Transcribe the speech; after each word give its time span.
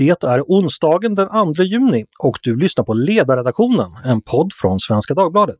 Det 0.00 0.24
är 0.24 0.42
onsdagen 0.42 1.14
den 1.14 1.54
2 1.54 1.62
juni 1.62 2.04
och 2.18 2.38
du 2.42 2.56
lyssnar 2.56 2.84
på 2.84 2.94
Ledarredaktionen, 2.94 3.90
en 4.04 4.20
podd 4.20 4.52
från 4.52 4.80
Svenska 4.80 5.14
Dagbladet. 5.14 5.58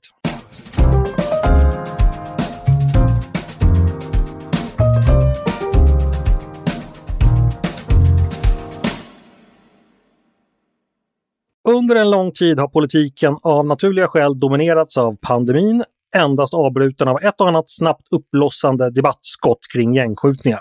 Under 11.68 11.96
en 11.96 12.10
lång 12.10 12.32
tid 12.32 12.58
har 12.58 12.68
politiken 12.68 13.36
av 13.42 13.66
naturliga 13.66 14.08
skäl 14.08 14.40
dominerats 14.40 14.96
av 14.96 15.16
pandemin, 15.20 15.84
endast 16.16 16.54
avbruten 16.54 17.08
av 17.08 17.18
ett 17.22 17.40
och 17.40 17.48
annat 17.48 17.70
snabbt 17.70 18.06
uppblossande 18.10 18.90
debattskott 18.90 19.60
kring 19.72 19.94
gängskjutningar. 19.94 20.60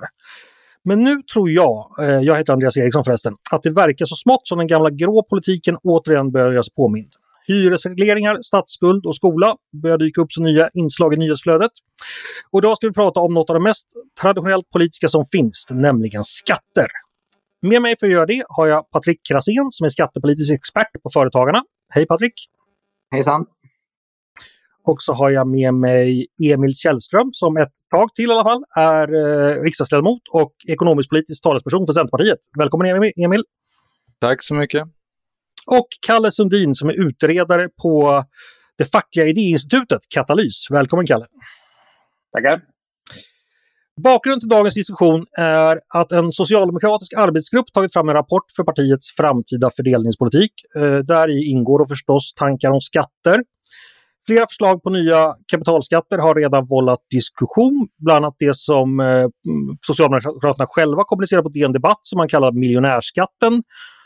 Men 0.86 1.04
nu 1.04 1.22
tror 1.34 1.50
jag, 1.50 1.96
eh, 2.02 2.06
jag 2.06 2.38
heter 2.38 2.54
Andreas 2.54 2.78
Eriksson 2.78 3.04
förresten, 3.04 3.34
att 3.52 3.64
det 3.64 3.72
verkar 3.72 4.06
så 4.06 4.16
smått 4.16 4.48
som 4.48 4.58
den 4.58 4.68
gamla 4.68 4.90
grå 4.90 5.24
politiken 5.24 5.78
återigen 5.84 6.32
börjar 6.32 6.52
göra 6.52 6.64
sig 6.64 6.74
påmind. 6.74 7.10
Hyresregleringar, 7.48 8.42
statsskuld 8.42 9.06
och 9.06 9.16
skola 9.16 9.56
börjar 9.82 9.98
dyka 9.98 10.22
upp 10.22 10.32
som 10.32 10.44
nya 10.44 10.70
inslag 10.74 11.14
i 11.14 11.18
nyhetsflödet. 11.18 11.72
Och 12.52 12.60
idag 12.60 12.78
ska 12.78 12.88
vi 12.88 12.94
prata 12.94 13.20
om 13.20 13.34
något 13.34 13.50
av 13.50 13.54
det 13.54 13.64
mest 13.64 13.88
traditionellt 14.22 14.70
politiska 14.70 15.08
som 15.08 15.26
finns, 15.32 15.68
nämligen 15.70 16.24
skatter. 16.24 16.88
Med 17.62 17.82
mig 17.82 17.96
för 18.00 18.08
att 18.08 18.14
göra 18.14 18.26
det 18.26 18.44
har 18.50 18.68
jag 18.68 18.92
Patrik 18.92 19.20
Krasén 19.30 19.68
som 19.72 19.86
är 19.86 19.90
skattepolitisk 19.90 20.52
expert 20.52 21.04
på 21.04 21.10
Företagarna. 21.14 21.62
Hej 21.94 22.06
Patrik! 22.06 22.34
Hejsan! 23.12 23.46
Och 24.90 25.04
så 25.04 25.14
har 25.14 25.30
jag 25.30 25.48
med 25.48 25.74
mig 25.74 26.28
Emil 26.44 26.76
Källström 26.76 27.30
som 27.34 27.58
ett 27.58 27.74
tag 27.96 28.16
till 28.16 28.30
i 28.30 28.32
alla 28.34 28.44
fall 28.44 28.64
är 28.78 29.08
eh, 29.14 29.62
riksdagsledamot 29.62 30.22
och 30.34 30.54
ekonomisk-politisk 30.72 31.44
talesperson 31.44 31.86
för 31.86 31.94
Centerpartiet. 31.94 32.38
Välkommen 32.60 33.12
Emil! 33.26 33.44
Tack 34.22 34.44
så 34.44 34.56
mycket! 34.56 34.84
Och 35.72 35.88
Kalle 36.08 36.32
Sundin 36.32 36.76
som 36.76 36.90
är 36.90 37.08
utredare 37.08 37.70
på 37.82 38.24
det 38.78 38.86
fackliga 38.86 39.26
idéinstitutet 39.28 40.00
Katalys. 40.16 40.68
Välkommen 40.72 41.06
Kalle! 41.06 41.26
Tackar! 42.36 42.62
Bakgrunden 44.04 44.40
till 44.40 44.50
dagens 44.50 44.74
diskussion 44.74 45.26
är 45.40 45.80
att 45.96 46.12
en 46.12 46.32
socialdemokratisk 46.32 47.14
arbetsgrupp 47.14 47.74
tagit 47.74 47.94
fram 47.94 48.10
en 48.10 48.16
rapport 48.16 48.46
för 48.56 48.64
partiets 48.64 49.16
framtida 49.18 49.70
fördelningspolitik. 49.76 50.54
Eh, 50.76 50.98
där 50.98 51.28
i 51.38 51.52
ingår 51.52 51.80
och 51.80 51.88
förstås 51.88 52.34
tankar 52.34 52.72
om 52.72 52.82
skatter. 52.82 53.44
Flera 54.28 54.48
förslag 54.48 54.84
på 54.84 54.90
nya 54.90 55.34
kapitalskatter 55.52 56.18
har 56.18 56.36
redan 56.36 56.66
vållat 56.66 57.00
diskussion, 57.10 57.88
bland 57.98 58.26
annat 58.26 58.36
det 58.40 58.56
som 58.56 59.00
eh, 59.00 59.06
mm, 59.08 59.32
Socialdemokraterna 59.88 60.66
själva 60.68 61.04
kommunicerar 61.04 61.42
på 61.42 61.50
DN 61.50 61.72
Debatt 61.72 62.00
som 62.04 62.18
man 62.18 62.28
kallar 62.28 62.52
miljonärskatten, 62.52 63.64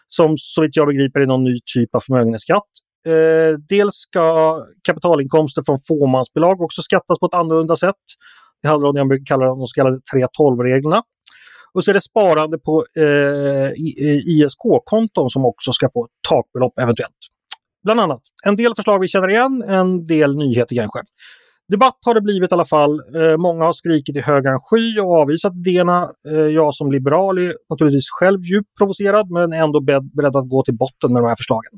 som 0.08 0.36
så 0.38 0.62
vitt 0.62 0.76
jag 0.76 0.88
begriper 0.88 1.20
är 1.20 1.26
någon 1.26 1.44
ny 1.44 1.60
typ 1.74 1.96
av 1.96 2.00
förmögenhetsskatt. 2.00 2.70
Eh, 3.08 3.58
dels 3.70 3.96
ska 3.96 4.58
kapitalinkomster 4.88 5.64
från 5.66 5.80
fåmansbolag 5.88 6.62
också 6.62 6.82
skattas 6.82 7.20
på 7.20 7.26
ett 7.26 7.34
annorlunda 7.34 7.76
sätt. 7.76 8.04
Det 8.62 8.68
handlar 8.68 8.90
om 8.90 8.96
det 8.96 9.00
jag 9.00 9.08
brukar 9.08 9.26
kalla 9.26 9.46
de 9.46 9.68
så 9.68 9.82
kallade 9.82 10.00
3.12-reglerna. 10.16 11.02
Och 11.74 11.86
så 11.86 11.92
är 11.92 11.94
det 11.94 12.02
sparande 12.02 12.58
på 12.58 12.86
eh, 12.98 13.72
ISK-konton 14.28 15.26
eh, 15.26 15.30
som 15.30 15.46
också 15.46 15.74
ska 15.74 15.90
få 15.94 16.06
ett 16.06 16.12
takbelopp 16.30 16.80
eventuellt. 16.80 17.33
Bland 17.84 18.00
annat. 18.00 18.22
En 18.46 18.56
del 18.56 18.76
förslag 18.76 19.00
vi 19.00 19.08
känner 19.08 19.30
igen, 19.30 19.64
en 19.70 20.06
del 20.06 20.36
nyheter 20.36 20.76
kanske. 20.76 21.00
Debatt 21.72 21.98
har 22.06 22.14
det 22.14 22.22
blivit 22.22 22.52
i 22.52 22.54
alla 22.54 22.66
fall. 22.66 23.00
Eh, 23.16 23.38
många 23.38 23.66
har 23.66 23.74
skrikit 23.74 24.16
i 24.16 24.20
högan 24.20 24.60
sky 24.60 25.00
och 25.00 25.20
avvisat 25.20 25.54
idéerna. 25.56 26.08
Eh, 26.32 26.38
jag 26.38 26.76
som 26.76 26.92
liberal 26.92 27.38
är 27.38 27.54
naturligtvis 27.70 28.10
själv 28.10 28.42
djupt 28.42 28.78
provocerad 28.78 29.32
men 29.32 29.54
ändå 29.54 29.82
beredd 29.82 30.36
att 30.36 30.50
gå 30.50 30.64
till 30.64 30.78
botten 30.78 31.14
med 31.14 31.24
de 31.24 31.28
här 31.28 31.36
förslagen. 31.36 31.72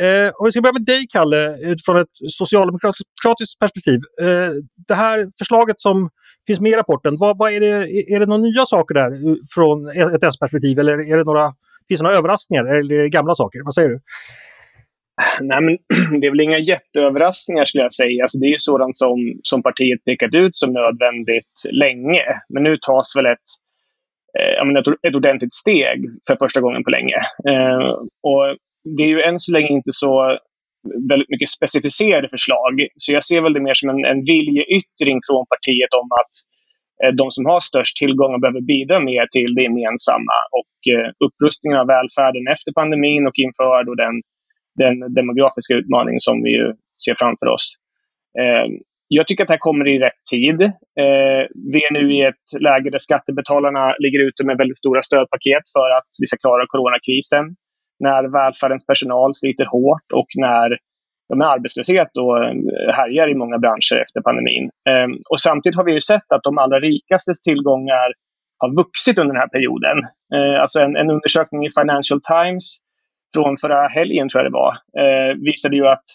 Eh, 0.00 0.32
om 0.34 0.44
vi 0.44 0.52
ska 0.52 0.60
börja 0.60 0.72
med 0.72 0.84
dig, 0.84 1.06
Kalle, 1.12 1.58
utifrån 1.58 2.00
ett 2.00 2.16
socialdemokratiskt 2.30 3.58
perspektiv. 3.60 4.00
Eh, 4.20 4.50
det 4.88 4.94
här 4.94 5.28
förslaget 5.38 5.80
som 5.80 6.08
finns 6.46 6.60
med 6.60 6.72
i 6.72 6.76
rapporten, 6.76 7.16
vad, 7.18 7.38
vad 7.38 7.52
är, 7.52 7.60
det, 7.60 7.76
är 8.14 8.20
det 8.20 8.26
några 8.26 8.42
nya 8.42 8.66
saker 8.66 8.94
där 8.94 9.10
från 9.54 9.88
ett 10.14 10.24
S-perspektiv 10.24 10.78
eller 10.78 11.12
är 11.12 11.16
det 11.16 11.24
några, 11.24 11.52
finns 11.88 12.00
det 12.00 12.04
några 12.04 12.16
överraskningar 12.16 12.64
eller 12.64 12.94
är 12.94 13.02
det 13.02 13.08
gamla 13.08 13.34
saker? 13.34 13.60
Vad 13.64 13.74
säger 13.74 13.88
du? 13.88 14.00
Nej, 15.40 15.60
men 15.60 15.78
det 16.20 16.26
är 16.26 16.30
väl 16.30 16.40
inga 16.40 16.58
jätteöverraskningar 16.58 17.64
skulle 17.64 17.84
jag 17.84 17.92
säga. 17.92 18.22
Alltså, 18.24 18.38
det 18.38 18.46
är 18.46 18.56
ju 18.56 18.58
sådant 18.58 18.96
som, 18.96 19.18
som 19.42 19.62
partiet 19.62 20.04
pekat 20.04 20.34
ut 20.34 20.56
som 20.56 20.72
nödvändigt 20.72 21.56
länge. 21.72 22.24
Men 22.48 22.62
nu 22.62 22.76
tas 22.76 23.16
väl 23.16 23.26
ett, 23.26 23.48
eh, 24.38 24.78
ett, 24.78 24.88
ett 25.08 25.16
ordentligt 25.16 25.52
steg 25.52 25.98
för 26.26 26.36
första 26.36 26.60
gången 26.60 26.84
på 26.84 26.90
länge. 26.90 27.18
Eh, 27.50 27.90
och 28.28 28.44
det 28.96 29.02
är 29.02 29.08
ju 29.08 29.22
än 29.22 29.38
så 29.38 29.52
länge 29.52 29.68
inte 29.68 29.92
så 29.92 30.38
väldigt 31.10 31.32
mycket 31.34 31.56
specificerade 31.58 32.28
förslag. 32.28 32.74
Så 33.02 33.12
jag 33.16 33.24
ser 33.24 33.40
väl 33.42 33.52
det 33.52 33.66
mer 33.68 33.78
som 33.80 33.88
en, 33.90 34.04
en 34.12 34.22
viljeyttring 34.32 35.18
från 35.28 35.44
partiet 35.52 35.92
om 36.00 36.08
att 36.20 36.32
eh, 37.00 37.12
de 37.20 37.26
som 37.36 37.44
har 37.50 37.60
störst 37.70 37.96
tillgångar 37.96 38.38
behöver 38.38 38.64
bidra 38.74 38.98
mer 39.10 39.24
till 39.34 39.50
det 39.56 39.64
gemensamma. 39.68 40.36
Och 40.58 40.74
eh, 40.92 41.08
upprustningen 41.24 41.78
av 41.82 41.86
välfärden 41.96 42.44
efter 42.54 42.70
pandemin 42.78 43.22
och 43.28 43.38
inför 43.44 43.78
då 43.88 43.94
den, 44.04 44.14
den 44.74 45.14
demografiska 45.14 45.74
utmaning 45.74 46.16
som 46.18 46.42
vi 46.42 46.50
ju 46.50 46.66
ser 47.04 47.14
framför 47.18 47.46
oss. 47.46 47.74
Eh, 48.40 48.66
jag 49.08 49.26
tycker 49.26 49.44
att 49.44 49.48
det 49.48 49.58
här 49.58 49.68
kommer 49.68 49.88
i 49.88 49.98
rätt 49.98 50.22
tid. 50.30 50.62
Eh, 51.02 51.42
vi 51.72 51.80
är 51.86 51.92
nu 51.92 52.04
i 52.16 52.20
ett 52.30 52.46
läge 52.60 52.90
där 52.90 52.98
skattebetalarna 52.98 53.94
ligger 53.98 54.20
ute 54.28 54.44
med 54.46 54.56
väldigt 54.56 54.78
stora 54.78 55.02
stödpaket 55.02 55.64
för 55.76 55.88
att 55.98 56.10
vi 56.20 56.26
ska 56.26 56.36
klara 56.36 56.64
coronakrisen 56.66 57.44
när 58.06 58.22
välfärdens 58.38 58.86
personal 58.86 59.34
sliter 59.34 59.66
hårt 59.74 60.08
och 60.20 60.30
när 60.46 60.68
med 61.36 61.48
arbetslöshet 61.48 62.10
då 62.14 62.26
eh, 62.36 62.94
härjar 62.98 63.30
i 63.30 63.34
många 63.34 63.58
branscher 63.58 63.96
efter 64.04 64.20
pandemin. 64.20 64.64
Eh, 64.90 65.08
och 65.30 65.40
samtidigt 65.40 65.76
har 65.76 65.84
vi 65.84 65.92
ju 65.92 66.00
sett 66.00 66.28
att 66.34 66.42
de 66.42 66.58
allra 66.58 66.80
rikastes 66.80 67.40
tillgångar 67.40 68.08
har 68.62 68.76
vuxit 68.76 69.18
under 69.18 69.34
den 69.34 69.40
här 69.44 69.54
perioden. 69.56 69.98
Eh, 70.34 70.60
alltså 70.62 70.78
en, 70.80 70.96
en, 70.96 71.10
undersökning 71.10 71.66
i 71.66 71.70
Financial 71.80 72.20
Times 72.34 72.64
från 73.34 73.56
förra 73.62 73.88
helgen, 73.96 74.28
tror 74.28 74.42
jag 74.42 74.48
det 74.50 74.60
var, 74.64 74.72
eh, 75.02 75.30
visade 75.48 75.76
ju 75.76 75.86
att 75.94 76.06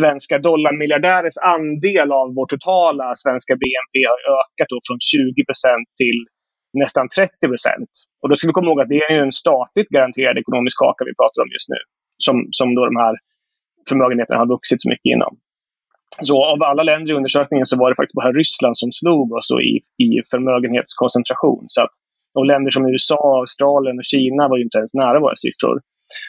svenska 0.00 0.36
dollarmiljardärers 0.38 1.36
andel 1.54 2.08
av 2.20 2.26
vår 2.36 2.46
totala 2.46 3.06
svenska 3.22 3.52
BNP 3.62 3.94
har 4.10 4.20
ökat 4.38 4.68
då 4.72 4.78
från 4.86 4.98
20% 5.12 5.86
till 6.00 6.18
nästan 6.82 7.06
30. 7.08 7.30
Och 8.22 8.28
då 8.28 8.34
ska 8.34 8.48
vi 8.48 8.56
komma 8.56 8.68
ihåg 8.68 8.80
att 8.80 8.94
det 8.94 9.02
är 9.12 9.18
en 9.26 9.32
statligt 9.42 9.90
garanterad 9.96 10.36
ekonomisk 10.38 10.76
kaka 10.82 11.02
vi 11.10 11.14
pratar 11.20 11.40
om 11.44 11.50
just 11.56 11.68
nu. 11.74 11.80
Som, 12.26 12.36
som 12.58 12.68
då 12.76 12.82
de 12.90 12.96
här 13.04 13.14
förmögenheterna 13.88 14.38
har 14.42 14.48
vuxit 14.56 14.80
så 14.82 14.88
mycket 14.92 15.10
inom. 15.14 15.32
Så 16.28 16.36
av 16.52 16.62
alla 16.62 16.82
länder 16.82 17.12
i 17.12 17.16
undersökningen 17.16 17.66
så 17.66 17.78
var 17.80 17.88
det 17.90 17.96
faktiskt 18.00 18.20
bara 18.20 18.32
Ryssland 18.32 18.76
som 18.82 18.90
slog 19.00 19.32
oss 19.38 19.48
i, 19.70 19.72
i 20.04 20.08
förmögenhetskoncentration. 20.32 21.64
Så 21.66 21.82
att, 21.84 21.94
och 22.38 22.46
länder 22.46 22.70
som 22.70 22.86
USA, 22.92 23.22
Australien 23.40 23.98
och 23.98 24.08
Kina 24.12 24.48
var 24.48 24.56
ju 24.58 24.64
inte 24.64 24.78
ens 24.78 24.94
nära 24.94 25.20
våra 25.20 25.36
siffror. 25.44 25.76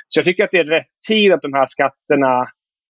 Så 0.07 0.19
jag 0.19 0.25
tycker 0.25 0.43
att 0.43 0.51
det 0.51 0.57
är 0.57 0.63
rätt 0.63 0.91
tid 1.07 1.33
att 1.33 1.41
de 1.41 1.53
här 1.53 1.65
skatterna 1.65 2.47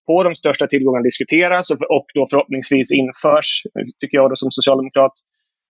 på 0.07 0.23
de 0.23 0.35
största 0.35 0.67
tillgångarna 0.67 1.03
diskuteras 1.03 1.72
och, 1.72 1.81
och 1.81 2.06
då 2.13 2.25
förhoppningsvis 2.29 2.91
införs, 2.91 3.50
tycker 4.00 4.17
jag 4.17 4.31
då 4.31 4.35
som 4.35 4.51
socialdemokrat, 4.51 5.13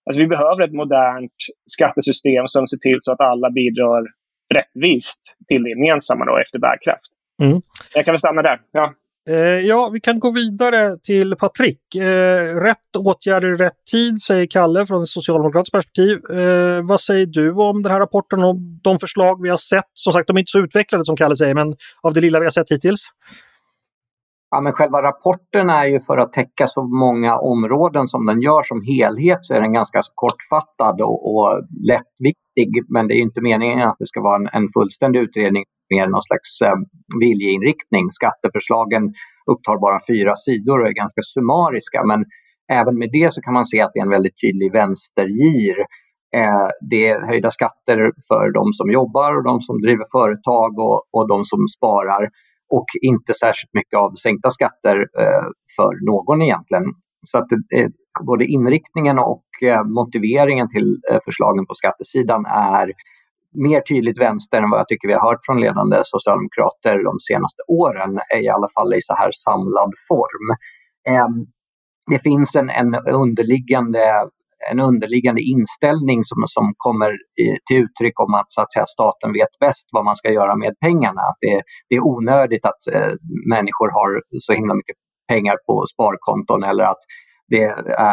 Alltså 0.06 0.22
vi 0.22 0.28
behöver 0.28 0.62
ett 0.64 0.74
modernt 0.74 1.40
skattesystem 1.66 2.48
som 2.48 2.68
ser 2.68 2.78
till 2.78 2.98
så 3.00 3.12
att 3.12 3.22
alla 3.22 3.50
bidrar 3.52 4.04
rättvist 4.54 5.36
till 5.48 5.64
det 5.64 5.70
gemensamma 5.70 6.26
då, 6.26 6.38
efter 6.38 6.60
bärkraft. 6.60 7.12
Mm. 7.44 7.62
Jag 7.94 8.06
kan 8.06 8.12
väl 8.12 8.20
stanna 8.20 8.42
där. 8.42 8.60
Ja. 8.72 8.94
Eh, 9.30 9.38
ja, 9.68 9.90
vi 9.94 10.00
kan 10.00 10.20
gå 10.20 10.32
vidare 10.32 10.98
till 10.98 11.36
Patrik. 11.36 11.96
Eh, 11.96 12.56
rätt 12.56 12.96
åtgärder 12.98 13.54
i 13.54 13.56
rätt 13.56 13.86
tid, 13.92 14.22
säger 14.22 14.48
Kalle 14.48 14.86
från 14.86 15.04
ett 15.04 15.10
socialdemokratiskt 15.10 15.74
perspektiv. 15.74 16.38
Eh, 16.40 16.82
vad 16.82 17.02
säger 17.02 17.26
du 17.26 17.54
om 17.54 17.84
den 17.84 17.92
här 17.92 18.00
rapporten 18.00 18.44
och 18.44 18.56
de 18.82 19.00
förslag 19.00 19.42
vi 19.42 19.50
har 19.50 19.58
sett? 19.58 19.90
Som 19.94 20.14
sagt, 20.14 20.28
de 20.28 20.38
är 20.38 20.40
inte 20.40 20.52
så 20.52 20.60
utvecklade 20.60 21.06
som 21.06 21.16
Kalle 21.16 21.36
säger, 21.36 21.56
men 21.56 21.74
av 22.02 22.14
det 22.14 22.22
lilla 22.22 22.40
vi 22.40 22.46
har 22.46 22.52
sett 22.52 22.72
hittills. 22.72 23.08
Ja, 24.52 24.62
men 24.62 24.74
själva 24.74 25.02
rapporten 25.02 25.70
är 25.70 25.86
ju 25.86 26.00
för 26.00 26.18
att 26.18 26.34
täcka 26.34 26.68
så 26.68 26.84
många 26.84 27.38
områden 27.38 28.08
som 28.08 28.26
den 28.26 28.42
gör 28.42 28.64
som 28.64 28.82
helhet 28.82 29.40
så 29.42 29.54
är 29.54 29.62
den 29.62 29.74
ganska 29.74 30.02
kortfattad 30.16 31.02
och, 31.02 31.36
och 31.36 31.64
lättviktig. 31.88 32.86
Men 32.90 33.08
det 33.08 33.14
är 33.14 33.22
inte 33.22 33.42
meningen 33.42 33.88
att 33.88 33.96
det 34.00 34.08
ska 34.08 34.22
vara 34.22 34.36
en, 34.36 34.48
en 34.48 34.68
fullständig 34.78 35.20
utredning 35.20 35.64
mer 35.94 36.08
någon 36.08 36.28
slags 36.30 36.62
eh, 36.62 36.78
viljeinriktning. 37.22 38.06
Skatteförslagen 38.12 39.04
upptar 39.52 39.76
bara 39.86 40.00
fyra 40.12 40.34
sidor 40.36 40.82
och 40.82 40.88
är 40.88 41.02
ganska 41.04 41.22
summariska. 41.34 42.00
Men 42.12 42.26
även 42.80 42.96
med 43.00 43.10
det 43.12 43.34
så 43.34 43.42
kan 43.42 43.54
man 43.54 43.66
se 43.66 43.82
att 43.82 43.92
det 43.94 44.00
är 44.00 44.08
en 44.10 44.18
väldigt 44.18 44.42
tydlig 44.44 44.72
vänstergir. 44.72 45.78
Eh, 46.38 46.68
det 46.90 47.08
är 47.08 47.28
höjda 47.28 47.52
skatter 47.52 47.98
för 48.30 48.46
de 48.60 48.74
som 48.74 48.88
jobbar 49.00 49.38
och 49.38 49.44
de 49.44 49.62
som 49.62 49.82
driver 49.82 50.06
företag 50.18 50.72
och, 50.88 51.00
och 51.16 51.28
de 51.28 51.46
som 51.52 51.62
sparar 51.78 52.24
och 52.70 52.86
inte 53.02 53.34
särskilt 53.34 53.74
mycket 53.74 53.98
av 54.00 54.12
sänkta 54.24 54.50
skatter 54.52 54.96
eh, 55.22 55.46
för 55.76 55.94
någon 56.12 56.42
egentligen. 56.42 56.86
Så 57.26 57.38
att 57.38 57.52
eh, 57.52 57.90
både 58.26 58.46
inriktningen 58.46 59.20
och 59.20 59.48
eh, 59.64 59.84
motiveringen 59.84 60.70
till 60.70 60.90
eh, 61.12 61.20
förslagen 61.26 61.66
på 61.66 61.74
skattesidan 61.74 62.46
är 62.46 62.92
mer 63.56 63.82
tydligt 63.82 64.22
vänster 64.22 64.58
än 64.62 64.70
vad 64.70 64.80
jag 64.80 64.88
tycker 64.88 65.08
vi 65.08 65.14
har 65.14 65.30
hört 65.30 65.46
från 65.46 65.62
ledande 65.62 65.98
socialdemokrater 66.04 67.04
de 67.04 67.20
senaste 67.20 67.62
åren, 67.68 68.20
i 68.44 68.50
alla 68.50 68.68
fall 68.76 68.94
i 68.94 69.02
så 69.02 69.14
här 69.16 69.32
samlad 69.46 69.92
form. 70.08 70.48
Ehm, 71.10 71.46
det 72.12 72.20
finns 72.20 72.56
en, 72.56 72.70
en 72.70 72.96
underliggande 73.24 74.04
en 74.72 74.80
underliggande 74.80 75.42
inställning 75.42 76.24
som, 76.24 76.44
som 76.48 76.74
kommer 76.78 77.12
i, 77.14 77.46
till 77.68 77.84
uttryck 77.84 78.20
om 78.20 78.34
att, 78.34 78.46
så 78.48 78.62
att 78.62 78.74
säga, 78.74 78.86
staten 78.86 79.34
vet 79.34 79.54
bäst 79.60 79.88
vad 79.92 80.06
man 80.06 80.16
ska 80.16 80.30
göra 80.32 80.56
med 80.56 80.74
pengarna. 80.80 81.22
Att 81.22 81.40
det, 81.42 81.62
det 81.90 81.96
är 81.96 82.08
onödigt 82.14 82.66
att 82.66 82.82
eh, 82.94 83.12
människor 83.50 83.90
har 83.98 84.22
så 84.40 84.54
himla 84.54 84.74
mycket 84.74 84.96
pengar 85.28 85.56
på 85.68 85.86
sparkonton 85.94 86.64
eller 86.64 86.84
att 86.84 87.04
det 87.48 87.64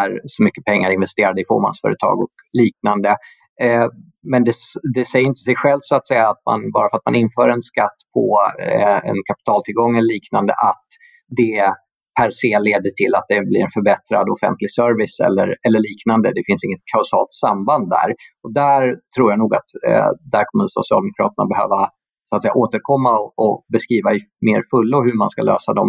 är 0.01 0.21
så 0.25 0.43
mycket 0.43 0.65
pengar 0.65 0.91
investerade 0.91 1.41
i 1.41 1.45
fåmansföretag 1.49 2.21
och 2.21 2.35
liknande. 2.53 3.17
Eh, 3.61 3.87
men 4.23 4.45
det, 4.45 4.55
det, 4.95 5.05
säger 5.05 5.27
inte 5.27 5.41
sig 5.49 5.57
självt 5.57 5.85
så 5.85 5.97
att 5.97 6.07
säga 6.07 6.29
att 6.29 6.43
man 6.47 6.71
bara 6.73 6.89
för 6.91 6.97
att 6.97 7.07
man 7.07 7.15
inför 7.15 7.49
en 7.49 7.63
skatt 7.63 7.99
på 8.15 8.39
eh, 8.61 8.99
en 9.11 9.19
kapitaltillgång 9.29 9.97
eller 9.97 10.13
liknande 10.15 10.53
att 10.53 10.87
det 11.29 11.75
per 12.21 12.31
se 12.31 12.59
leder 12.59 12.93
till 13.01 13.15
att 13.15 13.29
det 13.29 13.41
blir 13.51 13.63
en 13.67 13.77
förbättrad 13.79 14.27
offentlig 14.35 14.71
service 14.81 15.17
eller, 15.27 15.49
eller 15.67 15.81
liknande. 15.91 16.27
Det 16.37 16.45
finns 16.49 16.65
inget 16.65 16.85
kausalt 16.95 17.33
samband 17.45 17.85
där. 17.97 18.09
Och 18.45 18.53
där 18.63 18.83
tror 19.15 19.27
jag 19.31 19.39
nog 19.43 19.53
att 19.61 19.71
eh, 19.89 20.11
där 20.35 20.45
kommer 20.49 20.65
Socialdemokraterna 20.79 21.47
behöva 21.55 21.81
så 22.29 22.37
att 22.37 22.43
säga, 22.43 22.61
återkomma 22.65 23.13
och, 23.21 23.31
och 23.43 23.57
beskriva 23.75 24.09
i 24.17 24.19
mer 24.49 24.61
fullo 24.71 24.99
hur 25.07 25.17
man 25.23 25.31
ska 25.31 25.43
lösa 25.43 25.73
de 25.81 25.85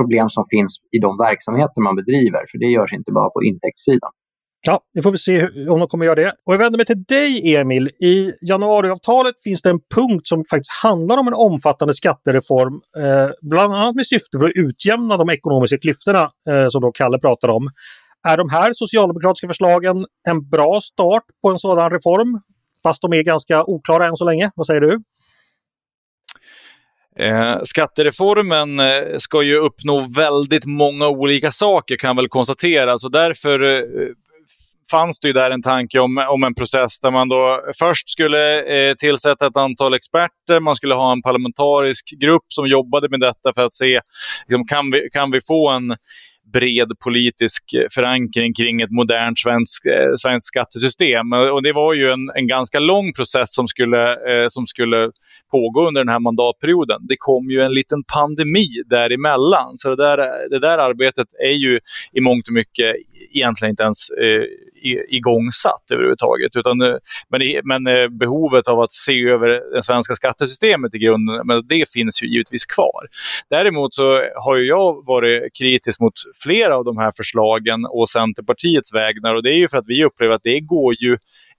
problem 0.00 0.26
som 0.36 0.44
finns 0.54 0.72
i 0.96 0.98
de 1.06 1.10
verksamheter 1.28 1.78
man 1.86 1.96
bedriver. 2.00 2.42
För 2.50 2.58
det 2.62 2.70
görs 2.76 2.92
inte 2.98 3.12
bara 3.18 3.30
på 3.34 3.40
intäktssidan. 3.50 4.12
Ja, 4.66 4.80
det 4.94 5.02
får 5.02 5.12
vi 5.12 5.18
se 5.18 5.42
om 5.68 5.78
de 5.78 5.88
kommer 5.88 6.04
göra 6.04 6.14
det. 6.14 6.32
Och 6.46 6.54
jag 6.54 6.58
vänder 6.58 6.76
mig 6.76 6.86
till 6.86 7.04
dig 7.04 7.56
Emil. 7.56 7.88
I 7.88 8.32
januariavtalet 8.42 9.34
finns 9.44 9.62
det 9.62 9.70
en 9.70 9.80
punkt 9.94 10.28
som 10.28 10.44
faktiskt 10.50 10.72
handlar 10.72 11.18
om 11.18 11.28
en 11.28 11.34
omfattande 11.34 11.94
skattereform. 11.94 12.80
Eh, 12.96 13.30
bland 13.42 13.74
annat 13.74 13.94
med 13.94 14.06
syfte 14.06 14.38
för 14.38 14.46
att 14.46 14.52
utjämna 14.54 15.16
de 15.16 15.30
ekonomiska 15.30 15.78
klyftorna 15.78 16.30
eh, 16.50 16.68
som 16.68 16.82
då 16.82 16.92
Kalle 16.92 17.18
pratar 17.18 17.48
om. 17.48 17.70
Är 18.28 18.36
de 18.36 18.48
här 18.50 18.72
socialdemokratiska 18.72 19.46
förslagen 19.46 20.06
en 20.28 20.48
bra 20.48 20.80
start 20.80 21.24
på 21.42 21.50
en 21.50 21.58
sådan 21.58 21.90
reform? 21.90 22.40
Fast 22.82 23.02
de 23.02 23.12
är 23.12 23.22
ganska 23.22 23.64
oklara 23.64 24.06
än 24.06 24.16
så 24.16 24.24
länge. 24.24 24.50
Vad 24.54 24.66
säger 24.66 24.80
du? 24.80 25.02
Eh, 27.18 27.58
skattereformen 27.64 28.80
eh, 28.80 29.18
ska 29.18 29.42
ju 29.42 29.56
uppnå 29.56 30.00
väldigt 30.16 30.64
många 30.66 31.08
olika 31.08 31.50
saker 31.50 31.96
kan 31.96 32.08
jag 32.08 32.16
väl 32.16 32.28
konstatera. 32.28 32.98
Så 32.98 33.08
därför 33.08 33.62
eh, 33.62 34.08
fanns 34.90 35.20
det 35.20 35.28
ju 35.28 35.32
där 35.32 35.50
en 35.50 35.62
tanke 35.62 35.98
om, 35.98 36.26
om 36.28 36.44
en 36.44 36.54
process 36.54 37.00
där 37.00 37.10
man 37.10 37.28
då 37.28 37.60
först 37.78 38.08
skulle 38.08 38.62
eh, 38.62 38.94
tillsätta 38.94 39.46
ett 39.46 39.56
antal 39.56 39.94
experter, 39.94 40.60
man 40.60 40.74
skulle 40.74 40.94
ha 40.94 41.12
en 41.12 41.22
parlamentarisk 41.22 42.14
grupp 42.20 42.44
som 42.48 42.66
jobbade 42.66 43.08
med 43.08 43.20
detta 43.20 43.52
för 43.54 43.64
att 43.64 43.74
se, 43.74 44.00
liksom, 44.46 44.66
kan, 44.66 44.90
vi, 44.90 45.08
kan 45.12 45.30
vi 45.30 45.40
få 45.40 45.68
en 45.70 45.96
bred 46.52 46.88
politisk 47.04 47.64
förankring 47.94 48.54
kring 48.54 48.80
ett 48.80 48.90
modernt 48.90 49.38
eh, 49.38 49.42
svenskt 49.42 49.86
eh, 49.86 50.14
svensk 50.16 50.46
skattesystem. 50.46 51.32
Och 51.32 51.62
det 51.62 51.72
var 51.72 51.94
ju 51.94 52.10
en, 52.12 52.30
en 52.34 52.46
ganska 52.46 52.78
lång 52.78 53.12
process 53.12 53.54
som 53.54 53.68
skulle, 53.68 54.12
eh, 54.12 54.48
som 54.48 54.66
skulle 54.66 55.10
pågå 55.50 55.88
under 55.88 56.00
den 56.00 56.08
här 56.08 56.20
mandatperioden. 56.20 57.00
Det 57.08 57.16
kom 57.18 57.50
ju 57.50 57.60
en 57.60 57.74
liten 57.74 58.04
pandemi 58.04 58.66
däremellan, 58.86 59.76
så 59.76 59.94
det 59.94 59.96
där, 59.96 60.48
det 60.50 60.58
där 60.58 60.78
arbetet 60.78 61.28
är 61.48 61.56
ju 61.56 61.80
i 62.12 62.20
mångt 62.20 62.48
och 62.48 62.54
mycket 62.54 62.96
egentligen 63.32 63.70
inte 63.70 63.82
ens 63.82 64.10
eh, 64.10 64.44
igångsatt 65.08 65.90
överhuvudtaget. 65.90 66.56
Utan, 66.56 66.80
eh, 66.80 66.96
men, 67.30 67.40
men 67.64 67.86
eh, 67.96 68.08
behovet 68.08 68.68
av 68.68 68.80
att 68.80 68.92
se 68.92 69.28
över 69.28 69.74
det 69.74 69.82
svenska 69.82 70.14
skattesystemet 70.14 70.94
i 70.94 70.98
grunden, 70.98 71.46
men 71.46 71.62
det 71.68 71.90
finns 71.90 72.22
ju 72.22 72.26
givetvis 72.26 72.66
kvar. 72.66 73.02
Däremot 73.50 73.94
så 73.94 74.22
har 74.36 74.56
jag 74.56 75.06
varit 75.06 75.56
kritisk 75.58 76.00
mot 76.00 76.14
flera 76.42 76.76
av 76.76 76.84
de 76.84 76.98
här 76.98 77.12
förslagen 77.16 77.86
och 77.90 78.08
Centerpartiets 78.08 78.94
vägnar 78.94 79.34
och 79.34 79.42
det 79.42 79.50
är 79.50 79.58
ju 79.58 79.68
för 79.68 79.78
att 79.78 79.88
vi 79.88 80.04
upplever 80.04 80.34
att 80.34 80.42
det 80.42 80.60
går 80.60 80.94
ju 81.02 81.16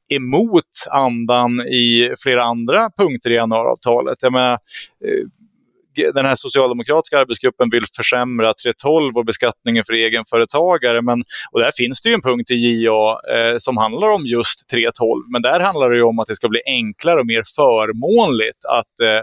emot 0.09 0.63
andan 0.89 1.61
i 1.61 2.13
flera 2.23 2.43
andra 2.43 2.89
punkter 2.97 3.31
i 3.31 3.35
januariavtalet. 3.35 4.17
Jag 4.21 4.33
menar, 4.33 4.53
eh, 5.05 5.25
den 6.13 6.25
här 6.25 6.35
socialdemokratiska 6.35 7.19
arbetsgruppen 7.19 7.69
vill 7.69 7.85
försämra 7.95 8.51
3.12 8.51 9.17
och 9.17 9.25
beskattningen 9.25 9.83
för 9.83 9.93
egenföretagare. 9.93 11.01
Men, 11.01 11.23
och 11.51 11.59
där 11.59 11.71
finns 11.77 12.01
det 12.01 12.09
ju 12.09 12.15
en 12.15 12.21
punkt 12.21 12.51
i 12.51 12.55
JA 12.55 13.19
eh, 13.35 13.57
som 13.57 13.77
handlar 13.77 14.07
om 14.09 14.25
just 14.25 14.71
3.12. 14.73 14.91
Men 15.31 15.41
där 15.41 15.59
handlar 15.59 15.89
det 15.89 16.03
om 16.03 16.19
att 16.19 16.27
det 16.27 16.35
ska 16.35 16.49
bli 16.49 16.61
enklare 16.65 17.19
och 17.19 17.25
mer 17.25 17.43
förmånligt 17.55 18.65
att 18.65 18.99
eh, 18.99 19.07
eh, 19.09 19.21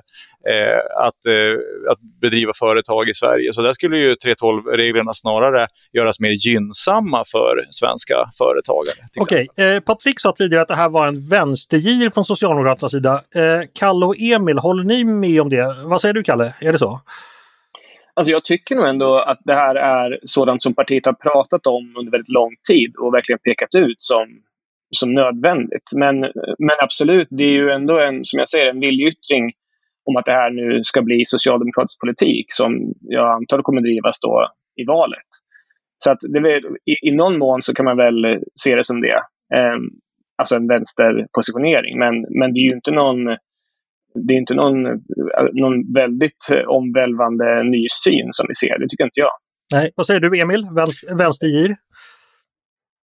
att, 1.06 1.26
eh, 1.26 1.92
att 1.92 1.98
bedriva 2.20 2.52
företag 2.58 3.08
i 3.08 3.14
Sverige. 3.14 3.52
Så 3.52 3.62
där 3.62 3.72
skulle 3.72 3.98
ju 3.98 4.14
3.12-reglerna 4.14 5.14
snarare 5.14 5.66
göras 5.92 6.20
mer 6.20 6.30
gynnsamma 6.30 7.24
för 7.32 7.66
svenska 7.70 8.14
företagare. 8.38 9.08
Okej, 9.20 9.48
okay. 9.50 9.74
eh, 9.74 9.80
Patrik 9.80 10.20
sa 10.20 10.32
tidigare 10.32 10.62
att 10.62 10.68
det 10.68 10.74
här 10.74 10.88
var 10.88 11.08
en 11.08 11.28
vänstergir 11.28 12.10
från 12.10 12.24
Socialdemokraternas 12.24 12.92
sida. 12.92 13.14
Eh, 13.14 13.66
Kalle 13.78 14.06
och 14.06 14.14
Emil, 14.18 14.58
håller 14.58 14.84
ni 14.84 15.04
med 15.04 15.40
om 15.40 15.48
det? 15.48 15.74
Vad 15.84 16.00
säger 16.00 16.14
du 16.14 16.22
Kalle, 16.22 16.54
är 16.60 16.72
det 16.72 16.78
så? 16.78 17.00
Alltså 18.14 18.32
jag 18.32 18.44
tycker 18.44 18.76
nog 18.76 18.88
ändå 18.88 19.18
att 19.18 19.40
det 19.44 19.54
här 19.54 19.74
är 19.74 20.18
sådant 20.24 20.62
som 20.62 20.74
partiet 20.74 21.06
har 21.06 21.12
pratat 21.12 21.66
om 21.66 21.94
under 21.98 22.12
väldigt 22.12 22.34
lång 22.34 22.56
tid 22.68 22.96
och 22.96 23.14
verkligen 23.14 23.38
pekat 23.38 23.74
ut 23.74 24.02
som, 24.02 24.26
som 24.90 25.14
nödvändigt. 25.14 25.90
Men, 25.96 26.20
men 26.58 26.76
absolut, 26.82 27.28
det 27.30 27.44
är 27.44 27.50
ju 27.62 27.70
ändå 27.70 28.00
en, 28.00 28.24
som 28.24 28.38
jag 28.38 28.48
säger, 28.48 28.66
en 28.66 28.80
viljeyttring 28.80 29.52
om 30.06 30.16
att 30.16 30.24
det 30.24 30.32
här 30.32 30.50
nu 30.50 30.82
ska 30.82 31.02
bli 31.02 31.24
socialdemokratisk 31.24 32.00
politik 32.00 32.46
som 32.48 32.94
jag 33.00 33.34
antar 33.34 33.62
kommer 33.62 33.80
drivas 33.80 34.20
då 34.20 34.48
i 34.76 34.84
valet. 34.84 35.30
Så 35.98 36.10
att 36.10 36.18
det, 36.20 36.58
i, 36.84 37.08
i 37.08 37.16
någon 37.16 37.38
mån 37.38 37.62
så 37.62 37.74
kan 37.74 37.84
man 37.84 37.96
väl 37.96 38.38
se 38.60 38.74
det 38.74 38.84
som 38.84 39.00
det. 39.00 39.20
Eh, 39.54 39.76
alltså 40.38 40.56
en 40.56 40.68
vänsterpositionering. 40.68 41.98
Men, 41.98 42.14
men 42.40 42.52
det 42.52 42.60
är 42.60 42.68
ju 42.70 42.74
inte 42.74 42.90
någon, 42.90 43.24
det 44.26 44.34
är 44.34 44.38
inte 44.38 44.54
någon, 44.54 44.82
någon 45.52 45.92
väldigt 45.94 46.48
omvälvande 46.66 47.62
ny 47.62 47.86
syn 48.04 48.28
som 48.30 48.46
vi 48.48 48.54
ser. 48.54 48.78
Det 48.78 48.88
tycker 48.88 49.04
inte 49.04 49.20
jag. 49.20 49.32
Nej. 49.72 49.90
Vad 49.96 50.06
säger 50.06 50.20
du 50.20 50.40
Emil, 50.40 50.66
vänstergir? 51.18 51.76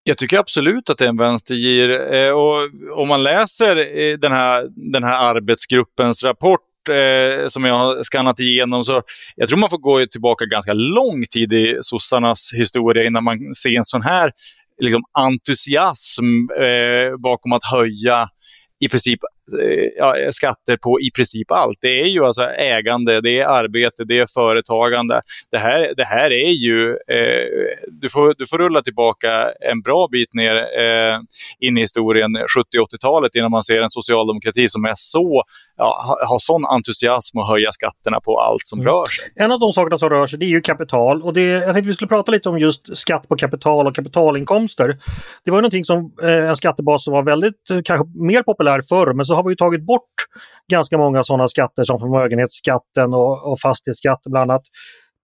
Jag 0.03 0.17
tycker 0.17 0.37
absolut 0.37 0.89
att 0.89 0.97
det 0.97 1.05
är 1.05 1.09
en 1.09 1.17
vänstergir. 1.17 2.13
Eh, 2.13 2.31
och 2.31 2.69
om 3.01 3.07
man 3.07 3.23
läser 3.23 3.97
eh, 3.97 4.17
den 4.17 4.31
här, 4.31 4.67
den 4.93 5.03
här 5.03 5.35
arbetsgruppens 5.35 6.23
rapport 6.23 6.61
eh, 6.89 7.47
som 7.47 7.65
jag 7.65 7.77
har 7.77 8.03
skannat 8.03 8.39
igenom 8.39 8.83
så 8.83 9.01
jag 9.35 9.49
tror 9.49 9.59
man 9.59 9.69
får 9.69 9.77
gå 9.77 10.05
tillbaka 10.05 10.45
ganska 10.45 10.73
lång 10.73 11.25
tid 11.25 11.53
i 11.53 11.77
sossarnas 11.81 12.51
historia 12.53 13.03
innan 13.03 13.23
man 13.23 13.55
ser 13.55 13.77
en 13.77 13.85
sån 13.85 14.01
här 14.01 14.31
liksom, 14.81 15.03
entusiasm 15.13 16.49
eh, 16.61 17.17
bakom 17.17 17.53
att 17.53 17.63
höja 17.71 18.29
i 18.79 18.89
princip 18.89 19.19
ja, 19.97 20.15
skatter 20.31 20.77
på 20.77 20.99
i 21.01 21.11
princip 21.11 21.51
allt. 21.51 21.77
Det 21.81 22.01
är 22.01 22.07
ju 22.07 22.25
alltså 22.25 22.43
ägande, 22.43 23.21
det 23.21 23.39
är 23.39 23.47
arbete, 23.47 24.03
det 24.03 24.19
är 24.19 24.25
företagande. 24.33 25.21
Det 25.51 25.57
här, 25.57 25.93
det 25.97 26.03
här 26.03 26.31
är 26.31 26.51
ju, 26.51 26.89
eh, 26.89 27.47
du, 27.87 28.09
får, 28.09 28.35
du 28.37 28.47
får 28.47 28.57
rulla 28.57 28.81
tillbaka 28.81 29.51
en 29.71 29.81
bra 29.81 30.07
bit 30.11 30.33
ner 30.33 30.55
eh, 30.55 31.19
in 31.59 31.77
i 31.77 31.81
historien, 31.81 32.37
70-80-talet, 32.37 33.35
innan 33.35 33.51
man 33.51 33.63
ser 33.63 33.81
en 33.81 33.89
socialdemokrati 33.89 34.69
som 34.69 34.85
är 34.85 34.93
så, 34.95 35.43
ja, 35.77 36.17
har 36.27 36.39
sån 36.39 36.65
entusiasm 36.65 37.37
att 37.37 37.47
höja 37.47 37.71
skatterna 37.71 38.19
på 38.19 38.39
allt 38.39 38.61
som 38.65 38.79
mm. 38.79 38.93
rör 38.93 39.05
sig. 39.05 39.31
En 39.35 39.51
av 39.51 39.59
de 39.59 39.73
sakerna 39.73 39.97
som 39.97 40.09
rör 40.09 40.27
sig 40.27 40.39
det 40.39 40.45
är 40.45 40.49
ju 40.49 40.61
kapital 40.61 41.21
och 41.21 41.33
det, 41.33 41.41
jag 41.41 41.63
tänkte 41.63 41.87
vi 41.87 41.93
skulle 41.93 42.07
prata 42.07 42.31
lite 42.31 42.49
om 42.49 42.59
just 42.59 42.97
skatt 42.97 43.27
på 43.27 43.35
kapital 43.35 43.87
och 43.87 43.95
kapitalinkomster. 43.95 44.97
Det 45.45 45.51
var 45.51 45.57
ju 45.57 45.61
någonting 45.61 45.85
som 45.85 46.13
eh, 46.23 46.49
en 46.49 46.55
skattebas 46.55 47.03
som 47.03 47.13
var 47.13 47.23
väldigt, 47.23 47.69
eh, 47.69 47.79
kanske 47.85 48.07
mer 48.15 48.43
populär 48.43 48.81
förr, 48.89 49.13
men 49.13 49.25
så 49.25 49.35
har 49.41 49.49
vi 49.49 49.55
tagit 49.55 49.85
bort 49.85 50.13
ganska 50.71 50.97
många 50.97 51.23
sådana 51.23 51.47
skatter 51.47 51.83
som 51.83 51.99
förmögenhetsskatten 51.99 53.13
och, 53.13 53.51
och 53.51 53.59
fastighetsskatt 53.59 54.21
bland 54.25 54.51
annat. 54.51 54.63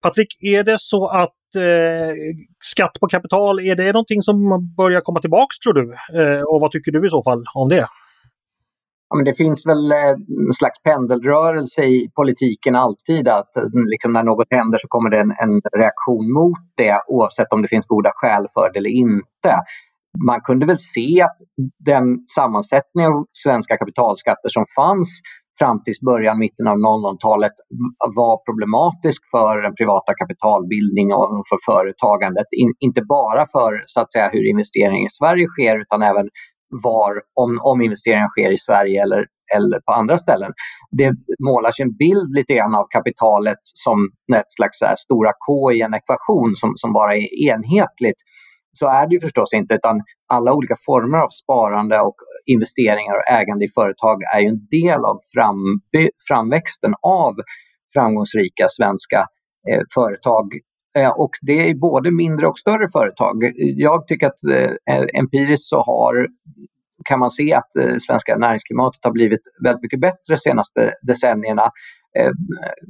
Patrik, 0.04 0.28
är 0.42 0.64
det 0.64 0.78
så 0.80 1.08
att 1.08 1.56
eh, 1.56 2.16
skatt 2.64 2.94
på 3.00 3.08
kapital, 3.08 3.60
är 3.60 3.76
det 3.76 3.94
någonting 3.94 4.22
som 4.22 4.38
börjar 4.78 5.02
komma 5.02 5.20
tillbaks 5.20 5.60
tror 5.60 5.74
du? 5.74 5.94
Eh, 6.22 6.42
och 6.42 6.62
vad 6.62 6.72
tycker 6.72 6.92
du 6.92 7.08
i 7.08 7.10
så 7.10 7.24
fall 7.24 7.44
om 7.54 7.70
det? 7.70 7.86
Ja, 9.10 9.16
men 9.16 9.26
det 9.26 9.34
finns 9.34 9.66
väl 9.66 9.92
eh, 9.92 10.16
en 10.48 10.54
slags 10.54 10.84
pendelrörelse 10.84 11.84
i 11.84 12.12
politiken 12.16 12.76
alltid 12.76 13.28
att 13.28 13.56
eh, 13.58 13.64
liksom 13.94 14.14
när 14.14 14.24
något 14.24 14.48
händer 14.50 14.78
så 14.78 14.88
kommer 14.88 15.10
det 15.10 15.20
en, 15.20 15.32
en 15.32 15.62
reaktion 15.78 16.34
mot 16.34 16.60
det 16.76 17.02
oavsett 17.08 17.54
om 17.54 17.62
det 17.62 17.68
finns 17.68 17.86
goda 17.86 18.12
skäl 18.16 18.46
för 18.54 18.74
det 18.74 18.80
eller 18.80 18.90
inte 18.90 19.54
man 20.26 20.42
kunde 20.42 20.66
väl 20.66 20.80
se 20.80 21.22
att 21.22 21.38
den 21.86 22.06
sammansättning 22.36 23.06
av 23.06 23.26
svenska 23.32 23.78
kapitalskatter 23.78 24.50
som 24.50 24.66
fanns 24.76 25.22
fram 25.60 25.84
till 25.84 25.94
början, 26.06 26.40
mitten 26.40 26.68
av 26.68 26.78
00-talet 26.78 27.56
var 28.20 28.36
problematisk 28.48 29.22
för 29.34 29.62
den 29.66 29.76
privata 29.76 30.14
kapitalbildningen 30.22 31.16
och 31.18 31.44
för 31.50 31.60
företagandet. 31.72 32.48
In, 32.62 32.74
inte 32.80 33.02
bara 33.02 33.44
för 33.56 33.72
så 33.86 34.02
att 34.02 34.12
säga, 34.12 34.30
hur 34.34 34.50
investeringar 34.54 35.08
i 35.08 35.18
Sverige 35.20 35.48
sker 35.48 35.76
utan 35.84 36.02
även 36.02 36.28
var, 36.70 37.14
om, 37.44 37.60
om 37.72 37.82
investeringar 37.82 38.30
sker 38.30 38.52
i 38.52 38.58
Sverige 38.58 39.02
eller, 39.02 39.26
eller 39.56 39.80
på 39.80 39.92
andra 39.92 40.18
ställen. 40.18 40.52
Det 40.92 41.12
målas 41.50 41.80
en 41.80 41.96
bild 42.04 42.30
lite 42.36 42.54
grann 42.54 42.76
av 42.76 42.86
kapitalet 42.96 43.62
som 43.86 43.98
ett 44.40 44.52
slags 44.58 44.82
här, 44.82 44.96
stora 44.96 45.32
K 45.48 45.72
i 45.72 45.82
en 45.82 45.94
ekvation 45.94 46.52
som, 46.56 46.72
som 46.76 46.94
bara 46.94 47.16
är 47.16 47.50
enhetligt. 47.50 48.20
Så 48.80 48.88
är 48.88 49.08
det 49.08 49.14
ju 49.14 49.20
förstås 49.20 49.54
inte, 49.54 49.76
utan 49.76 50.02
alla 50.28 50.54
olika 50.54 50.76
former 50.86 51.18
av 51.18 51.30
sparande 51.30 52.00
och 52.00 52.16
investeringar 52.46 53.16
och 53.16 53.32
ägande 53.40 53.66
i 53.66 53.68
företag 53.80 54.18
är 54.36 54.40
ju 54.40 54.48
en 54.48 54.68
del 54.72 55.06
av 55.06 55.18
fram, 55.34 55.62
framväxten 56.28 56.94
av 57.02 57.34
framgångsrika 57.94 58.66
svenska 58.70 59.20
eh, 59.70 59.84
företag 59.96 60.46
Eh, 60.98 61.10
och 61.10 61.32
det 61.42 61.70
är 61.70 61.76
både 61.76 62.12
mindre 62.12 62.48
och 62.48 62.60
större 62.60 62.88
företag. 62.94 63.36
Jag 63.56 64.08
tycker 64.08 64.28
att 64.28 64.44
eh, 64.90 65.20
empiriskt 65.20 65.70
så 65.70 65.78
har, 65.82 66.28
kan 67.06 67.20
man 67.20 67.32
se 67.32 67.54
att 67.54 67.76
eh, 67.76 67.98
svenska 68.08 68.38
näringsklimatet 68.38 69.04
har 69.04 69.12
blivit 69.12 69.42
väldigt 69.64 69.82
mycket 69.82 70.02
bättre 70.02 70.34
de 70.34 70.38
senaste 70.38 70.94
decennierna. 71.02 71.72
Eh, 72.18 72.32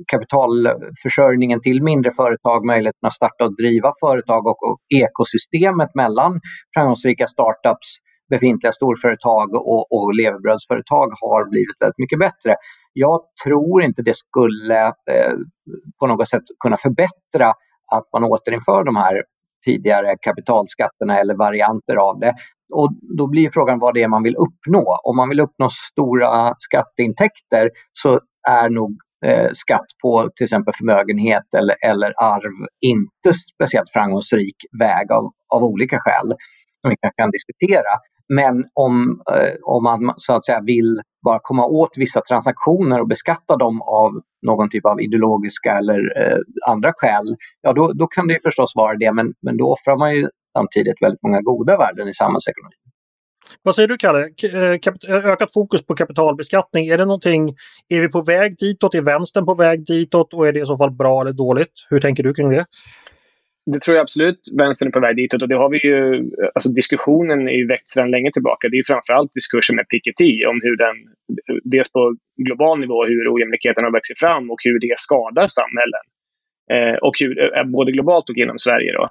kapitalförsörjningen 0.08 1.62
till 1.62 1.84
mindre 1.84 2.12
företag, 2.12 2.66
möjligheten 2.66 3.08
att 3.08 3.14
starta 3.14 3.46
och 3.46 3.56
driva 3.56 3.92
företag 4.00 4.48
och, 4.48 4.64
och 4.70 4.78
ekosystemet 5.04 5.96
mellan 5.96 6.40
framgångsrika 6.74 7.28
startups 7.28 7.90
befintliga 8.30 8.72
storföretag 8.72 9.56
och, 9.56 9.92
och 9.92 10.16
levebrödsföretag 10.16 11.08
har 11.22 11.50
blivit 11.50 11.82
väldigt 11.82 11.98
mycket 11.98 12.20
bättre. 12.20 12.56
Jag 12.94 13.22
tror 13.46 13.84
inte 13.84 14.02
det 14.02 14.16
skulle 14.16 14.86
eh, 14.86 15.34
på 16.00 16.08
något 16.08 16.30
sätt 16.30 16.44
kunna 16.64 16.78
förbättra 16.78 17.48
att 17.92 18.08
man 18.14 18.24
återinför 18.24 18.84
de 18.84 18.96
här 18.96 19.24
tidigare 19.66 20.16
kapitalskatterna 20.22 21.20
eller 21.20 21.36
varianter 21.36 21.96
av 21.96 22.20
det. 22.20 22.34
Och 22.74 22.90
då 23.18 23.28
blir 23.28 23.50
frågan 23.50 23.80
vad 23.80 23.94
det 23.94 24.04
är 24.04 24.08
man 24.08 24.24
vill 24.24 24.36
uppnå. 24.36 24.98
Om 25.04 25.16
man 25.16 25.30
vill 25.30 25.40
uppnå 25.40 25.68
stora 25.70 26.54
skatteintäkter 26.58 27.70
så 27.94 28.20
är 28.50 28.70
nog 28.70 28.98
eh, 29.28 29.50
skatt 29.54 29.86
på 30.02 30.30
till 30.36 30.44
exempel 30.44 30.74
förmögenhet 30.78 31.54
eller, 31.58 31.76
eller 31.82 32.14
arv 32.18 32.68
inte 32.82 33.34
speciellt 33.54 33.92
framgångsrik 33.94 34.56
väg 34.80 35.12
av, 35.12 35.32
av 35.56 35.64
olika 35.64 35.98
skäl 36.00 36.28
som 36.82 36.90
vi 36.90 36.96
kan 37.18 37.32
diskutera. 37.32 37.94
Men 38.34 38.66
om, 38.74 39.22
eh, 39.34 39.54
om 39.64 39.84
man 39.84 40.14
så 40.18 40.34
att 40.36 40.46
säga 40.46 40.62
vill 40.62 41.02
bara 41.26 41.40
komma 41.44 41.66
åt 41.66 41.98
vissa 41.98 42.22
transaktioner 42.22 43.02
och 43.02 43.08
beskatta 43.08 43.58
dem 43.58 43.82
av 43.82 44.12
någon 44.48 44.70
typ 44.70 44.86
av 44.86 45.02
ideologiska 45.02 45.78
eller 45.78 46.00
eh, 46.22 46.40
andra 46.68 46.92
skäl, 46.96 47.36
ja 47.62 47.74
då, 47.74 47.94
då 47.94 48.08
kan 48.08 48.28
det 48.28 48.34
ju 48.34 48.40
förstås 48.40 48.74
vara 48.76 48.98
det, 48.98 49.14
men, 49.14 49.34
men 49.42 49.58
då 49.58 49.72
offrar 49.72 49.98
man 49.98 50.16
ju 50.16 50.28
samtidigt 50.58 51.02
väldigt 51.02 51.24
många 51.24 51.42
goda 51.42 51.78
värden 51.78 52.08
i 52.08 52.14
samhällsekonomin. 52.14 52.87
Vad 53.64 53.76
säger 53.76 53.88
du 53.88 53.98
Kalle? 53.98 54.20
Eh, 54.54 54.60
eh, 54.62 55.26
ökat 55.26 55.54
fokus 55.54 55.86
på 55.86 55.96
kapitalbeskattning, 55.96 56.88
är 56.88 56.98
det 56.98 57.06
någonting, 57.06 57.56
är 57.90 58.02
vi 58.02 58.08
på 58.08 58.22
väg 58.22 58.58
ditåt? 58.58 58.96
Är 58.96 59.02
vänstern 59.02 59.46
på 59.46 59.56
väg 59.56 59.86
ditåt 59.86 60.34
och 60.34 60.48
är 60.48 60.54
det 60.54 60.60
i 60.60 60.66
så 60.66 60.78
fall 60.78 60.92
bra 60.92 61.22
eller 61.22 61.34
dåligt? 61.34 61.74
Hur 61.90 62.00
tänker 62.00 62.24
du 62.24 62.34
kring 62.34 62.50
det? 62.50 62.66
det 63.72 63.80
tror 63.80 63.96
jag 63.96 64.04
absolut 64.04 64.42
vänstern 64.58 64.88
är 64.88 64.92
på 64.92 65.00
väg 65.00 65.16
ditåt. 65.16 65.42
Och 65.42 65.50
det 65.50 65.62
har 65.64 65.70
vi 65.70 65.80
ju, 65.88 66.00
alltså 66.56 66.70
diskussionen 66.82 67.40
är 67.48 67.58
ju 67.62 67.68
väckt 67.68 67.90
sedan 67.90 68.12
länge 68.12 68.32
tillbaka. 68.32 68.70
Det 68.70 68.78
är 68.78 68.92
framförallt 68.94 69.34
diskursen 69.34 69.76
med 69.76 69.88
Piketty 69.92 70.32
om 70.52 70.58
hur 70.66 70.78
den, 70.86 70.96
dels 71.74 71.92
på 71.92 72.16
global 72.48 72.80
nivå, 72.80 73.06
hur 73.06 73.34
ojämlikheten 73.34 73.84
har 73.84 73.92
växt 73.92 74.20
fram 74.20 74.52
och 74.52 74.62
hur 74.64 74.80
det 74.80 75.00
skadar 75.08 75.48
samhällen. 75.60 76.06
Eh, 76.76 76.98
och 77.08 77.16
hur, 77.22 77.32
eh, 77.58 77.66
både 77.78 77.92
globalt 77.92 78.30
och 78.30 78.38
inom 78.38 78.60
Sverige. 78.60 78.92
Då. 78.94 79.10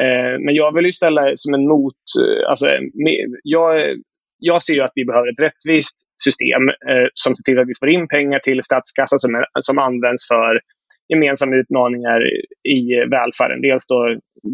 Eh, 0.00 0.34
men 0.44 0.54
jag 0.54 0.74
vill 0.74 0.84
ju 0.84 0.92
ställa 0.92 1.32
som 1.34 1.54
en 1.54 1.68
mot... 1.68 2.02
Eh, 2.22 2.50
alltså, 2.50 2.66
jag, 3.42 3.96
jag 4.38 4.62
ser 4.62 4.74
ju 4.74 4.80
att 4.80 4.92
vi 4.94 5.04
behöver 5.04 5.28
ett 5.28 5.42
rättvist 5.42 5.96
system 6.26 6.62
eh, 6.90 7.06
som 7.14 7.36
ser 7.36 7.44
till 7.44 7.58
att 7.58 7.68
vi 7.68 7.78
får 7.80 7.88
in 7.88 8.08
pengar 8.08 8.38
till 8.38 8.62
statskassan 8.62 9.18
som, 9.18 9.44
som 9.60 9.78
används 9.78 10.28
för 10.28 10.60
gemensamma 11.08 11.56
utmaningar 11.56 12.20
i 12.76 12.80
välfärden. 13.10 13.60
Dels 13.60 13.86
då 13.86 13.98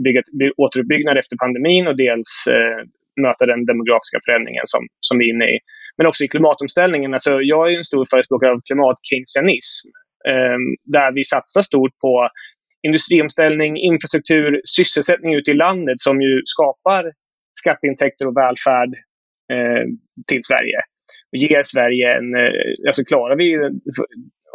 bygga, 0.05 0.23
återuppbyggnad 0.57 1.17
efter 1.19 1.37
pandemin 1.37 1.87
och 1.87 1.97
dels 1.97 2.31
eh, 2.51 2.79
möta 3.25 3.47
den 3.47 3.65
demografiska 3.71 4.19
förändringen 4.27 4.67
som, 4.73 4.83
som 5.01 5.19
vi 5.19 5.25
är 5.25 5.35
inne 5.35 5.49
i. 5.55 5.59
Men 5.97 6.07
också 6.07 6.25
i 6.25 6.29
klimatomställningen. 6.29 7.15
Alltså, 7.15 7.41
jag 7.41 7.73
är 7.73 7.79
en 7.79 7.85
stor 7.85 8.05
förespråkare 8.11 8.51
av 8.53 8.61
klimatkeynesianism 8.69 9.85
eh, 10.31 10.59
där 10.97 11.13
vi 11.13 11.25
satsar 11.25 11.63
stort 11.63 11.95
på 12.05 12.29
industriomställning, 12.83 13.77
infrastruktur, 13.77 14.61
sysselsättning 14.77 15.35
ute 15.35 15.51
i 15.51 15.55
landet 15.55 16.01
som 16.01 16.23
ju 16.23 16.43
skapar 16.45 17.13
skatteintäkter 17.61 18.27
och 18.27 18.37
välfärd 18.37 18.93
eh, 19.53 19.85
till 20.27 20.43
Sverige. 20.43 20.79
Och 21.33 21.39
ger 21.39 21.63
Sverige 21.63 22.07
en... 22.19 22.35
Eh, 22.35 22.87
alltså 22.87 23.05
klarar 23.05 23.37
vi 23.37 23.49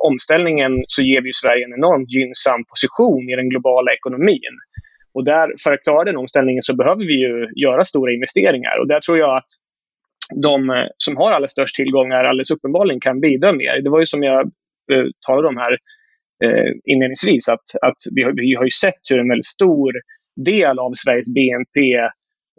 omställningen 0.03 0.71
så 0.87 1.01
ger 1.01 1.21
vi 1.21 1.33
Sverige 1.33 1.65
en 1.65 1.73
enormt 1.73 2.11
gynnsam 2.15 2.65
position 2.71 3.29
i 3.29 3.35
den 3.35 3.49
globala 3.49 3.93
ekonomin. 3.93 4.53
Och 5.13 5.25
där, 5.25 5.53
för 5.63 5.71
att 5.73 5.83
klara 5.83 6.03
den 6.03 6.17
omställningen 6.17 6.61
så 6.61 6.75
behöver 6.75 7.05
vi 7.05 7.17
ju 7.25 7.47
göra 7.65 7.83
stora 7.83 8.11
investeringar. 8.13 8.75
Och 8.81 8.87
där 8.87 8.99
tror 8.99 9.17
jag 9.17 9.37
att 9.37 9.51
de 10.35 10.69
eh, 10.69 10.87
som 10.97 11.17
har 11.17 11.31
allra 11.31 11.47
störst 11.47 11.75
tillgångar 11.75 12.23
alldeles 12.23 12.51
uppenbarligen 12.51 12.99
kan 12.99 13.19
bidra 13.19 13.53
mer. 13.53 13.81
Det 13.81 13.89
var 13.89 13.99
ju 13.99 14.05
som 14.05 14.23
jag 14.23 14.41
eh, 14.91 15.05
talade 15.27 15.47
om 15.47 15.57
här 15.57 15.77
eh, 16.45 16.71
inledningsvis, 16.93 17.49
att, 17.49 17.67
att 17.81 18.01
vi, 18.15 18.23
har, 18.23 18.31
vi 18.31 18.55
har 18.55 18.63
ju 18.63 18.75
sett 18.85 19.03
hur 19.09 19.19
en 19.19 19.29
väldigt 19.29 19.53
stor 19.57 19.91
del 20.45 20.79
av 20.79 20.91
Sveriges 21.03 21.33
BNP 21.37 21.77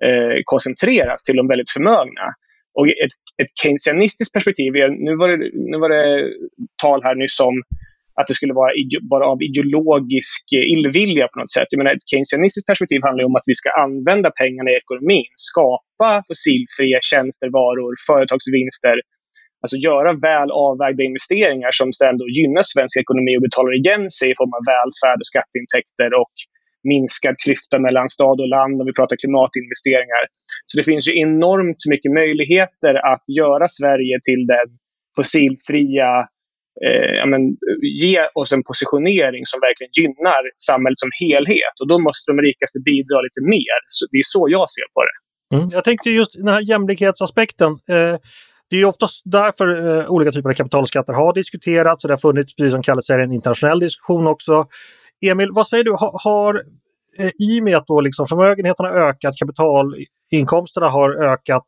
eh, 0.06 0.38
koncentreras 0.44 1.25
till 1.25 1.37
de 1.37 1.49
väldigt 1.49 1.70
förmögna. 1.70 2.26
Och 2.78 2.88
ett, 2.88 3.16
ett 3.42 3.52
keynesianistiskt 3.62 4.35
perspektiv, 4.35 4.73
nu 5.06 5.16
var, 5.16 5.28
det, 5.28 5.38
nu 5.73 5.76
var 5.78 5.88
det 5.88 6.32
tal 6.82 7.02
här 7.02 7.14
nyss 7.14 7.40
om 7.40 7.56
att 8.18 8.26
det 8.28 8.35
skulle 8.38 8.61
vara 8.62 8.73
bara 9.12 9.26
av 9.32 9.38
ideologisk 9.49 10.42
eh, 10.58 10.66
illvilja 10.75 11.26
på 11.32 11.38
något 11.40 11.54
sätt. 11.56 11.68
Jag 11.70 11.78
menar, 11.80 11.92
ett 11.94 12.11
keynesianistiskt 12.11 12.66
perspektiv 12.70 13.00
handlar 13.02 13.25
om 13.25 13.37
att 13.38 13.50
vi 13.52 13.56
ska 13.61 13.70
använda 13.87 14.28
pengarna 14.42 14.70
i 14.70 14.80
ekonomin, 14.82 15.32
skapa 15.50 16.11
fossilfria 16.28 16.99
tjänster, 17.11 17.49
varor, 17.61 17.92
företagsvinster. 18.08 18.97
Alltså 19.62 19.77
göra 19.88 20.11
väl 20.29 20.50
avvägda 20.69 21.03
investeringar 21.11 21.73
som 21.81 21.88
sedan 21.99 22.17
då 22.21 22.27
gynnar 22.37 22.65
svensk 22.75 22.95
ekonomi 23.05 23.33
och 23.38 23.45
betalar 23.49 23.73
igen 23.81 24.05
sig 24.19 24.27
i 24.31 24.38
form 24.41 24.53
av 24.59 24.62
välfärd 24.73 25.19
och 25.23 25.31
skatteintäkter 25.33 26.11
och 26.23 26.35
minskad 26.93 27.35
klyfta 27.45 27.77
mellan 27.87 28.09
stad 28.17 28.38
och 28.43 28.50
land 28.57 28.75
om 28.81 28.87
vi 28.91 28.99
pratar 29.00 29.17
klimatinvesteringar. 29.23 30.23
Så 30.69 30.73
det 30.79 30.85
finns 30.91 31.05
ju 31.09 31.12
enormt 31.27 31.83
mycket 31.93 32.12
möjligheter 32.21 32.93
att 33.12 33.25
göra 33.41 33.67
Sverige 33.79 34.17
till 34.29 34.43
den 34.55 34.69
fossilfria 35.17 36.11
eh, 36.87 37.23
men, 37.31 37.43
ge 38.05 38.19
oss 38.41 38.50
en 38.57 38.65
positionering 38.71 39.45
som 39.50 39.59
verkligen 39.67 39.93
gynnar 39.99 40.43
samhället 40.69 40.99
som 41.05 41.12
helhet. 41.23 41.75
Och 41.81 41.88
då 41.93 41.97
måste 42.07 42.25
de 42.33 42.37
rikaste 42.49 42.79
bidra 42.91 43.19
lite 43.27 43.43
mer. 43.55 43.79
Så 43.97 44.03
det 44.11 44.19
är 44.25 44.29
så 44.37 44.43
jag 44.57 44.67
ser 44.77 44.88
på 44.97 45.03
det. 45.09 45.17
Mm. 45.55 45.69
Jag 45.77 45.85
tänkte 45.85 46.11
just 46.11 46.33
den 46.43 46.49
här 46.49 46.62
jämlikhetsaspekten. 46.73 47.71
Eh, 47.95 48.17
det 48.70 48.76
är 48.76 48.84
oftast 48.84 49.22
därför 49.25 49.98
eh, 49.98 50.10
olika 50.10 50.32
typer 50.32 50.48
av 50.48 50.54
kapitalskatter 50.54 51.12
har 51.12 51.34
diskuterats 51.34 52.04
och 52.04 52.08
det 52.08 52.12
har 52.12 52.18
funnits, 52.18 52.54
precis 52.54 52.72
som 52.72 52.82
Kalle 52.82 53.02
säger, 53.02 53.20
en 53.20 53.32
internationell 53.32 53.80
diskussion 53.80 54.26
också. 54.26 54.66
Emil, 55.26 55.48
vad 55.52 55.66
säger 55.66 55.84
du? 55.84 55.90
Ha, 55.92 56.20
har 56.25 56.54
eh, 57.18 57.30
i 57.40 57.60
och 57.60 57.64
med 57.64 57.76
att 57.76 57.87
då 57.87 58.00
liksom 58.00 58.26
förmögenheterna 58.26 58.88
ökat, 58.88 59.34
kapitalinkomsterna 59.37 60.88
har 60.88 61.25
ökat 61.25 61.64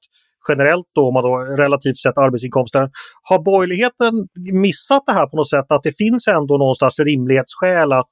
generellt 0.49 0.87
då, 0.95 1.09
om 1.09 1.15
man 1.15 1.23
då 1.23 1.37
relativt 1.39 1.97
sett 1.97 2.19
arbetsinkomsterna. 2.19 2.91
Har 3.23 3.43
borgerligheten 3.43 4.29
missat 4.53 5.03
det 5.07 5.13
här 5.13 5.27
på 5.27 5.37
något 5.37 5.51
sätt? 5.51 5.67
Att 5.69 5.83
det 5.83 5.97
finns 5.97 6.29
ändå 6.29 6.59
någonstans 6.59 7.01
rimlighetsskäl 7.01 7.93
att 7.93 8.11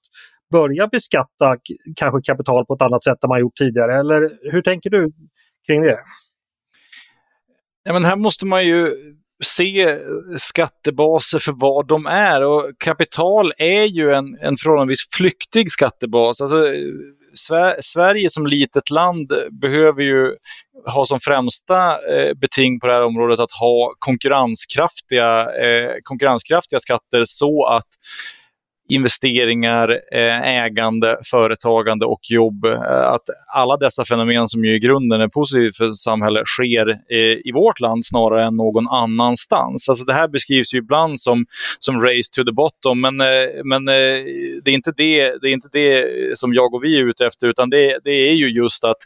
börja 0.53 0.87
beskatta 0.87 1.57
kanske 1.97 2.33
kapital 2.33 2.67
på 2.67 2.75
ett 2.75 2.83
annat 2.83 3.05
sätt 3.05 3.25
än 3.25 3.29
man 3.29 3.41
gjort 3.41 3.57
tidigare? 3.57 4.01
Eller 4.01 4.31
hur 4.53 4.63
tänker 4.63 4.91
du 4.91 5.13
kring 5.67 5.83
det? 5.83 5.99
Ja, 7.89 7.95
men 7.95 8.05
här 8.05 8.17
måste 8.17 8.47
man 8.47 8.67
ju 8.67 8.95
se 9.45 9.99
skattebaser 10.37 11.39
för 11.39 11.53
vad 11.53 11.89
de 11.89 12.07
är. 12.07 12.43
Och 12.45 12.73
kapital 12.79 13.53
är 13.59 13.85
ju 13.85 14.13
en, 14.13 14.39
en 14.41 14.57
förhållandevis 14.57 15.09
flyktig 15.13 15.73
skattebas. 15.73 16.41
Alltså, 16.41 16.65
Sverige 17.81 18.31
som 18.31 18.47
litet 18.47 18.91
land 18.91 19.33
behöver 19.61 20.03
ju 20.03 20.35
ha 20.87 21.07
som 21.07 21.21
främsta 21.21 21.91
eh, 22.15 22.35
beting 22.35 22.81
på 22.81 22.87
det 22.87 22.93
här 22.93 23.05
området 23.05 23.41
att 23.41 23.53
ha 23.53 23.95
konkurrenskraftiga, 23.99 25.41
eh, 25.41 25.93
konkurrenskraftiga 26.03 26.81
skatter 26.81 27.23
så 27.25 27.67
att 27.67 27.89
investeringar, 28.89 30.01
eh, 30.13 30.41
ägande, 30.41 31.19
företagande 31.31 32.07
och 32.07 32.21
jobb. 32.23 32.65
Eh, 32.65 33.11
att 33.13 33.23
alla 33.55 33.77
dessa 33.77 34.05
fenomen 34.05 34.49
som 34.49 34.65
ju 34.65 34.75
i 34.77 34.79
grunden 34.79 35.21
är 35.21 35.29
positivt 35.29 35.77
för 35.77 35.93
samhället 35.93 36.47
sker 36.47 36.89
eh, 36.89 37.19
i 37.19 37.53
vårt 37.55 37.81
land 37.81 38.07
snarare 38.07 38.47
än 38.47 38.55
någon 38.55 38.89
annanstans. 38.89 39.89
Alltså 39.89 40.05
det 40.05 40.13
här 40.13 40.29
beskrivs 40.29 40.75
ju 40.75 40.79
ibland 40.79 41.21
som, 41.21 41.47
som 41.79 42.03
race 42.03 42.31
to 42.33 42.45
the 42.45 42.53
bottom, 42.53 43.01
men, 43.01 43.17
men 43.65 43.85
det, 43.85 44.71
är 44.71 44.75
inte 44.75 44.93
det, 44.97 45.43
det 45.43 45.49
är 45.49 45.53
inte 45.53 45.69
det 45.73 46.05
som 46.39 46.55
jag 46.55 46.75
och 46.75 46.85
vi 46.85 46.99
är 47.01 47.05
ute 47.05 47.27
efter, 47.27 47.47
utan 47.47 47.71
det, 47.71 47.99
det 48.05 48.31
är 48.31 48.35
ju 48.35 48.49
just 48.49 48.85
att 48.85 48.97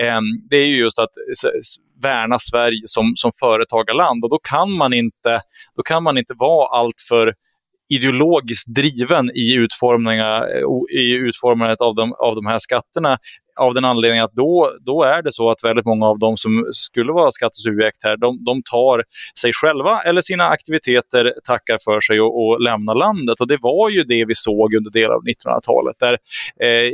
ehm, 0.00 0.24
det 0.50 0.56
är 0.56 0.66
ju 0.66 0.76
just 0.76 0.98
att 0.98 1.10
värna 2.02 2.38
Sverige 2.38 2.82
som, 2.86 3.12
som 3.16 3.32
företagarland 3.40 4.24
och 4.24 4.30
då 4.30 4.38
kan 4.38 4.72
man 4.72 4.92
inte, 4.92 5.40
då 5.76 5.82
kan 5.82 6.02
man 6.02 6.18
inte 6.18 6.34
vara 6.38 6.78
alltför 6.78 7.34
ideologiskt 7.88 8.74
driven 8.74 9.30
i, 9.30 9.56
eh, 10.16 11.00
i 11.00 11.12
utformandet 11.12 11.80
av 11.80 11.94
de, 11.94 12.12
av 12.12 12.34
de 12.34 12.46
här 12.46 12.58
skatterna 12.58 13.18
av 13.58 13.74
den 13.74 13.84
anledningen 13.84 14.24
att 14.24 14.32
då, 14.32 14.72
då 14.86 15.02
är 15.02 15.22
det 15.22 15.32
så 15.32 15.50
att 15.50 15.64
väldigt 15.64 15.86
många 15.86 16.06
av 16.06 16.18
de 16.18 16.36
som 16.36 16.66
skulle 16.72 17.12
vara 17.12 17.30
skattesubjekt 17.30 18.04
här, 18.04 18.16
de, 18.16 18.44
de 18.44 18.62
tar 18.62 19.04
sig 19.40 19.52
själva 19.54 20.00
eller 20.02 20.20
sina 20.20 20.48
aktiviteter, 20.48 21.32
tackar 21.44 21.78
för 21.84 22.00
sig 22.00 22.20
och, 22.20 22.42
och 22.42 22.60
lämnar 22.60 22.94
landet. 22.94 23.40
Och 23.40 23.48
det 23.48 23.58
var 23.60 23.90
ju 23.90 24.04
det 24.04 24.24
vi 24.24 24.34
såg 24.34 24.74
under 24.74 24.90
delar 24.90 25.14
av 25.14 25.22
1900-talet 25.22 25.96
där 25.98 26.18
eh, 26.62 26.90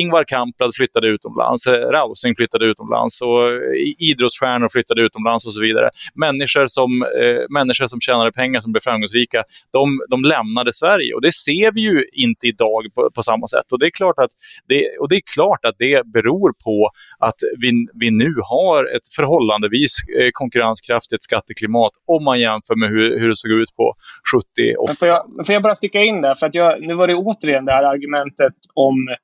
Ingvar 0.00 0.24
Kamprad 0.24 0.74
flyttade 0.74 1.08
utomlands, 1.08 1.66
eh, 1.66 1.72
Rausing 1.72 2.36
flyttade 2.36 2.66
utomlands 2.66 3.20
och 3.20 3.52
eh, 3.52 3.94
idrottsstjärnor 3.98 4.68
flyttade 4.68 5.02
utomlands 5.02 5.46
och 5.46 5.54
så 5.54 5.60
vidare. 5.60 5.90
Människor 6.14 6.66
som, 6.66 7.02
eh, 7.02 7.40
människor 7.50 7.86
som 7.86 8.00
tjänade 8.00 8.32
pengar, 8.32 8.60
som 8.60 8.72
blev 8.72 8.80
framgångsrika, 8.80 9.44
de, 9.72 10.00
de 10.10 10.24
lämnade 10.24 10.72
Sverige 10.72 11.14
och 11.14 11.22
det 11.22 11.32
ser 11.32 11.72
vi 11.72 11.80
ju 11.80 12.04
inte 12.12 12.46
idag 12.46 12.82
på, 12.94 13.10
på 13.14 13.22
samma 13.22 13.48
sätt. 13.48 13.72
Och 13.72 13.78
det 13.78 13.86
är 13.86 13.90
klart 13.90 14.18
att 14.18 14.30
det, 14.68 14.98
och 15.00 15.08
det, 15.08 15.16
är 15.16 15.22
klart 15.34 15.64
att 15.64 15.74
det 15.78 16.05
beror 16.12 16.52
på 16.64 16.90
att 17.18 17.34
vi, 17.58 17.70
vi 17.94 18.10
nu 18.10 18.34
har 18.42 18.96
ett 18.96 19.08
förhållandevis 19.16 19.92
eh, 20.18 20.30
konkurrenskraftigt 20.32 21.22
skatteklimat 21.22 21.92
om 22.06 22.24
man 22.24 22.40
jämför 22.40 22.76
med 22.80 22.88
hur, 22.88 23.20
hur 23.20 23.28
det 23.28 23.36
såg 23.36 23.50
ut 23.50 23.76
på 23.76 23.94
70 24.32 24.76
och... 24.78 24.98
får, 24.98 25.08
jag, 25.08 25.22
får 25.46 25.52
jag 25.52 25.62
bara 25.62 25.74
sticka 25.74 26.02
in 26.02 26.20
där? 26.20 26.34
För 26.34 26.46
att 26.46 26.54
jag, 26.54 26.82
nu 26.82 26.94
var 26.94 27.06
det 27.08 27.14
återigen 27.14 27.64
det 27.64 27.72
här 27.72 27.82
argumentet 27.82 28.54
om 28.74 29.08
eh, 29.08 29.14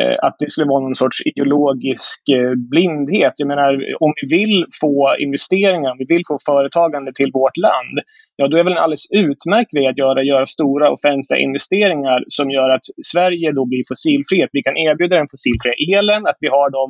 Eh, 0.00 0.16
att 0.26 0.36
det 0.38 0.50
skulle 0.50 0.66
vara 0.66 0.80
någon 0.80 0.94
sorts 0.94 1.18
ideologisk 1.30 2.20
eh, 2.28 2.52
blindhet. 2.70 3.32
Jag 3.36 3.48
menar, 3.48 3.72
om 4.00 4.12
vi 4.20 4.26
vill 4.38 4.66
få 4.80 5.16
investeringar, 5.18 5.90
om 5.90 5.98
vi 5.98 6.14
vill 6.14 6.24
få 6.28 6.38
företagande 6.46 7.12
till 7.12 7.30
vårt 7.32 7.56
land, 7.56 7.96
ja 8.36 8.48
då 8.48 8.56
är 8.56 8.64
väl 8.64 8.72
en 8.72 8.84
alldeles 8.84 9.10
utmärkt 9.10 9.70
grej 9.74 9.86
att 9.86 9.98
göra, 9.98 10.22
göra 10.22 10.46
stora 10.46 10.86
offentliga 10.96 11.38
investeringar 11.46 12.18
som 12.26 12.50
gör 12.50 12.70
att 12.76 12.86
Sverige 13.12 13.52
då 13.52 13.66
blir 13.66 13.84
fossilfritt. 13.88 14.50
Vi 14.52 14.62
kan 14.62 14.76
erbjuda 14.76 15.16
den 15.16 15.32
fossilfria 15.34 15.74
elen, 15.98 16.22
att 16.26 16.40
vi 16.40 16.48
har 16.56 16.68
de 16.78 16.86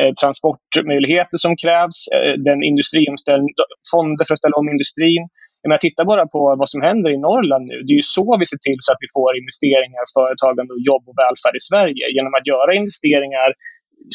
eh, 0.00 0.12
transportmöjligheter 0.20 1.38
som 1.44 1.56
krävs, 1.62 1.98
eh, 2.14 2.34
den 2.48 2.60
industriomställning, 2.70 3.50
fonder 3.92 4.24
för 4.24 4.34
att 4.34 4.42
ställa 4.42 4.56
om 4.62 4.68
industrin. 4.74 5.24
Men 5.68 5.78
titta 5.86 6.04
bara 6.12 6.26
på 6.34 6.40
vad 6.60 6.68
som 6.72 6.80
händer 6.88 7.10
i 7.16 7.18
Norrland 7.28 7.64
nu. 7.70 7.76
Det 7.86 7.92
är 7.96 8.00
ju 8.02 8.08
så 8.18 8.26
vi 8.40 8.46
ser 8.46 8.60
till 8.66 8.80
så 8.86 8.92
att 8.92 9.02
vi 9.04 9.10
får 9.16 9.30
investeringar, 9.42 10.04
företagande, 10.18 10.70
och 10.74 10.84
jobb 10.90 11.04
och 11.08 11.16
välfärd 11.22 11.56
i 11.60 11.64
Sverige. 11.70 12.04
Genom 12.16 12.32
att 12.38 12.46
göra 12.52 12.70
investeringar 12.82 13.48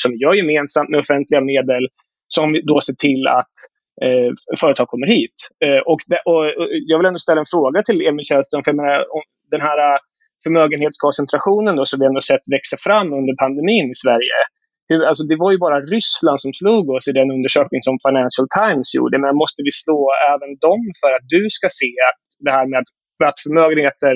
som 0.01 0.07
vi 0.11 0.17
gör 0.23 0.33
gemensamt 0.41 0.89
med 0.89 0.99
offentliga 1.05 1.41
medel 1.53 1.83
som 2.35 2.47
då 2.71 2.77
ser 2.87 2.97
till 3.07 3.23
att 3.39 3.55
eh, 4.05 4.29
företag 4.61 4.87
kommer 4.93 5.07
hit. 5.07 5.37
Eh, 5.65 5.81
och, 5.91 6.01
det, 6.11 6.19
och, 6.31 6.43
och, 6.59 6.67
jag 6.89 6.97
vill 6.97 7.11
ändå 7.11 7.19
ställa 7.19 7.39
en 7.43 7.53
fråga 7.55 7.79
till 7.87 7.99
Emil 8.09 8.25
Källström. 8.29 8.63
För 8.65 8.73
menar, 8.73 8.99
den 9.53 9.61
här 9.67 9.79
eh, 9.87 9.97
förmögenhetskoncentrationen 10.43 11.75
då, 11.75 11.83
som 11.85 11.99
vi 11.99 12.05
ändå 12.05 12.21
sett 12.21 12.45
växa 12.55 12.77
fram 12.87 13.07
under 13.19 13.33
pandemin 13.43 13.87
i 13.95 13.97
Sverige. 14.03 14.37
Hur, 14.89 14.99
alltså 15.09 15.23
det 15.31 15.37
var 15.43 15.51
ju 15.51 15.57
bara 15.57 15.79
Ryssland 15.95 16.39
som 16.41 16.53
slog 16.53 16.85
oss 16.95 17.07
i 17.07 17.13
den 17.19 17.29
undersökning 17.35 17.81
som 17.87 17.95
Financial 18.07 18.47
Times 18.59 18.87
gjorde. 18.97 19.15
Men 19.23 19.35
måste 19.43 19.61
vi 19.67 19.71
slå 19.83 20.01
även 20.33 20.51
dem 20.67 20.81
för 21.01 21.11
att 21.15 21.25
du 21.35 21.41
ska 21.57 21.67
se 21.81 21.91
att 22.09 22.23
det 22.45 22.51
här 22.57 22.65
med 22.71 22.79
att, 22.83 22.91
att 23.29 23.39
förmögenheter 23.45 24.15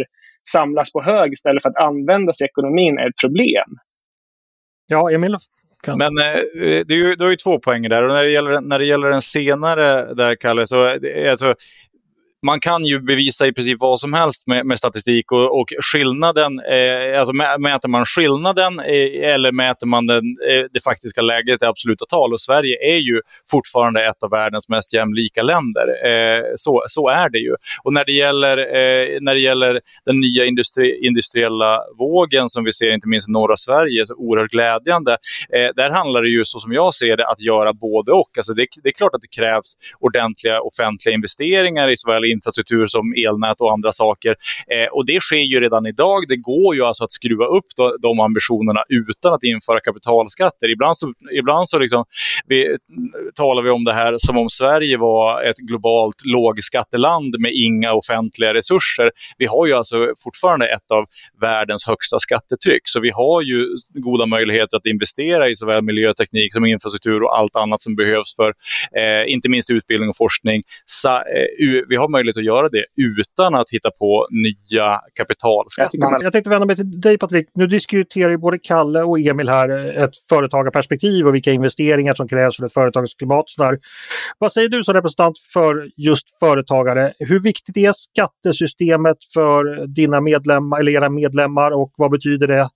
samlas 0.56 0.92
på 0.96 1.02
hög 1.12 1.28
istället 1.38 1.64
för 1.64 1.70
att 1.70 1.82
användas 1.90 2.42
i 2.42 2.46
ekonomin 2.46 2.98
är 3.02 3.08
ett 3.10 3.22
problem? 3.26 3.70
Ja, 4.94 5.12
Emil? 5.12 5.38
Kan. 5.84 5.98
Men 5.98 6.18
eh, 6.18 6.42
det 6.88 6.94
är 6.94 7.02
ju, 7.04 7.16
du 7.16 7.24
har 7.24 7.32
ju 7.32 7.38
två 7.46 7.60
poänger 7.60 7.90
där. 7.90 8.04
Och 8.04 8.14
när 8.14 8.24
det 8.24 8.32
gäller, 8.32 8.62
när 8.62 8.80
det 8.80 8.86
gäller 8.86 9.10
den 9.10 9.22
senare, 9.22 10.14
där, 10.14 10.36
Kalle, 10.36 10.68
så 10.68 10.88
alltså, 11.32 11.56
man 12.44 12.60
kan 12.60 12.86
ju 12.86 13.00
bevisa 13.00 13.48
i 13.48 13.54
princip 13.54 13.78
vad 13.80 14.00
som 14.00 14.14
helst 14.14 14.48
med, 14.48 14.66
med 14.66 14.78
statistik 14.80 15.32
och, 15.32 15.60
och 15.60 15.74
skillnaden, 15.94 16.60
eh, 16.60 17.20
alltså 17.20 17.34
mäter 17.60 17.88
man 17.90 18.06
skillnaden 18.06 18.80
eh, 18.80 19.34
eller 19.34 19.52
mäter 19.52 19.88
man 19.88 20.08
den, 20.08 20.24
eh, 20.50 20.64
det 20.74 20.84
faktiska 20.84 21.22
läget 21.22 21.64
i 21.64 21.66
absoluta 21.66 22.06
tal. 22.06 22.34
Och 22.34 22.42
Sverige 22.42 22.96
är 22.96 22.98
ju 22.98 23.22
fortfarande 23.52 24.06
ett 24.06 24.24
av 24.24 24.30
världens 24.30 24.70
mest 24.70 24.94
jämlika 24.94 25.44
länder. 25.44 25.88
Eh, 26.06 26.44
så, 26.58 26.84
så 26.88 27.10
är 27.10 27.30
det 27.30 27.38
ju. 27.38 27.56
Och 27.84 27.94
när 27.94 28.06
det 28.06 28.12
gäller, 28.12 28.58
eh, 28.58 29.18
när 29.22 29.34
det 29.34 29.42
gäller 29.42 29.82
den 30.06 30.20
nya 30.20 30.46
industri, 30.46 31.08
industriella 31.08 31.80
vågen 31.98 32.50
som 32.50 32.64
vi 32.64 32.72
ser 32.72 32.94
inte 32.94 33.08
minst 33.08 33.30
i 33.30 33.32
norra 33.32 33.58
Sverige, 33.58 34.06
så 34.08 34.14
oerhört 34.16 34.52
glädjande. 34.52 35.18
Eh, 35.56 35.70
där 35.76 35.90
handlar 35.90 36.22
det 36.22 36.30
ju 36.30 36.46
så 36.46 36.60
som 36.60 36.72
jag 36.74 36.94
ser 36.94 37.18
det 37.18 37.28
att 37.28 37.42
göra 37.42 37.74
både 37.74 38.12
och. 38.12 38.38
Alltså 38.38 38.54
det, 38.54 38.68
det 38.84 38.90
är 38.90 38.94
klart 38.94 39.16
att 39.16 39.22
det 39.22 39.36
krävs 39.36 39.74
ordentliga 40.00 40.62
offentliga 40.62 41.16
investeringar 41.16 41.90
i 41.90 41.98
såväl 41.98 42.26
infrastruktur 42.34 42.88
som 42.88 43.14
elnät 43.28 43.62
och 43.62 43.72
andra 43.72 43.92
saker. 43.92 44.36
Eh, 44.68 44.88
och 44.92 45.06
det 45.06 45.20
sker 45.22 45.36
ju 45.54 45.60
redan 45.60 45.86
idag. 45.86 46.28
Det 46.28 46.38
går 46.38 46.76
ju 46.76 46.82
alltså 46.82 47.04
att 47.04 47.12
skruva 47.12 47.46
upp 47.46 47.66
då, 47.78 47.98
de 48.02 48.20
ambitionerna 48.20 48.84
utan 48.90 49.34
att 49.34 49.44
införa 49.44 49.80
kapitalskatter. 49.80 50.70
Ibland 50.70 50.98
så, 50.98 51.14
ibland 51.32 51.70
så 51.70 51.80
liksom, 51.80 52.06
vi, 52.48 52.78
talar 53.36 53.62
vi 53.62 53.70
om 53.70 53.84
det 53.84 53.94
här 53.94 54.16
som 54.18 54.38
om 54.38 54.50
Sverige 54.50 54.98
var 54.98 55.44
ett 55.44 55.58
globalt 55.58 56.26
lågskatteland 56.26 57.36
med 57.40 57.52
inga 57.54 57.94
offentliga 57.94 58.54
resurser. 58.54 59.12
Vi 59.38 59.46
har 59.46 59.68
ju 59.68 59.74
alltså 59.74 60.14
fortfarande 60.24 60.68
ett 60.68 60.92
av 60.92 61.06
världens 61.42 61.86
högsta 61.86 62.20
skattetryck, 62.20 62.82
så 62.86 63.00
vi 63.00 63.10
har 63.10 63.42
ju 63.42 63.68
goda 63.94 64.26
möjligheter 64.26 64.78
att 64.78 64.86
investera 64.86 65.50
i 65.50 65.56
såväl 65.56 65.82
miljöteknik 65.82 66.54
som 66.54 66.66
infrastruktur 66.66 67.24
och 67.24 67.38
allt 67.38 67.56
annat 67.56 67.82
som 67.82 67.96
behövs 67.96 68.36
för 68.36 68.54
eh, 68.98 69.34
inte 69.34 69.50
minst 69.50 69.70
utbildning 69.70 70.10
och 70.10 70.18
forskning. 70.18 70.64
Sa, 70.86 71.18
eh, 71.18 71.82
vi 71.90 71.96
har 71.96 72.10
möjlighet 72.24 72.38
att 72.38 72.44
göra 72.44 72.70
det 72.70 72.86
utan 73.20 73.56
att 73.56 73.70
hitta 73.70 73.92
på 73.92 74.28
nya 74.32 75.02
kapitalskatter. 75.14 76.00
Jag, 76.00 76.24
jag 76.24 76.32
tänkte 76.32 76.50
vända 76.50 76.66
mig 76.66 76.76
till 76.76 77.02
dig 77.02 77.18
Patrik. 77.18 77.48
Nu 77.56 77.68
diskuterar 77.68 78.30
ju 78.30 78.38
både 78.38 78.60
Kalle 78.60 79.04
och 79.04 79.20
Emil 79.20 79.50
här 79.50 79.70
ett 80.04 80.12
företagarperspektiv 80.30 81.28
och 81.28 81.36
vilka 81.36 81.52
investeringar 81.52 82.14
som 82.14 82.28
krävs 82.28 82.58
för 82.58 82.66
ett 82.66 82.74
företagsklimat. 82.74 83.46
Vad 84.38 84.52
säger 84.52 84.70
du 84.70 84.84
som 84.84 84.94
representant 84.94 85.38
för 85.54 85.90
just 85.98 86.40
företagare? 86.40 87.14
Hur 87.20 87.40
viktigt 87.40 87.78
är 87.78 87.94
skattesystemet 87.94 89.18
för 89.34 89.88
dina 89.88 90.22
medlemmar, 90.22 90.80
eller 90.80 90.92
era 90.92 91.10
medlemmar 91.10 91.72
och 91.72 91.94
vad 91.98 92.12
betyder 92.12 92.48
det 92.48 92.70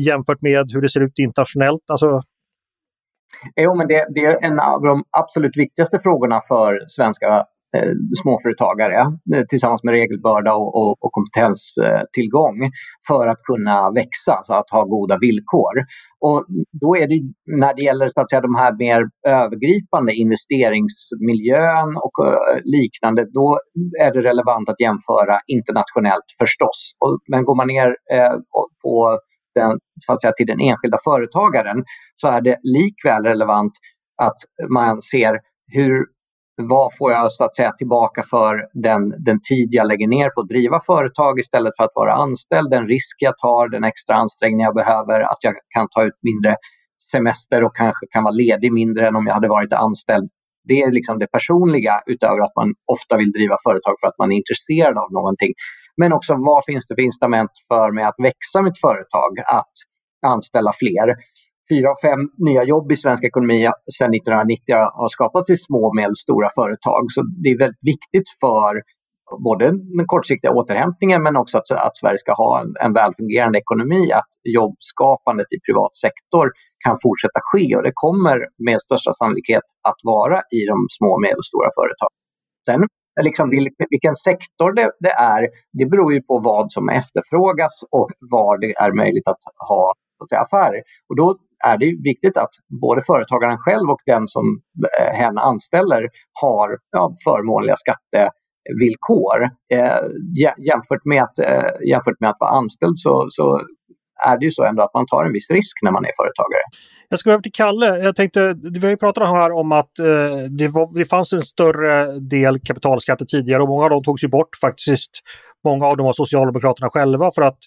jämfört 0.00 0.42
med 0.42 0.70
hur 0.72 0.80
det 0.80 0.88
ser 0.88 1.00
ut 1.00 1.18
internationellt? 1.18 1.82
Alltså, 1.90 2.20
Jo, 3.56 3.74
men 3.74 3.88
det, 3.88 4.06
det, 4.14 4.24
är 4.24 4.44
en 4.44 4.60
av 4.60 4.82
de 4.82 5.04
absolut 5.10 5.56
viktigaste 5.56 5.98
frågorna 5.98 6.40
för 6.48 6.78
svenska 6.88 7.26
Eh, 7.26 7.44
Eh, 7.74 7.92
småföretagare 8.22 9.00
eh, 9.34 9.44
tillsammans 9.48 9.82
med 9.84 9.92
regelbörda 9.92 10.54
och, 10.54 10.74
och, 10.80 10.96
och, 11.04 11.12
kompetenstillgång 11.12 12.58
för 13.08 13.26
att 13.26 13.42
kunna 13.42 13.90
växa, 13.90 14.42
så 14.46 14.52
att 14.52 14.70
ha 14.70 14.84
goda 14.84 15.18
villkor. 15.18 15.74
Och 16.20 16.46
då 16.82 16.96
är 16.96 17.06
det 17.08 17.20
när 17.62 17.74
det 17.74 17.82
gäller 17.82 18.08
så 18.08 18.20
att 18.20 18.30
säga, 18.30 18.40
de 18.40 18.54
här 18.54 18.72
mer 18.78 19.00
övergripande 19.26 20.12
investeringsmiljön 20.14 21.90
och 22.04 22.26
eh, 22.26 22.58
liknande, 22.64 23.26
då 23.38 23.58
är 24.00 24.12
det 24.12 24.22
relevant 24.22 24.68
att 24.68 24.80
jämföra 24.80 25.36
internationellt 25.46 26.28
förstås. 26.38 26.78
Och, 27.00 27.18
men 27.30 27.44
går 27.44 27.56
man 27.56 27.66
ner 27.66 27.88
på 28.82 29.18
den, 29.54 29.78
så 30.06 30.12
att 30.12 30.20
säga, 30.20 30.32
till 30.32 30.46
den 30.46 30.60
enskilda 30.60 30.98
företagaren 31.04 31.84
så 32.16 32.28
är 32.28 32.40
det 32.40 32.56
likväl 32.62 33.24
relevant 33.24 33.72
att 34.22 34.40
man 34.68 35.02
ser 35.02 35.38
hur 35.72 36.13
vad 36.56 36.96
får 36.98 37.12
jag 37.12 37.32
så 37.32 37.44
att 37.44 37.54
säga 37.54 37.72
tillbaka 37.72 38.22
för 38.22 38.68
den, 38.72 39.24
den 39.24 39.40
tid 39.48 39.68
jag 39.70 39.86
lägger 39.86 40.08
ner 40.08 40.30
på 40.30 40.40
att 40.40 40.48
driva 40.48 40.80
företag 40.80 41.38
istället 41.38 41.76
för 41.76 41.84
att 41.84 41.94
vara 41.94 42.12
anställd, 42.12 42.70
den 42.70 42.86
risk 42.86 43.16
jag 43.18 43.38
tar, 43.38 43.68
den 43.68 43.84
extra 43.84 44.14
ansträngning 44.14 44.60
jag 44.60 44.74
behöver, 44.74 45.20
att 45.20 45.38
jag 45.40 45.54
kan 45.74 45.88
ta 45.90 46.04
ut 46.04 46.18
mindre 46.22 46.56
semester 47.12 47.64
och 47.64 47.76
kanske 47.76 48.06
kan 48.10 48.24
vara 48.24 48.34
ledig 48.34 48.72
mindre 48.72 49.08
än 49.08 49.16
om 49.16 49.26
jag 49.26 49.34
hade 49.34 49.48
varit 49.48 49.72
anställd. 49.72 50.30
Det 50.68 50.82
är 50.82 50.92
liksom 50.92 51.18
det 51.18 51.26
personliga 51.26 52.00
utöver 52.06 52.40
att 52.40 52.56
man 52.56 52.74
ofta 52.92 53.16
vill 53.16 53.32
driva 53.32 53.56
företag 53.66 53.94
för 54.00 54.08
att 54.08 54.18
man 54.18 54.32
är 54.32 54.36
intresserad 54.36 54.98
av 54.98 55.12
någonting. 55.12 55.52
Men 55.96 56.12
också 56.12 56.34
vad 56.34 56.64
finns 56.64 56.86
det 56.86 56.94
för 56.94 57.02
incitament 57.02 57.50
för 57.68 57.92
mig 57.92 58.04
att 58.04 58.18
växa 58.18 58.62
mitt 58.62 58.80
företag, 58.80 59.32
att 59.58 59.74
anställa 60.26 60.72
fler 60.82 61.06
fyra 61.70 61.90
av 61.90 61.98
fem 62.08 62.20
nya 62.48 62.64
jobb 62.64 62.92
i 62.92 62.96
svensk 62.96 63.24
ekonomi 63.24 63.58
sedan 63.98 64.14
1990 64.14 64.74
har 65.00 65.08
skapats 65.08 65.50
i 65.50 65.56
små 65.56 65.80
och 65.86 65.96
medelstora 65.96 66.48
företag. 66.58 67.02
Så 67.14 67.20
det 67.42 67.48
är 67.48 67.58
väldigt 67.58 67.86
viktigt 67.92 68.28
för 68.40 68.72
både 69.46 69.64
den 69.98 70.06
kortsiktiga 70.06 70.50
återhämtningen 70.52 71.22
men 71.22 71.36
också 71.36 71.58
att, 71.58 71.70
att 71.70 71.96
Sverige 71.96 72.18
ska 72.18 72.32
ha 72.32 72.60
en, 72.60 72.70
en 72.84 72.92
välfungerande 72.92 73.58
ekonomi, 73.58 74.12
att 74.12 74.30
jobbskapandet 74.58 75.46
i 75.56 75.58
privat 75.66 75.94
sektor 75.96 76.46
kan 76.84 76.96
fortsätta 77.02 77.40
ske 77.50 77.76
och 77.76 77.82
det 77.88 77.92
kommer 78.04 78.36
med 78.66 78.78
största 78.86 79.12
sannolikhet 79.14 79.66
att 79.88 80.00
vara 80.02 80.38
i 80.58 80.60
de 80.70 80.78
små 80.96 81.08
och 81.16 81.22
medelstora 81.26 81.68
företagen. 81.78 82.16
Sen 82.66 82.82
liksom 83.28 83.50
vilken 83.94 84.14
sektor 84.14 84.72
det, 84.72 84.90
det, 85.00 85.14
är, 85.36 85.42
det 85.78 85.86
beror 85.86 86.12
ju 86.12 86.22
på 86.22 86.34
vad 86.38 86.72
som 86.72 86.88
efterfrågas 86.88 87.74
och 87.90 88.08
var 88.34 88.58
det 88.58 88.72
är 88.84 88.92
möjligt 88.92 89.28
att 89.28 89.42
ha 89.68 89.94
att 90.22 90.28
säga, 90.28 90.40
affärer. 90.40 90.82
Och 91.08 91.16
då 91.16 91.26
är 91.66 91.78
det 91.78 91.86
viktigt 92.10 92.36
att 92.36 92.54
både 92.82 93.02
företagaren 93.02 93.58
själv 93.58 93.90
och 93.90 94.02
den 94.06 94.26
som 94.26 94.44
eh, 95.00 95.16
hen 95.18 95.38
anställer 95.38 96.08
har 96.42 96.68
ja, 96.90 97.14
förmånliga 97.24 97.76
skattevillkor. 97.76 99.38
Eh, 99.72 100.02
jämfört, 100.68 101.04
med 101.04 101.22
att, 101.22 101.38
eh, 101.38 101.88
jämfört 101.90 102.20
med 102.20 102.30
att 102.30 102.40
vara 102.40 102.50
anställd 102.50 102.98
så, 102.98 103.26
så 103.30 103.60
är 104.26 104.38
det 104.38 104.44
ju 104.44 104.50
så 104.50 104.64
ändå 104.64 104.82
att 104.82 104.94
man 104.94 105.06
tar 105.06 105.24
en 105.24 105.32
viss 105.32 105.50
risk 105.50 105.76
när 105.82 105.90
man 105.90 106.04
är 106.04 106.10
företagare. 106.16 106.64
Jag 107.08 107.18
ska 107.18 107.30
över 107.30 107.42
till 107.42 107.52
Kalle. 107.52 107.86
Jag 107.86 108.16
tänkte, 108.16 108.54
vi 108.72 108.80
har 108.80 108.90
ju 108.90 108.96
pratat 108.96 109.28
här 109.28 109.52
om 109.52 109.72
att 109.72 109.98
eh, 109.98 110.36
det, 110.58 110.68
var, 110.68 110.98
det 110.98 111.04
fanns 111.04 111.32
en 111.32 111.42
större 111.42 112.20
del 112.20 112.60
kapitalskatter 112.60 113.24
tidigare 113.24 113.62
och 113.62 113.68
många 113.68 113.84
av 113.84 113.90
dem 113.90 114.02
togs 114.02 114.24
ju 114.24 114.28
bort 114.28 114.56
faktiskt. 114.60 115.10
Många 115.64 115.86
av 115.86 115.96
dem 115.96 116.06
var 116.06 116.12
Socialdemokraterna 116.12 116.88
själva 116.90 117.30
för 117.34 117.42
att 117.42 117.58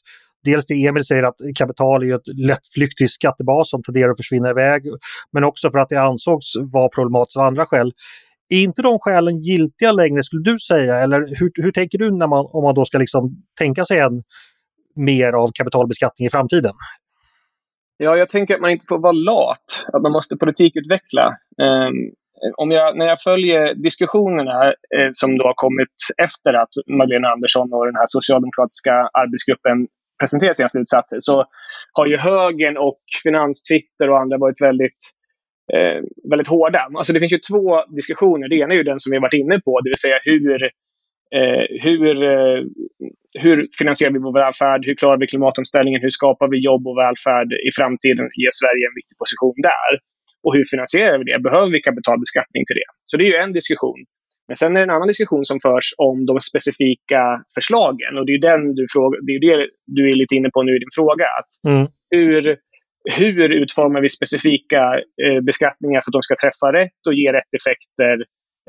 dels 0.52 0.66
det 0.66 0.86
Emil 0.86 1.04
säger 1.04 1.24
att 1.24 1.36
kapital 1.58 2.04
är 2.04 2.16
ett 2.16 2.28
lättflyktig 2.48 3.10
skattebas 3.10 3.70
som 3.70 3.84
tenderar 3.84 4.10
att 4.10 4.18
försvinna 4.18 4.50
iväg, 4.50 4.82
men 5.34 5.44
också 5.44 5.72
för 5.72 5.80
att 5.80 5.90
det 5.90 6.02
ansågs 6.02 6.54
vara 6.74 6.90
problematiskt 6.90 7.38
av 7.38 7.44
andra 7.44 7.66
skäl. 7.66 7.92
Är 8.50 8.64
inte 8.64 8.82
de 8.82 9.00
skälen 9.00 9.40
giltiga 9.40 9.92
längre 9.92 10.24
skulle 10.24 10.44
du 10.52 10.60
säga? 10.60 10.98
Eller 10.98 11.20
hur, 11.40 11.52
hur 11.64 11.72
tänker 11.72 11.98
du 11.98 12.12
när 12.12 12.28
man, 12.28 12.46
om 12.50 12.64
man 12.64 12.76
då 12.76 12.86
ska 12.86 12.98
liksom 12.98 13.30
tänka 13.60 13.86
sig 13.86 14.00
en 14.00 14.24
mer 14.96 15.34
av 15.34 15.50
kapitalbeskattning 15.54 16.28
i 16.28 16.30
framtiden? 16.30 16.74
Ja, 17.98 18.18
jag 18.18 18.30
tänker 18.30 18.56
att 18.56 18.62
man 18.62 18.72
inte 18.72 18.86
får 18.90 19.00
vara 19.00 19.12
lat, 19.12 19.86
att 19.94 20.02
man 20.02 20.12
måste 20.12 20.38
politikutveckla. 20.38 21.26
Um, 21.62 22.12
om 22.58 22.72
jag, 22.72 22.98
när 22.98 23.06
jag 23.06 23.22
följer 23.22 23.76
diskussionerna 23.76 24.66
eh, 24.66 25.10
som 25.12 25.38
då 25.38 25.44
har 25.44 25.54
kommit 25.56 25.96
efter 26.18 26.54
att 26.54 26.74
Magdalena 26.98 27.28
Andersson 27.28 27.74
och 27.74 27.86
den 27.86 27.96
här 27.96 28.10
socialdemokratiska 28.18 28.94
arbetsgruppen 29.22 29.78
presentera 30.22 30.54
sina 30.54 30.70
slutsatser 30.70 31.18
så 31.20 31.46
har 31.98 32.06
ju 32.06 32.18
högern 32.18 32.78
och 32.78 33.02
finanstwitter 33.24 34.10
och 34.10 34.20
andra 34.20 34.38
varit 34.38 34.62
väldigt, 34.62 35.02
eh, 35.74 36.00
väldigt 36.32 36.48
hårda. 36.48 36.82
Alltså 36.98 37.14
det 37.14 37.20
finns 37.20 37.34
ju 37.34 37.44
två 37.52 37.84
diskussioner. 38.00 38.50
Det 38.50 38.56
ena 38.56 38.74
är 38.74 38.78
ju 38.78 38.84
den 38.92 39.00
som 39.00 39.12
vi 39.12 39.20
varit 39.20 39.42
inne 39.42 39.60
på, 39.66 39.82
det 39.82 39.90
vill 39.90 40.04
säga 40.06 40.20
hur, 40.24 40.64
eh, 41.38 41.66
hur, 41.86 42.24
eh, 42.34 42.60
hur 43.44 43.58
finansierar 43.80 44.14
vi 44.14 44.20
vår 44.20 44.36
välfärd? 44.44 44.82
Hur 44.88 44.96
klarar 44.96 45.18
vi 45.18 45.28
klimatomställningen? 45.28 46.02
Hur 46.02 46.14
skapar 46.20 46.48
vi 46.54 46.58
jobb 46.70 46.84
och 46.88 46.98
välfärd 47.04 47.50
i 47.68 47.70
framtiden? 47.78 48.26
Ger 48.42 48.54
Sverige 48.62 48.84
en 48.90 48.98
viktig 49.00 49.18
position 49.24 49.58
där? 49.72 49.92
Och 50.44 50.54
hur 50.56 50.66
finansierar 50.74 51.18
vi 51.20 51.26
det? 51.32 51.40
Behöver 51.50 51.72
vi 51.76 51.80
kapitalbeskattning 51.90 52.64
till 52.66 52.78
det? 52.82 52.90
Så 53.10 53.14
det 53.18 53.24
är 53.28 53.32
ju 53.36 53.40
en 53.46 53.54
diskussion. 53.60 54.00
Men 54.48 54.56
sen 54.58 54.72
är 54.72 54.80
det 54.80 54.84
en 54.90 54.96
annan 54.98 55.08
diskussion 55.14 55.46
som 55.46 55.60
förs 55.68 55.88
om 55.98 56.26
de 56.26 56.40
specifika 56.40 57.22
förslagen. 57.56 58.12
Och 58.18 58.26
det 58.26 58.34
är 58.38 58.42
den 58.52 58.76
du, 58.76 58.86
fråga, 58.94 59.16
det, 59.26 59.32
är 59.36 59.42
det 59.48 59.68
du 59.98 60.04
är 60.12 60.16
lite 60.16 60.36
inne 60.36 60.50
på 60.54 60.64
nu 60.64 60.76
i 60.76 60.84
din 60.84 60.96
fråga. 61.00 61.26
Att 61.40 61.52
mm. 61.72 61.88
hur, 62.16 62.44
hur 63.20 63.50
utformar 63.62 64.02
vi 64.02 64.10
specifika 64.10 64.82
eh, 65.24 65.40
beskattningar 65.50 66.00
för 66.02 66.10
att 66.10 66.20
de 66.20 66.24
ska 66.28 66.36
träffa 66.44 66.68
rätt 66.80 67.02
och 67.08 67.18
ge 67.20 67.28
rätt 67.38 67.52
effekter? 67.60 68.16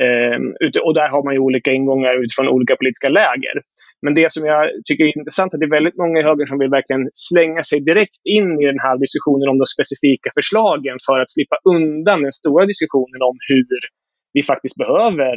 Eh, 0.04 0.38
och 0.86 0.94
där 1.00 1.08
har 1.14 1.22
man 1.26 1.34
ju 1.34 1.40
olika 1.48 1.70
ingångar 1.78 2.14
utifrån 2.22 2.48
olika 2.56 2.74
politiska 2.80 3.08
läger. 3.20 3.56
Men 4.04 4.12
det 4.20 4.28
som 4.34 4.42
jag 4.52 4.62
tycker 4.86 5.04
är 5.04 5.18
intressant 5.18 5.52
är 5.52 5.56
att 5.56 5.62
det 5.62 5.70
är 5.72 5.78
väldigt 5.78 6.00
många 6.02 6.16
i 6.20 6.28
högern 6.28 6.50
som 6.50 6.58
vill 6.62 6.76
verkligen 6.78 7.04
slänga 7.28 7.62
sig 7.70 7.78
direkt 7.90 8.22
in 8.36 8.50
i 8.62 8.64
den 8.72 8.82
här 8.86 8.96
diskussionen 9.04 9.46
om 9.52 9.58
de 9.62 9.66
specifika 9.76 10.28
förslagen 10.38 10.96
för 11.06 11.18
att 11.20 11.34
slippa 11.34 11.56
undan 11.74 12.18
den 12.26 12.36
stora 12.42 12.64
diskussionen 12.72 13.20
om 13.28 13.36
hur 13.50 13.78
vi 14.36 14.42
faktiskt 14.52 14.76
behöver 14.84 15.36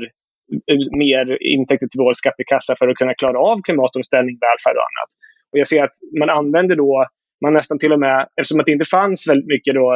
mer 1.04 1.26
intäkter 1.54 1.88
till 1.88 2.04
vår 2.06 2.14
skattekassa 2.14 2.76
för 2.80 2.88
att 2.88 2.98
kunna 3.02 3.14
klara 3.14 3.40
av 3.40 3.58
klimatomställning, 3.68 4.36
välfärd 4.46 4.78
och 4.80 4.88
annat. 4.92 5.12
Och 5.52 5.58
jag 5.62 5.68
ser 5.68 5.84
att 5.84 5.96
man 6.20 6.30
använder 6.30 6.76
då, 6.76 7.06
man 7.44 7.54
nästan 7.54 7.78
till 7.80 7.94
och 7.96 8.00
med, 8.00 8.18
eftersom 8.40 8.60
att 8.60 8.66
det 8.66 8.78
inte 8.78 8.94
fanns 8.98 9.30
väldigt 9.30 9.52
mycket 9.56 9.74
då 9.76 9.88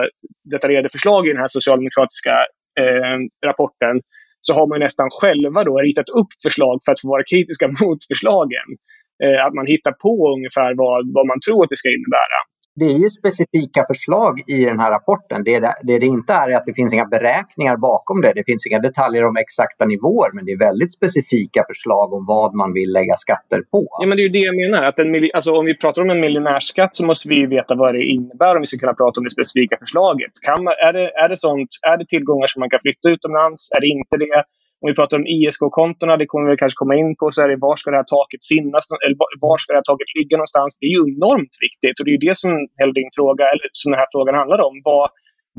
detaljerade 0.53 0.89
förslag 0.95 1.21
i 1.25 1.31
den 1.33 1.43
här 1.43 1.53
socialdemokratiska 1.57 2.33
eh, 2.81 3.17
rapporten, 3.47 3.95
så 4.45 4.51
har 4.57 4.67
man 4.71 4.79
nästan 4.79 5.09
själva 5.21 5.59
då 5.69 5.73
ritat 5.87 6.09
upp 6.19 6.31
förslag 6.45 6.75
för 6.85 6.91
att 6.91 7.01
få 7.01 7.07
vara 7.15 7.29
kritiska 7.31 7.65
mot 7.81 8.01
förslagen. 8.11 8.67
Eh, 9.23 9.39
att 9.45 9.55
man 9.59 9.67
hittar 9.73 9.93
på 10.05 10.13
ungefär 10.35 10.71
vad, 10.83 11.01
vad 11.17 11.25
man 11.31 11.39
tror 11.45 11.59
att 11.63 11.71
det 11.73 11.81
ska 11.81 11.89
innebära 11.97 12.39
det 12.75 12.85
är 12.85 12.99
ju 13.03 13.09
specifika 13.09 13.81
förslag 13.91 14.33
i 14.47 14.65
den 14.65 14.79
här 14.79 14.91
rapporten. 14.91 15.43
Det 15.43 15.59
det, 15.59 15.75
det 15.83 15.99
det 15.99 16.05
inte 16.05 16.33
är 16.33 16.55
att 16.55 16.65
det 16.65 16.73
finns 16.73 16.93
inga 16.93 17.05
beräkningar 17.05 17.77
bakom 17.77 18.21
det. 18.21 18.33
Det 18.35 18.45
finns 18.45 18.67
inga 18.67 18.79
detaljer 18.79 19.25
om 19.25 19.37
exakta 19.37 19.85
nivåer 19.85 20.29
men 20.33 20.45
det 20.45 20.51
är 20.51 20.59
väldigt 20.69 20.93
specifika 20.93 21.63
förslag 21.69 22.13
om 22.13 22.25
vad 22.25 22.53
man 22.61 22.73
vill 22.73 22.91
lägga 22.93 23.15
skatter 23.15 23.61
på. 23.71 23.87
Ja, 24.01 24.05
men 24.07 24.17
det 24.17 24.21
är 24.21 24.29
ju 24.29 24.35
det 24.39 24.45
jag 24.51 24.57
menar. 24.63 24.83
Att 24.89 24.99
en, 24.99 25.29
alltså, 25.33 25.51
om 25.59 25.65
vi 25.65 25.75
pratar 25.77 26.01
om 26.01 26.09
en 26.09 26.19
miljonärsskatt 26.19 26.95
så 26.95 27.05
måste 27.05 27.29
vi 27.29 27.45
veta 27.45 27.75
vad 27.75 27.95
det 27.95 28.03
innebär 28.03 28.55
om 28.55 28.61
vi 28.61 28.65
ska 28.65 28.77
kunna 28.77 28.99
prata 29.01 29.19
om 29.19 29.23
det 29.23 29.29
specifika 29.37 29.75
förslaget. 29.83 30.31
Kan 30.47 30.63
man, 30.63 30.73
är, 30.87 30.93
det, 30.93 31.07
är, 31.23 31.29
det 31.29 31.37
sånt, 31.37 31.69
är 31.91 31.97
det 31.97 32.07
tillgångar 32.07 32.47
som 32.47 32.59
man 32.59 32.69
kan 32.69 32.79
flytta 32.85 33.09
utomlands? 33.15 33.71
Är 33.75 33.81
det 33.81 33.89
inte 33.99 34.15
det? 34.25 34.43
Om 34.85 34.89
vi 34.91 34.99
pratar 35.01 35.17
om 35.21 35.27
ISK-kontona, 35.37 36.13
det 36.21 36.27
kommer 36.31 36.45
vi 36.51 36.57
kanske 36.61 36.81
komma 36.81 36.95
in 37.01 37.11
på, 37.19 37.25
så 37.31 37.37
är 37.43 37.47
det 37.51 37.65
var 37.67 37.75
ska 37.79 37.87
det 37.91 38.01
här 38.03 38.11
taket 38.17 38.43
finnas? 38.53 38.83
Eller 39.05 39.17
var 39.45 39.57
ska 39.57 39.67
det 39.73 39.81
här 39.81 39.89
taket 39.91 40.09
ligga 40.17 40.35
någonstans? 40.37 40.71
Det 40.79 40.85
är 40.89 40.93
ju 40.97 41.03
enormt 41.13 41.55
viktigt 41.65 41.95
och 41.99 42.05
det 42.05 42.13
är 42.17 42.21
det 42.27 42.35
som 42.41 42.51
hela 42.79 42.93
din 42.99 43.11
fråga, 43.17 43.43
eller 43.51 43.67
som 43.81 43.87
den 43.91 43.99
här 44.01 44.11
frågan 44.13 44.35
handlar 44.41 44.59
om. 44.67 44.73
Vad, 44.89 45.05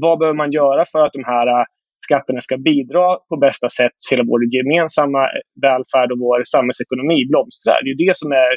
vad 0.04 0.14
behöver 0.18 0.38
man 0.42 0.50
göra 0.60 0.82
för 0.92 1.00
att 1.04 1.14
de 1.18 1.24
här 1.34 1.46
äh, 1.56 1.64
skatterna 2.06 2.40
ska 2.46 2.54
bidra 2.70 3.06
på 3.30 3.34
bästa 3.46 3.68
sätt 3.78 3.96
till 4.08 4.20
att 4.20 4.30
vår 4.32 4.40
gemensamma 4.56 5.22
välfärd 5.64 6.08
och 6.12 6.20
vår 6.26 6.38
samhällsekonomi 6.54 7.18
blomstrar? 7.30 7.78
Det 7.84 7.90
är 7.94 8.00
det 8.06 8.14
som 8.22 8.30
är 8.44 8.52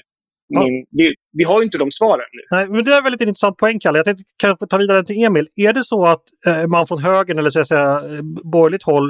min, 0.60 0.76
det, 0.98 1.06
vi 1.40 1.44
har 1.50 1.58
ju 1.60 1.64
inte 1.68 1.82
de 1.84 1.88
svaren 2.00 2.30
nu. 2.38 2.44
Nej, 2.56 2.66
men 2.72 2.80
det 2.86 2.92
är 2.94 2.98
en 3.02 3.08
väldigt 3.10 3.28
intressant 3.32 3.58
poäng, 3.58 3.78
Kalle. 3.84 3.98
Jag 4.02 4.08
tänkte 4.10 4.24
kan 4.44 4.58
ta 4.72 4.78
vidare 4.84 5.02
till 5.08 5.24
Emil. 5.26 5.48
Är 5.68 5.74
det 5.74 5.84
så 5.94 6.00
att 6.14 6.26
eh, 6.48 6.68
man 6.74 6.88
från 6.88 7.02
högern 7.10 7.40
eller 7.40 7.50
så 7.50 7.60
att 7.60 7.72
säga, 7.74 8.02
borgerligt 8.54 8.88
håll 8.92 9.08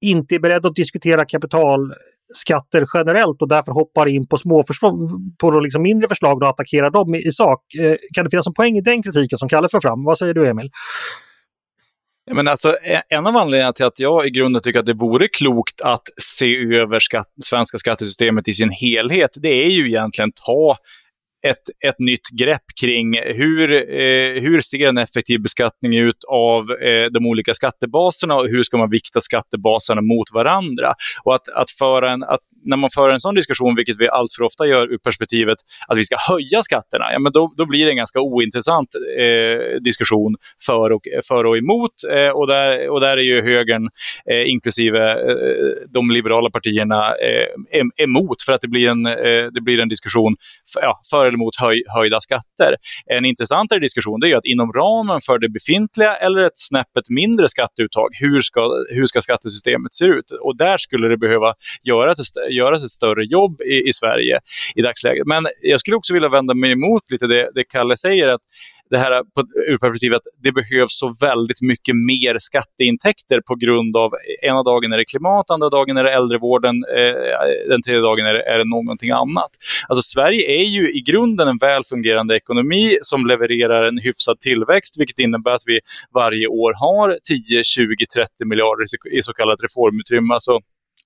inte 0.00 0.34
är 0.34 0.38
beredd 0.38 0.66
att 0.66 0.74
diskutera 0.74 1.24
kapitalskatter 1.24 2.86
generellt 2.94 3.42
och 3.42 3.48
därför 3.48 3.72
hoppar 3.72 4.08
in 4.08 4.26
på 4.26 4.38
små 4.38 4.64
på 5.40 5.60
liksom 5.60 5.82
mindre 5.82 6.08
förslag 6.08 6.42
och 6.42 6.48
attackerar 6.48 6.90
dem 6.90 7.14
i, 7.14 7.18
i 7.18 7.32
sak. 7.32 7.60
Eh, 7.80 7.96
kan 8.14 8.24
det 8.24 8.30
finnas 8.30 8.46
en 8.46 8.54
poäng 8.54 8.76
i 8.76 8.80
den 8.80 9.02
kritiken 9.02 9.38
som 9.38 9.48
Kalle 9.48 9.68
för 9.68 9.80
fram? 9.80 10.04
Vad 10.04 10.18
säger 10.18 10.34
du 10.34 10.46
Emil? 10.46 10.70
Men 12.30 12.48
alltså, 12.48 12.76
e-, 12.76 13.02
en 13.08 13.26
av 13.26 13.36
anledningarna 13.36 13.72
till 13.72 13.84
att 13.84 14.00
jag 14.00 14.26
i 14.26 14.30
grunden 14.30 14.62
tycker 14.62 14.78
att 14.78 14.86
det 14.86 14.94
vore 14.94 15.28
klokt 15.28 15.80
att 15.80 16.02
se 16.22 16.76
över 16.76 17.00
skatt, 17.00 17.28
svenska 17.44 17.78
skattesystemet 17.78 18.48
i 18.48 18.52
sin 18.52 18.70
helhet, 18.70 19.30
det 19.36 19.64
är 19.64 19.70
ju 19.70 19.86
egentligen 19.86 20.32
ta 20.32 20.76
ett, 21.46 21.88
ett 21.88 21.98
nytt 21.98 22.28
grepp 22.28 22.62
kring 22.80 23.18
hur, 23.22 23.72
eh, 23.72 24.42
hur 24.42 24.60
ser 24.60 24.88
en 24.88 24.98
effektiv 24.98 25.42
beskattning 25.42 25.96
ut 25.96 26.24
av 26.28 26.70
eh, 26.70 27.06
de 27.10 27.26
olika 27.26 27.54
skattebaserna 27.54 28.34
och 28.34 28.48
hur 28.48 28.62
ska 28.62 28.76
man 28.76 28.90
vikta 28.90 29.20
skattebaserna 29.20 30.00
mot 30.00 30.32
varandra. 30.32 30.94
Och 31.24 31.34
att, 31.34 31.48
att, 31.48 31.70
föra 31.70 32.12
en, 32.12 32.22
att 32.22 32.40
när 32.64 32.76
man 32.76 32.90
för 32.90 33.08
en 33.08 33.20
sån 33.20 33.34
diskussion, 33.34 33.76
vilket 33.76 34.00
vi 34.00 34.08
allt 34.08 34.32
för 34.36 34.44
ofta 34.44 34.66
gör 34.66 34.92
ur 34.92 34.98
perspektivet 34.98 35.58
att 35.88 35.98
vi 35.98 36.04
ska 36.04 36.16
höja 36.18 36.62
skatterna, 36.62 37.04
ja, 37.12 37.18
men 37.18 37.32
då, 37.32 37.52
då 37.56 37.66
blir 37.66 37.84
det 37.84 37.90
en 37.90 37.96
ganska 37.96 38.20
ointressant 38.20 38.88
eh, 39.18 39.80
diskussion 39.80 40.36
för 40.66 40.92
och, 40.92 41.02
för 41.28 41.44
och 41.44 41.58
emot. 41.58 41.92
Eh, 42.12 42.28
och, 42.28 42.46
där, 42.46 42.88
och 42.88 43.00
där 43.00 43.16
är 43.16 43.22
ju 43.22 43.42
högern, 43.42 43.88
eh, 44.30 44.50
inklusive 44.50 45.10
eh, 45.10 45.88
de 45.88 46.10
liberala 46.10 46.50
partierna, 46.50 47.14
eh, 47.14 48.04
emot 48.04 48.42
för 48.42 48.52
att 48.52 48.60
det 48.60 48.68
blir 48.68 48.88
en, 48.88 49.06
eh, 49.06 49.46
det 49.52 49.60
blir 49.60 49.80
en 49.80 49.88
diskussion 49.88 50.36
för, 50.72 50.80
ja, 50.80 51.00
för 51.10 51.27
eller 51.28 51.38
mot 51.38 51.56
höj, 51.56 51.82
höjda 51.96 52.20
skatter. 52.20 52.74
En 53.06 53.24
intressantare 53.24 53.78
diskussion 53.80 54.24
är 54.24 54.36
att 54.36 54.44
inom 54.44 54.72
ramen 54.72 55.20
för 55.20 55.38
det 55.38 55.48
befintliga 55.48 56.14
eller 56.14 56.42
ett 56.42 56.58
snäppet 56.58 57.10
mindre 57.10 57.48
skatteuttag, 57.48 58.08
hur 58.20 58.42
ska, 58.42 58.60
hur 58.90 59.06
ska 59.06 59.20
skattesystemet 59.20 59.94
se 59.94 60.04
ut? 60.04 60.30
Och 60.30 60.56
där 60.56 60.78
skulle 60.78 61.08
det 61.08 61.16
behöva 61.16 61.54
göras 61.82 62.18
göras 62.50 62.84
ett 62.84 62.90
större 62.90 63.24
jobb 63.24 63.60
i, 63.60 63.88
i 63.88 63.92
Sverige 63.92 64.40
i 64.74 64.82
dagsläget. 64.82 65.26
Men 65.26 65.46
jag 65.62 65.80
skulle 65.80 65.96
också 65.96 66.14
vilja 66.14 66.28
vända 66.28 66.54
mig 66.54 66.72
emot 66.72 67.02
lite 67.10 67.26
det, 67.26 67.50
det 67.54 67.64
Kalle 67.64 67.96
säger, 67.96 68.28
att 68.28 68.40
det 68.90 68.98
här 68.98 69.22
på, 69.34 69.40
ur 69.66 69.78
perspektivet 69.78 70.16
att 70.16 70.22
det 70.42 70.52
behövs 70.52 70.98
så 70.98 71.14
väldigt 71.20 71.60
mycket 71.60 71.94
mer 71.96 72.36
skatteintäkter 72.38 73.40
på 73.40 73.54
grund 73.54 73.96
av 73.96 74.12
ena 74.42 74.62
dagen 74.62 74.92
är 74.92 74.98
det 74.98 75.04
klimat, 75.04 75.50
andra 75.50 75.68
dagen 75.68 75.96
är 75.96 76.04
det 76.04 76.12
äldrevården, 76.12 76.84
eh, 76.96 77.14
den 77.68 77.82
tredje 77.82 78.00
dagen 78.00 78.26
är 78.26 78.34
det, 78.34 78.42
är 78.42 78.58
det 78.58 78.64
någonting 78.64 79.10
annat. 79.10 79.50
Alltså 79.88 80.02
Sverige 80.02 80.60
är 80.60 80.64
ju 80.64 80.92
i 80.92 81.00
grunden 81.00 81.48
en 81.48 81.58
väl 81.58 81.84
fungerande 81.84 82.36
ekonomi 82.36 82.98
som 83.02 83.26
levererar 83.26 83.82
en 83.88 83.98
hyfsad 83.98 84.40
tillväxt, 84.40 85.00
vilket 85.00 85.18
innebär 85.18 85.50
att 85.50 85.66
vi 85.66 85.80
varje 86.14 86.46
år 86.46 86.72
har 86.72 87.18
10, 87.24 87.64
20, 87.64 88.06
30 88.14 88.44
miljarder 88.44 88.84
i 89.18 89.22
så 89.22 89.32
kallat 89.32 89.62
reformutrymme. 89.62 90.34
Alltså 90.34 90.60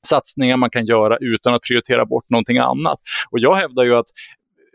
satsningar 0.07 0.57
man 0.57 0.71
kan 0.71 0.87
göra 0.87 1.17
utan 1.21 1.55
att 1.55 1.63
prioritera 1.63 2.07
bort 2.07 2.31
någonting 2.31 2.59
annat. 2.59 2.99
Och 3.31 3.39
jag 3.39 3.55
hävdar 3.55 3.85
ju 3.85 3.95
att 3.95 4.07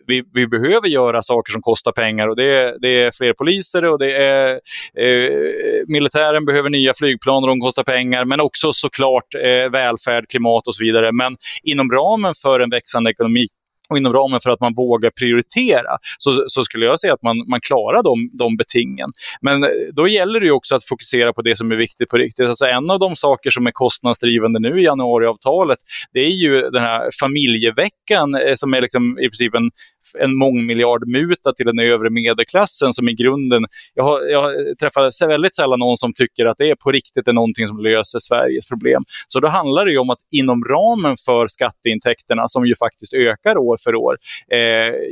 vi, 0.07 0.23
vi, 0.33 0.47
behöver 0.47 0.87
göra 0.87 1.21
saker 1.21 1.51
som 1.51 1.61
kostar 1.61 1.91
pengar 1.91 2.27
och 2.27 2.35
det 2.35 2.57
är, 2.57 2.75
det 2.81 3.03
är 3.03 3.11
fler 3.11 3.33
poliser 3.33 3.85
och 3.85 3.99
det 3.99 4.15
är 4.15 4.53
eh, 4.99 5.83
militären 5.87 6.45
behöver 6.45 6.69
nya 6.69 6.93
flygplan 6.93 7.43
och 7.43 7.49
de 7.49 7.59
kostar 7.61 7.83
pengar 7.83 8.25
men 8.25 8.39
också 8.39 8.73
såklart 8.73 9.35
eh, 9.35 9.69
välfärd, 9.71 10.29
klimat 10.29 10.67
och 10.67 10.75
så 10.75 10.83
vidare. 10.83 11.11
Men 11.11 11.37
inom 11.63 11.91
ramen 11.91 12.33
för 12.41 12.59
en 12.59 12.69
växande 12.69 13.11
ekonomi 13.11 13.47
och 13.89 13.97
inom 13.97 14.13
ramen 14.13 14.39
för 14.43 14.49
att 14.49 14.59
man 14.59 14.73
vågar 14.73 15.09
prioritera 15.09 15.97
så, 16.17 16.45
så 16.47 16.63
skulle 16.63 16.85
jag 16.85 16.99
säga 16.99 17.13
att 17.13 17.21
man, 17.21 17.37
man 17.49 17.61
klarar 17.61 18.03
de, 18.03 18.29
de 18.33 18.57
betingen. 18.57 19.11
Men 19.41 19.63
eh, 19.63 19.69
då 19.93 20.07
gäller 20.07 20.39
det 20.39 20.51
också 20.51 20.75
att 20.75 20.85
fokusera 20.85 21.33
på 21.33 21.41
det 21.41 21.55
som 21.55 21.71
är 21.71 21.75
viktigt 21.75 22.09
på 22.09 22.17
riktigt. 22.17 22.47
Alltså 22.47 22.65
en 22.65 22.89
av 22.89 22.99
de 22.99 23.15
saker 23.15 23.49
som 23.49 23.67
är 23.67 23.71
kostnadsdrivande 23.71 24.59
nu 24.59 24.79
i 24.79 24.83
januariavtalet 24.83 25.79
det 26.13 26.19
är 26.19 26.31
ju 26.31 26.61
den 26.61 26.81
här 26.81 27.09
familjeveckan 27.19 28.35
eh, 28.35 28.55
som 28.55 28.73
är 28.73 28.81
liksom 28.81 29.19
i 29.19 29.29
princip 29.29 29.55
en 29.55 29.71
en 30.19 30.37
mångmiljardmuta 30.37 31.53
till 31.53 31.65
den 31.65 31.79
övre 31.79 32.09
medelklassen 32.09 32.93
som 32.93 33.09
i 33.09 33.13
grunden, 33.13 33.65
jag, 33.93 34.03
har, 34.03 34.21
jag 34.21 34.51
träffar 34.79 35.27
väldigt 35.27 35.55
sällan 35.55 35.79
någon 35.79 35.97
som 35.97 36.13
tycker 36.13 36.45
att 36.45 36.57
det 36.57 36.69
är 36.69 36.75
på 36.75 36.91
riktigt 36.91 37.27
är 37.27 37.33
någonting 37.33 37.67
som 37.67 37.77
löser 37.79 38.19
Sveriges 38.19 38.67
problem. 38.67 39.03
Så 39.27 39.39
då 39.39 39.47
handlar 39.47 39.85
det 39.85 39.97
om 39.97 40.09
att 40.09 40.19
inom 40.31 40.63
ramen 40.63 41.15
för 41.25 41.47
skatteintäkterna 41.47 42.47
som 42.47 42.65
ju 42.65 42.75
faktiskt 42.75 43.13
ökar 43.13 43.57
år 43.57 43.77
för 43.83 43.95
år, 43.95 44.17
eh, 44.51 44.59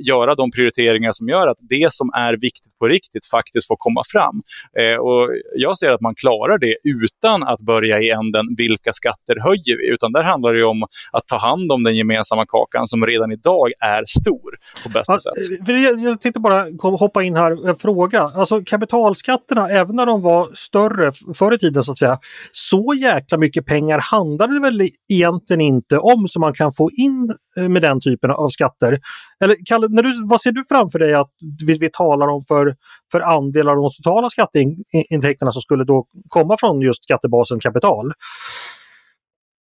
göra 0.07 0.35
de 0.35 0.51
prioriteringar 0.51 1.11
som 1.11 1.29
gör 1.29 1.47
att 1.47 1.57
det 1.59 1.93
som 1.93 2.09
är 2.13 2.33
viktigt 2.33 2.77
på 2.79 2.87
riktigt 2.87 3.25
faktiskt 3.25 3.67
får 3.67 3.75
komma 3.75 4.03
fram. 4.07 4.41
Eh, 4.79 4.97
och 4.97 5.29
jag 5.55 5.77
ser 5.77 5.91
att 5.91 6.01
man 6.01 6.15
klarar 6.15 6.57
det 6.57 6.75
utan 6.83 7.43
att 7.43 7.61
börja 7.61 8.01
i 8.01 8.09
änden 8.09 8.45
vilka 8.57 8.93
skatter 8.93 9.35
höjer 9.39 9.77
vi, 9.77 9.93
utan 9.93 10.11
där 10.11 10.23
handlar 10.23 10.53
det 10.53 10.63
om 10.63 10.83
att 11.11 11.27
ta 11.27 11.37
hand 11.37 11.71
om 11.71 11.83
den 11.83 11.95
gemensamma 11.95 12.45
kakan 12.45 12.87
som 12.87 13.05
redan 13.05 13.31
idag 13.31 13.71
är 13.79 14.03
stor 14.05 14.57
på 14.85 14.89
bästa 14.89 15.13
ja, 15.13 15.19
sätt. 15.19 15.67
Jag, 15.67 15.99
jag 15.99 16.21
tänkte 16.21 16.39
bara 16.39 16.65
hoppa 16.97 17.23
in 17.23 17.35
här 17.35 17.69
och 17.69 17.81
fråga. 17.81 18.21
Alltså 18.21 18.61
kapitalskatterna, 18.65 19.69
även 19.69 19.95
när 19.95 20.05
de 20.05 20.21
var 20.21 20.47
större 20.53 21.11
förr 21.33 21.53
i 21.53 21.57
tiden 21.57 21.83
så 21.83 21.91
att 21.91 21.97
säga, 21.97 22.19
så 22.51 22.93
jäkla 23.01 23.37
mycket 23.37 23.65
pengar 23.65 23.99
handlar 23.99 24.47
det 24.47 24.59
väl 24.59 24.89
egentligen 25.09 25.61
inte 25.61 25.97
om 25.97 26.27
som 26.27 26.39
man 26.39 26.53
kan 26.53 26.71
få 26.71 26.89
in 26.91 27.33
eh, 27.57 27.69
med 27.69 27.81
den 27.81 28.01
typen 28.01 28.31
av 28.31 28.49
skatter. 28.49 28.99
Eller 29.43 29.55
Kalle, 29.65 29.87
när 29.89 30.03
du, 30.03 30.27
vad 30.27 30.41
ser 30.41 30.51
du 30.51 30.63
framför 30.69 30.99
dig 30.99 31.13
att 31.13 31.31
vi, 31.67 31.73
vi 31.73 31.89
talar 31.93 32.27
om 32.27 32.41
för, 32.47 32.75
för 33.11 33.21
andel 33.21 33.69
av 33.69 33.75
de 33.75 33.91
totala 33.97 34.29
skatteintäkterna 34.29 35.51
som 35.51 35.61
skulle 35.61 35.83
då 35.83 36.05
komma 36.29 36.57
från 36.59 36.81
just 36.81 37.03
skattebasen 37.03 37.59
kapital? 37.59 38.11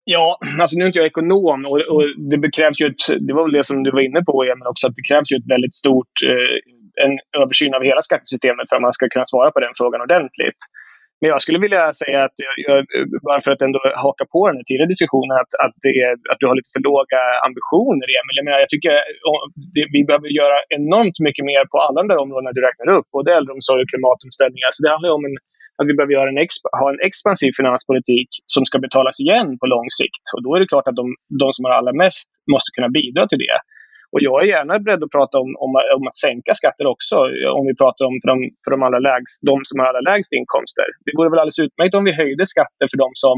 Ja, 0.05 0.38
alltså 0.61 0.77
nu 0.77 0.85
är 0.85 0.87
inte 0.87 0.99
jag 0.99 1.07
ekonom 1.07 1.67
och, 1.71 1.79
och, 1.95 2.05
det 2.31 2.51
krävs 2.59 2.81
ju 2.81 2.87
ett, 2.87 3.05
det 3.27 3.35
var 3.35 3.43
väl 3.47 3.57
det 3.59 3.64
som 3.64 3.83
du 3.83 3.90
var 3.90 4.01
inne 4.09 4.23
på 4.31 4.45
Emil 4.45 4.67
också, 4.73 4.87
att 4.87 4.97
det 4.99 5.09
krävs 5.11 5.33
ju 5.33 5.37
ett 5.37 5.53
väldigt 5.55 5.75
stort, 5.83 6.14
eh, 6.31 6.55
en 7.07 7.14
översyn 7.43 7.75
av 7.75 7.83
hela 7.90 8.03
skattesystemet 8.09 8.69
för 8.69 8.77
att 8.77 8.87
man 8.87 8.97
ska 8.99 9.09
kunna 9.14 9.31
svara 9.33 9.51
på 9.51 9.61
den 9.61 9.75
frågan 9.81 10.01
ordentligt. 10.07 10.61
Men 11.21 11.29
jag 11.35 11.40
skulle 11.45 11.64
vilja 11.67 11.85
säga 12.03 12.19
att, 12.27 12.37
jag, 12.67 12.79
bara 13.29 13.40
för 13.45 13.53
att 13.53 13.62
ändå 13.67 13.79
haka 14.07 14.25
på 14.35 14.40
den 14.49 14.57
här 14.59 14.67
tidigare 14.69 14.93
diskussionen, 14.95 15.35
att, 15.43 15.53
att, 15.64 15.77
det 15.87 15.95
är, 16.07 16.12
att 16.31 16.40
du 16.40 16.47
har 16.49 16.57
lite 16.59 16.75
för 16.75 16.83
låga 16.90 17.21
ambitioner 17.47 18.09
Emil. 18.19 18.38
Jag, 18.38 18.45
menar, 18.47 18.59
jag 18.64 18.73
tycker 18.75 18.93
det, 19.75 19.85
vi 19.97 20.01
behöver 20.09 20.31
göra 20.40 20.59
enormt 20.79 21.19
mycket 21.27 21.45
mer 21.51 21.62
på 21.73 21.77
alla 21.85 21.99
de 22.03 22.07
där 22.12 22.23
områdena 22.25 22.57
du 22.57 22.62
räknar 22.69 22.88
upp, 22.97 23.07
både 23.17 23.29
äldreomsorg 23.38 23.81
och 23.83 23.90
klimatomställningar. 23.93 24.67
Alltså 24.69 24.81
det 24.85 24.95
handlar 24.95 25.11
om 25.19 25.25
en 25.29 25.37
att 25.79 25.89
vi 25.89 25.95
behöver 25.97 26.15
göra 26.19 26.29
en 26.33 26.41
ha 26.81 26.87
en 26.93 27.01
expansiv 27.09 27.53
finanspolitik 27.61 28.31
som 28.55 28.63
ska 28.69 28.77
betalas 28.87 29.17
igen 29.25 29.49
på 29.61 29.67
lång 29.75 29.89
sikt. 30.01 30.25
Och 30.35 30.43
då 30.45 30.51
är 30.55 30.61
det 30.61 30.73
klart 30.73 30.89
att 30.89 30.99
de, 31.03 31.07
de 31.43 31.49
som 31.53 31.65
har 31.65 31.73
allra 31.73 31.95
mest 32.05 32.29
måste 32.53 32.71
kunna 32.77 32.91
bidra 32.99 33.23
till 33.27 33.43
det. 33.47 33.59
Och 34.13 34.23
jag 34.29 34.37
är 34.43 34.47
gärna 34.55 34.75
beredd 34.85 35.03
att 35.05 35.17
prata 35.19 35.35
om, 35.45 35.51
om, 35.65 35.71
om 35.99 36.05
att 36.11 36.19
sänka 36.27 36.53
skatter 36.61 36.87
också, 36.95 37.17
om 37.59 37.65
vi 37.71 37.75
pratar 37.83 38.03
om 38.09 38.15
för 38.21 38.29
de, 38.33 38.37
för 38.63 38.71
de, 38.75 38.79
allra 38.87 39.01
lägst, 39.11 39.37
de 39.51 39.57
som 39.69 39.77
har 39.79 39.87
allra 39.91 40.05
lägst 40.11 40.33
inkomster. 40.39 40.89
Det 41.05 41.13
vore 41.19 41.31
väl 41.31 41.41
alldeles 41.43 41.65
utmärkt 41.67 41.95
om 41.99 42.05
vi 42.09 42.13
höjde 42.23 42.45
skatter 42.55 42.87
för 42.91 42.99
de 43.05 43.09
som, 43.25 43.37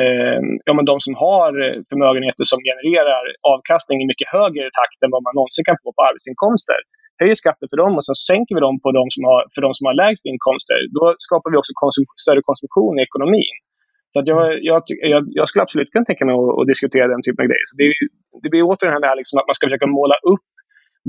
eh, 0.00 0.40
ja, 0.68 0.72
men 0.76 0.84
de 0.90 0.96
som 1.06 1.14
har 1.26 1.50
eh, 1.64 1.76
förmögenheter 1.90 2.44
som 2.52 2.60
genererar 2.70 3.24
avkastning 3.54 3.96
i 4.02 4.06
mycket 4.12 4.28
högre 4.36 4.68
takt 4.78 4.98
än 5.04 5.12
vad 5.14 5.22
man 5.26 5.34
någonsin 5.38 5.64
kan 5.68 5.80
få 5.82 5.88
på 5.96 6.02
arbetsinkomster 6.08 6.80
höjer 7.22 7.38
skatten 7.42 7.66
för 7.70 7.78
dem 7.82 7.92
och 7.98 8.04
så 8.08 8.14
sänker 8.30 8.52
vi 8.56 8.60
dem 8.66 8.76
på 8.84 8.88
dem 8.98 9.08
som 9.14 9.22
har, 9.30 9.40
för 9.54 9.60
de 9.66 9.70
som 9.76 9.84
har 9.88 9.96
lägst 10.04 10.24
inkomster, 10.30 10.78
då 10.96 11.04
skapar 11.26 11.48
vi 11.50 11.56
också 11.60 11.72
konsum 11.82 12.04
större 12.24 12.42
konsumtion 12.50 12.94
i 12.98 13.02
ekonomin. 13.08 13.56
Så 14.12 14.16
att 14.20 14.26
jag, 14.32 14.42
jag, 14.70 14.82
jag, 15.14 15.22
jag, 15.38 15.46
skulle 15.48 15.62
absolut 15.66 15.90
kunna 15.92 16.08
tänka 16.08 16.24
mig 16.26 16.34
att, 16.40 16.54
att 16.58 16.70
diskutera 16.72 17.06
den 17.14 17.22
typen 17.26 17.42
av 17.44 17.48
grejer. 17.50 17.66
Så 17.70 17.74
det, 17.80 17.86
det 18.42 18.48
blir 18.52 18.62
åter 18.70 18.86
det 18.86 19.10
här 19.10 19.20
liksom 19.20 19.36
att 19.38 19.48
man 19.48 19.56
ska 19.56 19.66
försöka 19.66 19.88
måla 20.00 20.16
upp 20.32 20.48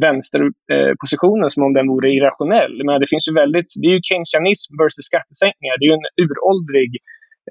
vänsterpositionen 0.06 1.48
eh, 1.48 1.54
som 1.54 1.62
om 1.68 1.74
den 1.78 1.88
vore 1.94 2.10
irrationell. 2.18 2.74
Men 2.88 2.96
det 3.02 3.10
finns 3.14 3.26
ju 3.30 3.34
väldigt, 3.44 3.70
det 3.82 3.88
är 3.90 3.96
ju 3.98 4.02
keynesianism 4.10 4.70
versus 4.82 5.06
skattesänkningar. 5.12 5.76
Det 5.78 5.86
är 5.86 5.92
ju 5.92 6.00
en 6.02 6.12
uråldrig 6.24 6.92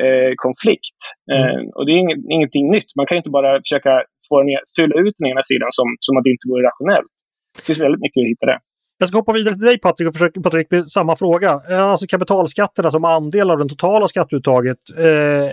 eh, 0.04 0.32
konflikt. 0.44 1.00
Mm. 1.32 1.40
Eh, 1.40 1.60
och 1.76 1.84
det 1.86 1.92
är 1.94 1.98
inget, 2.04 2.22
ingenting 2.36 2.66
nytt. 2.76 2.90
Man 2.98 3.06
kan 3.06 3.16
inte 3.20 3.34
bara 3.38 3.50
försöka 3.64 3.92
få 4.28 4.34
den, 4.40 4.48
fylla 4.76 4.96
ut 5.04 5.14
den 5.20 5.30
ena 5.32 5.42
sidan 5.50 5.70
som, 5.78 5.86
som 6.06 6.16
att 6.16 6.24
det 6.24 6.34
inte 6.36 6.50
vore 6.50 6.68
rationellt. 6.70 7.16
Det 7.60 7.66
finns 7.66 7.80
väldigt 7.80 8.00
mycket 8.00 8.20
att 8.20 8.28
hitta 8.28 8.46
där. 8.46 8.58
Jag 8.98 9.08
ska 9.08 9.18
hoppa 9.18 9.32
vidare 9.32 9.54
till 9.54 9.64
dig 9.64 9.78
Patrik 9.78 10.08
och 10.08 10.14
försöka 10.14 10.40
Patrik, 10.40 10.70
med 10.70 10.88
samma 10.88 11.16
fråga. 11.16 11.60
Eh, 11.70 11.82
alltså 11.82 12.06
kapitalskatterna 12.06 12.90
som 12.90 13.04
andel 13.04 13.50
av 13.50 13.58
det 13.58 13.68
totala 13.68 14.08
skatteuttaget 14.08 14.78
eh, 14.96 15.52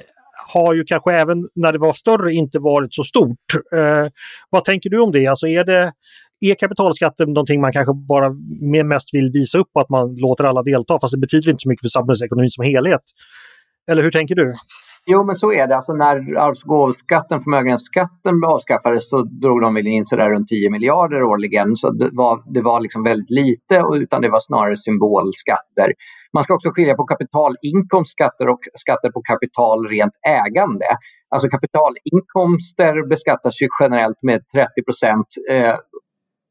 har 0.54 0.74
ju 0.74 0.84
kanske 0.84 1.13
även 1.13 1.48
när 1.56 1.72
det 1.72 1.80
var 1.80 1.93
större 1.93 2.34
inte 2.34 2.60
varit 2.60 2.93
så 2.93 3.04
stort. 3.04 3.54
Eh, 3.74 4.08
vad 4.50 4.63
tänker 4.63 4.89
du 4.89 5.00
om 5.00 5.12
det? 5.12 5.28
Alltså 5.28 5.48
är, 5.48 5.63
det, 5.63 5.93
är 6.41 6.56
kapitalskatten 6.56 7.28
någonting 7.28 7.62
man 7.62 7.72
kanske 7.72 7.93
bara 7.93 8.30
mest 8.84 9.13
vill 9.13 9.32
visa 9.34 9.58
upp 9.58 9.78
att 9.78 9.89
man 9.89 10.15
låter 10.15 10.43
alla 10.43 10.63
delta 10.63 11.00
fast 11.00 11.13
det 11.13 11.20
betyder 11.20 11.52
inte 11.52 11.62
så 11.62 11.70
mycket 11.70 11.82
för 11.82 11.89
samhällsekonomin 11.89 12.50
som 12.50 12.63
helhet? 12.63 13.02
Eller 13.91 14.04
hur 14.04 14.12
tänker 14.12 14.36
du? 14.36 14.54
Jo, 15.10 15.24
men 15.24 15.36
så 15.36 15.52
är 15.52 15.67
det. 15.67 15.76
Alltså 15.76 15.93
när 15.93 16.15
arvs 16.38 16.63
och 16.63 16.70
gåvoskatten, 16.70 17.39
förmögenhetsskatten 17.39 18.36
avskaffades 18.46 19.10
så 19.10 19.17
drog 19.24 19.62
de 19.62 19.74
väl 19.74 19.88
in 19.88 20.06
sådär 20.06 20.30
runt 20.30 20.48
10 20.48 20.70
miljarder 20.70 21.24
årligen. 21.24 21.76
Så 21.76 21.91
det 21.91 22.10
var, 22.13 22.54
det 22.54 22.62
var 22.62 22.80
liksom 22.82 23.04
väldigt 23.04 23.30
lite, 23.30 23.84
utan 23.93 24.22
det 24.22 24.30
var 24.30 24.39
snarare 24.39 24.78
symbolskatter. 24.78 25.88
Man 26.34 26.43
ska 26.43 26.54
också 26.54 26.70
skilja 26.70 26.96
på 26.96 27.04
kapitalinkomstskatter 27.04 28.50
och 28.50 28.60
skatter 28.74 29.10
på 29.12 29.22
kapital 29.22 29.88
rent 29.88 30.15
ägande. 30.28 30.86
Alltså 31.34 31.48
kapitalinkomster 31.50 33.08
beskattas 33.10 33.62
ju 33.62 33.67
generellt 33.82 34.22
med 34.22 34.39
30 34.56 34.84
procent. 34.88 35.28
Eh, 35.52 35.76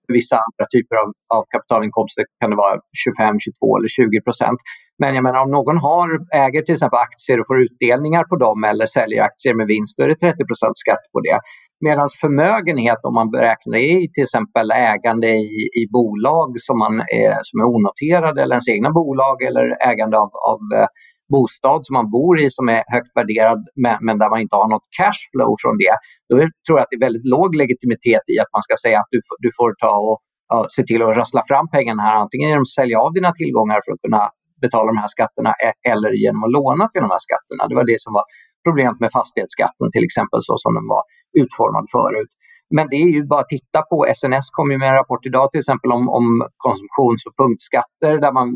för 0.06 0.14
vissa 0.20 0.36
andra 0.46 0.64
typer 0.74 0.96
av, 1.02 1.08
av 1.38 1.44
kapitalinkomster 1.54 2.24
kan 2.40 2.50
det 2.50 2.58
vara 2.64 2.74
25, 3.04 3.38
22 3.38 3.76
eller 3.78 3.88
20 3.88 4.20
procent. 4.26 4.58
Men 5.00 5.14
jag 5.16 5.24
menar 5.26 5.40
om 5.46 5.50
någon 5.58 5.78
har, 5.88 6.08
äger 6.44 6.62
till 6.62 6.76
exempel 6.76 7.00
aktier 7.08 7.40
och 7.40 7.46
får 7.50 7.58
utdelningar 7.66 8.24
på 8.30 8.36
dem 8.44 8.58
eller 8.70 8.86
säljer 8.86 9.22
aktier 9.30 9.54
med 9.60 9.66
vinst, 9.66 9.94
då 9.96 10.02
är 10.04 10.08
det 10.08 10.20
30% 10.26 10.82
skatt 10.84 11.04
på 11.12 11.18
det. 11.26 11.38
Medan 11.86 12.08
förmögenhet, 12.20 13.00
om 13.08 13.14
man 13.14 13.30
beräknar 13.30 13.78
i 13.78 14.08
till 14.14 14.26
exempel 14.26 14.70
ägande 14.70 15.28
i, 15.28 15.56
i 15.80 15.84
bolag 15.96 16.48
som, 16.66 16.78
man 16.78 16.94
är, 17.00 17.32
som 17.48 17.56
är 17.60 17.66
onoterade 17.74 18.42
eller 18.42 18.54
ens 18.54 18.68
egna 18.68 18.90
bolag 18.90 19.42
eller 19.42 19.64
ägande 19.90 20.16
av, 20.18 20.30
av 20.52 20.60
eh, 20.78 20.88
bostad 21.34 21.80
som 21.86 21.94
man 21.98 22.10
bor 22.16 22.34
i 22.44 22.46
som 22.50 22.68
är 22.68 22.82
högt 22.94 23.12
värderad 23.18 23.60
men, 23.84 23.96
men 24.06 24.18
där 24.20 24.30
man 24.30 24.40
inte 24.44 24.56
har 24.56 24.68
något 24.74 24.88
cashflow 24.98 25.52
från 25.62 25.76
det. 25.82 25.94
Då 26.28 26.34
tror 26.64 26.74
jag 26.78 26.84
att 26.84 26.92
det 26.92 26.98
är 27.00 27.06
väldigt 27.08 27.28
låg 27.34 27.50
legitimitet 27.62 28.24
i 28.32 28.34
att 28.42 28.52
man 28.56 28.62
ska 28.66 28.74
säga 28.84 28.98
att 29.00 29.10
du, 29.14 29.20
du 29.44 29.50
får 29.58 29.70
ta 29.84 29.94
och 30.08 30.18
ja, 30.52 30.58
se 30.76 30.82
till 30.88 31.02
att 31.02 31.16
rassla 31.16 31.42
fram 31.50 31.66
pengarna 31.76 32.02
här 32.02 32.16
antingen 32.24 32.48
genom 32.48 32.66
att 32.68 32.76
sälja 32.80 32.96
av 33.04 33.12
dina 33.18 33.32
tillgångar 33.40 33.78
för 33.84 33.92
att 33.92 34.02
kunna 34.06 34.22
betala 34.64 34.86
de 34.92 34.98
här 35.02 35.12
skatterna 35.16 35.50
e, 35.66 35.70
eller 35.92 36.10
genom 36.24 36.40
att 36.44 36.52
låna 36.58 36.84
till 36.88 37.02
de 37.06 37.10
här 37.14 37.24
skatterna. 37.28 37.62
Det 37.68 37.76
var 37.80 37.86
det 37.92 38.00
som 38.04 38.12
var 38.18 38.24
problemet 38.66 38.98
med 39.02 39.10
fastighetsskatten 39.18 39.86
till 39.94 40.04
exempel 40.08 40.40
så 40.48 40.54
som 40.64 40.72
den 40.78 40.86
var 40.94 41.02
utformad 41.42 41.84
förut. 41.96 42.30
Men 42.74 42.86
det 42.90 42.96
är 42.96 43.08
ju 43.16 43.24
bara 43.24 43.40
att 43.40 43.48
titta 43.48 43.82
på, 43.90 43.96
SNS 44.14 44.46
kom 44.50 44.70
ju 44.70 44.78
med 44.78 44.88
en 44.88 44.94
rapport 44.94 45.26
idag 45.26 45.50
till 45.50 45.62
exempel 45.64 45.92
om, 45.92 46.08
om 46.18 46.26
konsumtions 46.66 47.20
och 47.26 47.34
punktskatter 47.40 48.12
där 48.24 48.32
man 48.32 48.48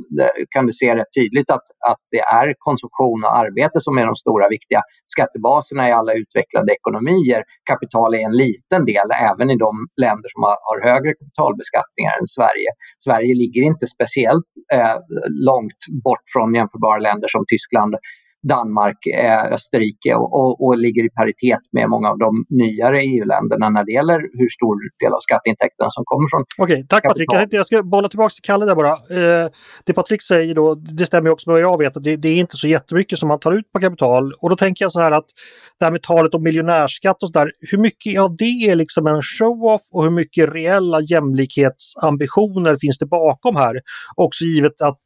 kan 0.54 0.66
du 0.66 0.72
se 0.72 0.96
rätt 0.96 1.12
tydligt 1.18 1.50
att, 1.50 1.66
att 1.90 2.02
det 2.14 2.22
är 2.40 2.54
konsumtion 2.58 3.20
och 3.24 3.36
arbete 3.42 3.80
som 3.80 3.98
är 3.98 4.06
de 4.06 4.16
stora 4.24 4.46
viktiga 4.48 4.80
skattebaserna 5.14 5.88
i 5.88 5.92
alla 5.92 6.12
utvecklade 6.22 6.72
ekonomier. 6.78 7.40
Kapital 7.70 8.14
är 8.14 8.22
en 8.30 8.36
liten 8.44 8.82
del 8.92 9.08
även 9.30 9.50
i 9.54 9.56
de 9.66 9.72
länder 10.04 10.28
som 10.34 10.40
har, 10.46 10.56
har 10.68 10.78
högre 10.90 11.12
kapitalbeskattningar 11.20 12.14
än 12.20 12.28
Sverige. 12.38 12.70
Sverige 13.06 13.32
ligger 13.42 13.62
inte 13.70 13.86
speciellt 13.96 14.50
eh, 14.76 14.96
långt 15.48 15.80
bort 16.06 16.24
från 16.32 16.48
jämförbara 16.58 16.98
länder 17.08 17.28
som 17.34 17.42
Tyskland 17.52 17.92
Danmark, 18.48 19.06
eh, 19.06 19.52
Österrike 19.52 20.14
och, 20.14 20.28
och, 20.38 20.64
och, 20.64 20.78
ligger 20.78 21.04
i 21.04 21.10
paritet 21.10 21.64
med 21.72 21.88
många 21.88 22.08
av 22.08 22.18
de 22.18 22.30
nyare 22.48 22.98
EU-länderna 23.02 23.70
när 23.70 23.84
det 23.84 23.92
gäller 23.92 24.18
hur 24.38 24.48
stor 24.48 24.74
del 25.02 25.12
av 25.12 25.20
skatteintäkterna 25.20 25.90
som 25.90 26.04
kommer 26.04 26.26
från 26.32 26.44
Okej, 26.58 26.86
tack 26.88 27.02
kapital. 27.02 27.36
Patrik. 27.36 27.54
Jag, 27.54 27.66
ska 27.66 27.82
bolla 27.82 28.08
tillbaka 28.08 28.30
till 28.30 28.42
Kalle 28.42 28.64
där 28.66 28.74
bara. 28.74 28.92
Eh, 28.92 29.46
det 29.84 29.92
Patrik 29.92 30.22
säger 30.22 30.54
då, 30.54 30.74
det 30.74 31.06
stämmer 31.06 31.30
också 31.30 31.50
med 31.50 31.54
vad 31.54 31.62
jag 31.70 31.78
vet, 31.78 31.96
att 31.96 32.04
det, 32.04 32.16
det, 32.16 32.28
är 32.28 32.36
inte 32.36 32.56
så 32.56 32.68
jättemycket 32.68 33.18
som 33.18 33.28
man 33.28 33.40
tar 33.40 33.52
ut 33.52 33.72
på 33.72 33.80
kapital. 33.80 34.32
Och 34.42 34.50
då 34.50 34.56
tänker 34.56 34.84
jag 34.84 34.92
så 34.92 35.00
här 35.00 35.12
att 35.12 35.28
det 35.78 35.84
här 35.84 35.92
med 35.92 36.02
talet 36.02 36.34
om 36.34 36.42
miljonärskatt 36.42 37.22
och 37.22 37.28
så 37.28 37.38
där, 37.38 37.50
hur 37.70 37.78
mycket 37.78 38.20
av 38.20 38.36
det 38.36 38.44
är 38.70 38.76
liksom 38.76 39.06
en 39.06 39.22
show-off 39.22 39.82
och 39.92 40.04
hur 40.04 40.10
mycket 40.10 40.52
reella 40.52 41.00
jämlikhetsambitioner 41.00 42.76
finns 42.80 42.98
det 42.98 43.06
bakom 43.06 43.56
här? 43.56 43.74
Också 44.16 44.44
givet 44.44 44.80
att 44.80 45.00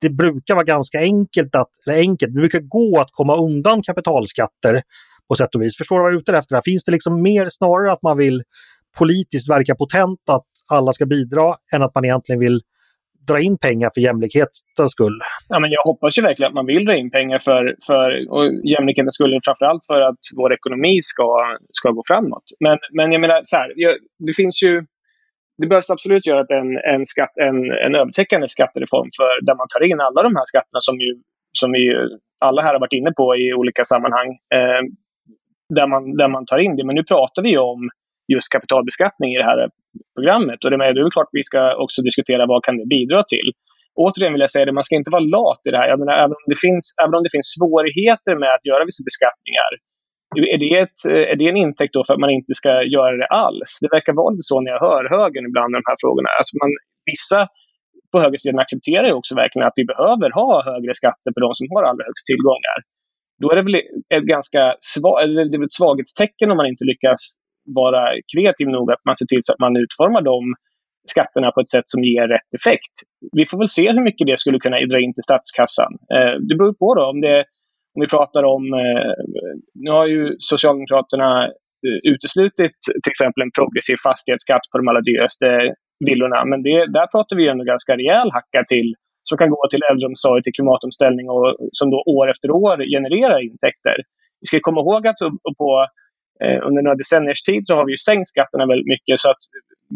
det 0.00 0.10
brukar 0.10 0.54
vara 0.54 0.64
ganska 0.64 1.00
enkelt 1.00 1.54
att, 1.54 1.70
eller 1.86 1.98
enkelt, 1.98 2.34
det 2.34 2.40
brukar 2.40 2.60
gå 2.60 3.00
att 3.00 3.08
komma 3.10 3.36
undan 3.36 3.82
kapitalskatter 3.82 4.82
på 5.28 5.34
sätt 5.34 5.54
och 5.54 5.62
vis. 5.62 5.76
Förstår 5.78 5.96
du 5.96 6.02
vad 6.02 6.10
jag 6.10 6.16
är 6.16 6.20
ute 6.20 6.32
efter? 6.32 6.60
Finns 6.64 6.84
det 6.84 6.92
liksom 6.92 7.22
mer 7.22 7.46
snarare 7.48 7.92
att 7.92 8.02
man 8.02 8.16
vill 8.18 8.42
politiskt 8.98 9.50
verka 9.50 9.74
potent 9.74 10.20
att 10.30 10.46
alla 10.72 10.92
ska 10.92 11.06
bidra 11.06 11.54
än 11.74 11.82
att 11.82 11.94
man 11.94 12.04
egentligen 12.04 12.40
vill 12.40 12.60
dra 13.28 13.40
in 13.40 13.58
pengar 13.58 13.90
för 13.94 14.00
jämlikhetens 14.00 14.90
skull. 14.96 15.18
Ja, 15.48 15.58
men 15.60 15.70
jag 15.70 15.82
hoppas 15.84 16.18
ju 16.18 16.22
verkligen 16.22 16.48
att 16.50 16.54
man 16.54 16.66
vill 16.66 16.84
dra 16.84 16.94
in 16.96 17.10
pengar 17.10 17.38
för, 17.38 17.62
för 17.86 18.06
jämlikhetens 18.72 19.14
skull, 19.14 19.38
framförallt 19.44 19.86
för 19.86 20.00
att 20.00 20.22
vår 20.36 20.52
ekonomi 20.52 20.98
ska, 21.02 21.28
ska 21.72 21.90
gå 21.90 22.02
framåt. 22.06 22.46
Men, 22.60 22.78
men 22.92 23.12
jag 23.12 23.20
menar, 23.20 23.40
så 23.42 23.56
här, 23.56 23.68
det 24.26 24.34
finns 24.36 24.62
ju 24.62 24.84
det 25.58 25.66
behövs 25.66 25.90
absolut 25.90 26.26
göra 26.26 26.58
en, 26.60 26.70
en, 26.94 27.06
skatt, 27.06 27.32
en, 27.48 27.56
en 27.86 27.94
övertäckande 27.94 28.48
skattereform 28.48 29.10
för 29.18 29.46
där 29.46 29.54
man 29.54 29.66
tar 29.74 29.82
in 29.90 30.00
alla 30.00 30.22
de 30.22 30.36
här 30.36 30.44
skatterna 30.44 30.80
som, 30.80 30.96
ju, 31.04 31.10
som 31.60 31.72
vi 31.72 31.82
alla 32.40 32.62
här 32.62 32.72
har 32.72 32.80
varit 32.80 32.98
inne 33.00 33.12
på 33.20 33.36
i 33.36 33.54
olika 33.54 33.84
sammanhang. 33.84 34.28
Eh, 34.54 34.82
där, 35.78 35.86
man, 35.86 36.16
där 36.16 36.28
man 36.28 36.46
tar 36.46 36.58
in 36.58 36.76
det. 36.76 36.84
Men 36.86 36.94
nu 36.94 37.04
pratar 37.04 37.42
vi 37.42 37.58
om 37.58 37.80
just 38.32 38.52
kapitalbeskattning 38.52 39.30
i 39.34 39.38
det 39.38 39.48
här 39.50 39.70
programmet. 40.16 40.64
Och 40.64 40.70
det 40.70 40.76
är, 40.76 41.02
väl 41.02 41.16
klart 41.16 41.28
vi 41.32 41.42
ska 41.42 41.60
också 41.84 42.02
diskutera 42.02 42.46
vad 42.46 42.64
kan 42.64 42.76
det 42.80 42.86
bidra 42.96 43.20
till. 43.34 43.48
Återigen 44.04 44.32
vill 44.32 44.46
jag 44.46 44.50
säga 44.50 44.64
det, 44.66 44.80
man 44.80 44.88
ska 44.88 44.96
inte 44.96 45.14
vara 45.16 45.28
lat 45.36 45.62
i 45.68 45.70
det 45.70 45.78
här. 45.80 45.88
Jag 45.88 45.98
menar, 45.98 46.14
även, 46.24 46.36
om 46.40 46.46
det 46.52 46.60
finns, 46.66 46.84
även 47.02 47.14
om 47.14 47.22
det 47.26 47.34
finns 47.36 47.48
svårigheter 47.56 48.34
med 48.42 48.50
att 48.56 48.66
göra 48.70 48.82
vissa 48.88 49.02
beskattningar 49.08 49.70
är 50.36 50.58
det, 50.64 50.72
ett, 50.84 50.98
eh, 51.10 51.24
är 51.32 51.36
det 51.36 51.48
en 51.48 51.62
intäkt 51.66 51.92
då 51.96 52.02
för 52.06 52.14
att 52.14 52.24
man 52.26 52.36
inte 52.38 52.54
ska 52.60 52.70
göra 52.96 53.16
det 53.22 53.30
alls? 53.44 53.70
Det 53.82 53.90
verkar 53.96 54.12
vara 54.20 54.30
lite 54.32 54.48
så 54.50 54.60
när 54.60 54.70
jag 54.74 54.80
hör 54.88 55.02
högern 55.16 55.48
ibland 55.50 55.70
i 55.72 55.78
de 55.80 55.88
här 55.90 55.98
frågorna. 56.02 56.28
Alltså 56.38 56.52
man, 56.62 56.70
vissa 57.12 57.40
på 58.12 58.16
högersidan 58.24 58.64
accepterar 58.64 59.06
ju 59.10 59.14
också 59.20 59.32
verkligen 59.42 59.66
att 59.68 59.78
vi 59.80 59.84
behöver 59.92 60.28
ha 60.40 60.50
högre 60.70 60.94
skatter 61.00 61.30
på 61.34 61.40
de 61.44 61.48
som 61.58 61.66
har 61.72 61.82
allra 61.90 62.04
högst 62.08 62.26
tillgångar. 62.30 62.78
Då 63.40 63.46
är 63.50 63.56
det 63.56 63.66
väl 63.68 63.78
ett 64.16 64.28
ganska 64.34 64.62
svag, 64.92 65.16
eller 65.22 65.44
det 65.50 65.56
är 65.56 65.64
ett 65.64 65.80
svaghetstecken 65.80 66.50
om 66.50 66.56
man 66.60 66.70
inte 66.72 66.84
lyckas 66.92 67.20
vara 67.80 68.02
kreativ 68.32 68.68
nog 68.76 68.86
att 68.92 69.04
man 69.08 69.16
ser 69.16 69.26
till 69.26 69.42
så 69.46 69.52
att 69.52 69.64
man 69.66 69.76
utformar 69.84 70.22
de 70.32 70.40
skatterna 71.12 71.48
på 71.52 71.60
ett 71.60 71.74
sätt 71.74 71.88
som 71.94 72.00
ger 72.04 72.28
rätt 72.28 72.50
effekt. 72.58 72.94
Vi 73.38 73.46
får 73.46 73.58
väl 73.58 73.68
se 73.68 73.92
hur 73.92 74.04
mycket 74.08 74.26
det 74.26 74.38
skulle 74.38 74.58
kunna 74.58 74.76
dra 74.92 74.98
in 75.04 75.14
till 75.14 75.28
statskassan. 75.28 75.92
Eh, 76.14 76.34
det 76.48 76.54
beror 76.58 76.74
på 76.82 76.94
då 76.94 77.02
om 77.12 77.20
det 77.20 77.44
om 77.98 78.02
vi 78.06 78.16
pratar 78.16 78.44
om, 78.54 78.62
eh, 78.84 79.12
nu 79.84 79.90
har 79.90 80.06
ju 80.06 80.36
Socialdemokraterna 80.38 81.30
eh, 81.86 81.98
uteslutit 82.12 82.76
till 83.02 83.14
exempel 83.14 83.42
en 83.42 83.56
progressiv 83.58 83.96
fastighetsskatt 84.06 84.64
på 84.70 84.78
de 84.78 84.88
allra 84.88 85.04
dyraste 85.10 85.48
villorna. 86.06 86.38
Men 86.50 86.58
det, 86.66 86.76
där 86.96 87.06
pratar 87.14 87.36
vi 87.36 87.48
ändå 87.48 87.64
ganska 87.64 87.92
rejäl 87.96 88.28
hacka 88.38 88.60
till 88.72 88.88
som 89.28 89.38
kan 89.38 89.50
gå 89.54 89.62
till 89.70 89.86
äldreomsorg, 89.90 90.40
till 90.42 90.56
klimatomställning 90.58 91.26
och 91.34 91.46
som 91.78 91.86
då 91.94 91.98
år 92.18 92.26
efter 92.34 92.48
år 92.50 92.76
genererar 92.96 93.38
intäkter. 93.50 93.96
Vi 94.40 94.46
ska 94.48 94.56
komma 94.60 94.80
ihåg 94.80 95.02
att 95.06 95.20
på, 95.60 95.70
eh, 96.44 96.58
under 96.66 96.80
några 96.82 97.00
decenniers 97.02 97.42
tid 97.48 97.62
så 97.68 97.72
har 97.78 97.84
vi 97.86 97.92
ju 97.96 98.00
sänkt 98.08 98.28
skatterna 98.34 98.64
väldigt 98.72 98.92
mycket. 98.94 99.16
Så 99.22 99.28
att 99.32 99.42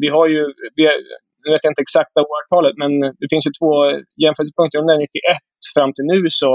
vi 0.02 0.08
har 0.16 0.26
ju, 0.34 0.42
vi, 0.76 0.82
jag 1.44 1.52
vet 1.54 1.64
inte 1.70 1.82
exakta 1.86 2.20
årtalet, 2.32 2.74
men 2.82 2.92
det 3.20 3.28
finns 3.32 3.46
ju 3.48 3.52
två 3.60 3.72
jämförelsepunkter. 4.24 4.78
Under 4.82 4.96
91 4.98 5.36
fram 5.74 5.90
till 5.92 6.08
nu 6.12 6.20
så 6.42 6.52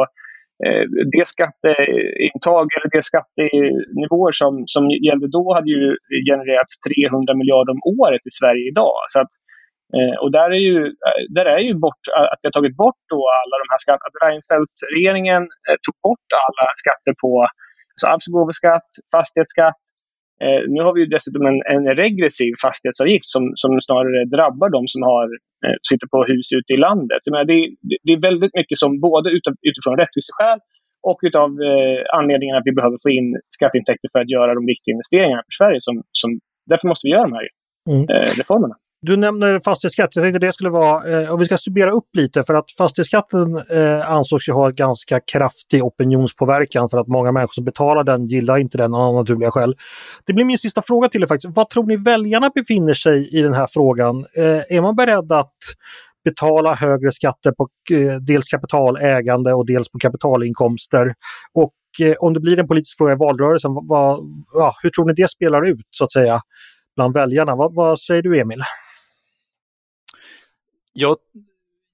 Eh, 0.66 0.84
det 1.16 1.26
skatteintag 1.34 2.66
eller 2.76 2.90
det 2.98 3.06
skattenivåer 3.12 4.34
som, 4.42 4.54
som 4.74 4.84
gällde 5.08 5.28
då 5.38 5.44
hade 5.58 5.70
ju 5.76 5.84
genererat 6.30 6.72
300 6.88 7.34
miljarder 7.42 7.72
om 7.76 7.84
året 8.00 8.24
i 8.30 8.34
Sverige 8.40 8.64
idag. 8.72 8.98
Så 9.14 9.18
att, 9.24 9.34
eh, 9.96 10.16
och 10.24 10.32
där 10.38 10.50
är 10.58 10.64
ju, 10.70 10.78
eh, 11.08 11.22
där 11.38 11.46
är 11.56 11.62
ju 11.70 11.74
bort, 11.86 12.04
eh, 12.16 12.28
att 12.32 12.40
vi 12.42 12.48
har 12.50 12.56
tagit 12.58 12.78
bort 12.84 13.02
då 13.14 13.22
alla 13.42 13.56
de 13.62 13.68
här 13.74 13.82
skatterna. 13.84 14.10
Att 14.10 14.22
Reinfeldt-regeringen 14.26 15.44
eh, 15.68 15.78
tog 15.86 15.96
bort 16.08 16.30
alla 16.46 16.66
skatter 16.82 17.14
på 17.24 17.32
alltså 17.94 18.06
arvs 18.12 18.28
och 18.30 18.36
gåvoskatt, 18.38 18.90
fastighetsskatt, 19.14 19.84
Eh, 20.44 20.62
nu 20.74 20.80
har 20.86 20.94
vi 20.98 21.06
dessutom 21.16 21.46
en, 21.52 21.60
en 21.76 21.86
regressiv 22.04 22.52
fastighetsavgift 22.66 23.28
som, 23.36 23.44
som 23.62 23.72
snarare 23.88 24.26
drabbar 24.36 24.70
de 24.78 24.82
som 24.94 25.02
har, 25.12 25.28
eh, 25.66 25.78
sitter 25.90 26.08
på 26.14 26.20
hus 26.32 26.48
ute 26.60 26.72
i 26.74 26.82
landet. 26.88 27.22
Men 27.34 27.48
det, 27.50 27.58
det, 27.88 27.98
det 28.06 28.12
är 28.14 28.22
väldigt 28.30 28.56
mycket 28.60 28.78
som 28.84 28.92
både 29.08 29.28
utav, 29.38 29.54
utifrån 29.70 29.98
rättviseskäl 30.02 30.60
och 31.10 31.20
utav 31.28 31.50
eh, 31.70 32.00
anledningen 32.20 32.56
att 32.56 32.68
vi 32.70 32.78
behöver 32.80 32.98
få 33.06 33.10
in 33.10 33.28
skatteintäkter 33.58 34.10
för 34.14 34.20
att 34.24 34.32
göra 34.36 34.52
de 34.58 34.64
viktiga 34.74 34.94
investeringarna 34.96 35.44
för 35.48 35.56
Sverige. 35.60 35.80
Som, 35.88 35.96
som, 36.22 36.30
därför 36.70 36.88
måste 36.88 37.06
vi 37.08 37.12
göra 37.16 37.28
de 37.30 37.34
här 37.40 37.48
mm. 37.94 38.04
eh, 38.14 38.30
reformerna. 38.40 38.76
Du 39.02 39.18
nämner 39.18 39.60
fastighetsskatt. 39.60 40.16
Jag 40.16 40.24
tänkte 40.24 40.40
det 40.40 40.54
skulle 40.54 40.70
vara, 40.70 41.22
eh, 41.22 41.34
om 41.34 41.40
vi 41.40 41.46
ska 41.46 41.58
summera 41.58 41.92
upp 41.92 42.10
lite, 42.14 42.44
för 42.44 42.54
att 42.54 42.72
fastighetsskatten 42.78 43.58
eh, 43.58 44.12
ansågs 44.12 44.50
ju 44.50 44.54
ha 44.54 44.70
ganska 44.70 45.20
kraftig 45.20 45.84
opinionspåverkan 45.84 46.90
för 46.90 46.98
att 46.98 47.08
många 47.08 47.32
människor 47.32 47.54
som 47.54 47.66
betalar 47.66 48.04
den 48.04 48.28
gillar 48.28 48.58
inte 48.58 48.78
den 48.78 48.94
av 48.94 49.16
naturliga 49.16 49.52
skäl. 49.52 49.76
Det 50.26 50.34
blir 50.34 50.46
min 50.46 50.58
sista 50.58 50.82
fråga 50.82 51.10
till 51.10 51.24
er 51.24 51.28
faktiskt. 51.28 51.56
Vad 51.56 51.70
tror 51.70 51.86
ni 51.86 51.98
väljarna 51.98 52.50
befinner 52.56 52.94
sig 52.94 53.40
i 53.40 53.42
den 53.42 53.54
här 53.54 53.68
frågan? 53.68 54.26
Eh, 54.38 54.78
är 54.78 54.82
man 54.82 54.96
beredd 54.96 55.32
att 55.32 55.58
betala 56.24 56.74
högre 56.74 57.12
skatter 57.12 57.52
på 57.52 57.68
eh, 57.92 58.16
dels 58.16 58.48
kapitalägande 58.48 59.54
och 59.54 59.66
dels 59.66 59.92
på 59.92 60.00
kapitalinkomster? 60.00 61.14
Och 61.54 62.06
eh, 62.08 62.16
om 62.20 62.34
det 62.34 62.40
blir 62.40 62.60
en 62.60 62.68
politisk 62.68 62.98
fråga 62.98 63.14
i 63.14 63.16
valrörelsen, 63.16 63.72
vad, 63.74 64.20
ja, 64.54 64.74
hur 64.84 64.90
tror 64.90 65.06
ni 65.06 65.14
det 65.14 65.30
spelar 65.30 65.68
ut 65.68 65.88
så 65.92 66.04
att 66.04 66.12
säga 66.12 66.40
bland 66.96 67.14
väljarna? 67.14 67.56
vad, 67.56 67.76
vad 67.76 68.00
säger 68.00 68.22
du 68.22 68.40
Emil? 68.40 68.62
Jag 71.00 71.18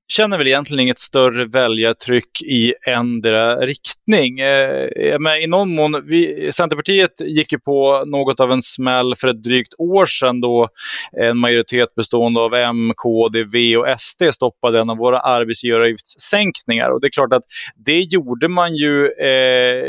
känner 0.07 0.37
väl 0.37 0.47
egentligen 0.47 0.79
inget 0.79 0.99
större 0.99 1.45
väljartryck 1.45 2.41
i 2.41 2.73
ändra 2.87 3.55
riktning. 3.55 4.39
Eh, 4.39 5.19
men 5.19 5.37
I 5.41 5.47
någon 5.47 5.75
mån, 5.75 6.03
vi, 6.07 6.49
Centerpartiet 6.53 7.21
gick 7.21 7.51
ju 7.51 7.59
på 7.59 8.03
något 8.05 8.39
av 8.39 8.51
en 8.51 8.61
smäll 8.61 9.15
för 9.15 9.27
ett 9.27 9.43
drygt 9.43 9.73
år 9.77 10.05
sedan 10.05 10.41
då 10.41 10.69
en 11.21 11.37
majoritet 11.37 11.95
bestående 11.95 12.39
av 12.39 12.53
M, 12.53 12.93
KD, 12.95 13.43
V 13.43 13.77
och 13.77 13.85
SD 13.99 14.23
stoppade 14.33 14.79
en 14.79 14.89
av 14.89 14.97
våra 14.97 15.19
arbetsgivaravgiftssänkningar. 15.19 16.89
Och 16.89 17.01
det 17.01 17.07
är 17.07 17.11
klart 17.11 17.33
att 17.33 17.43
det 17.85 17.99
gjorde 17.99 18.47
man 18.47 18.75
ju 18.75 19.05
eh, 19.05 19.85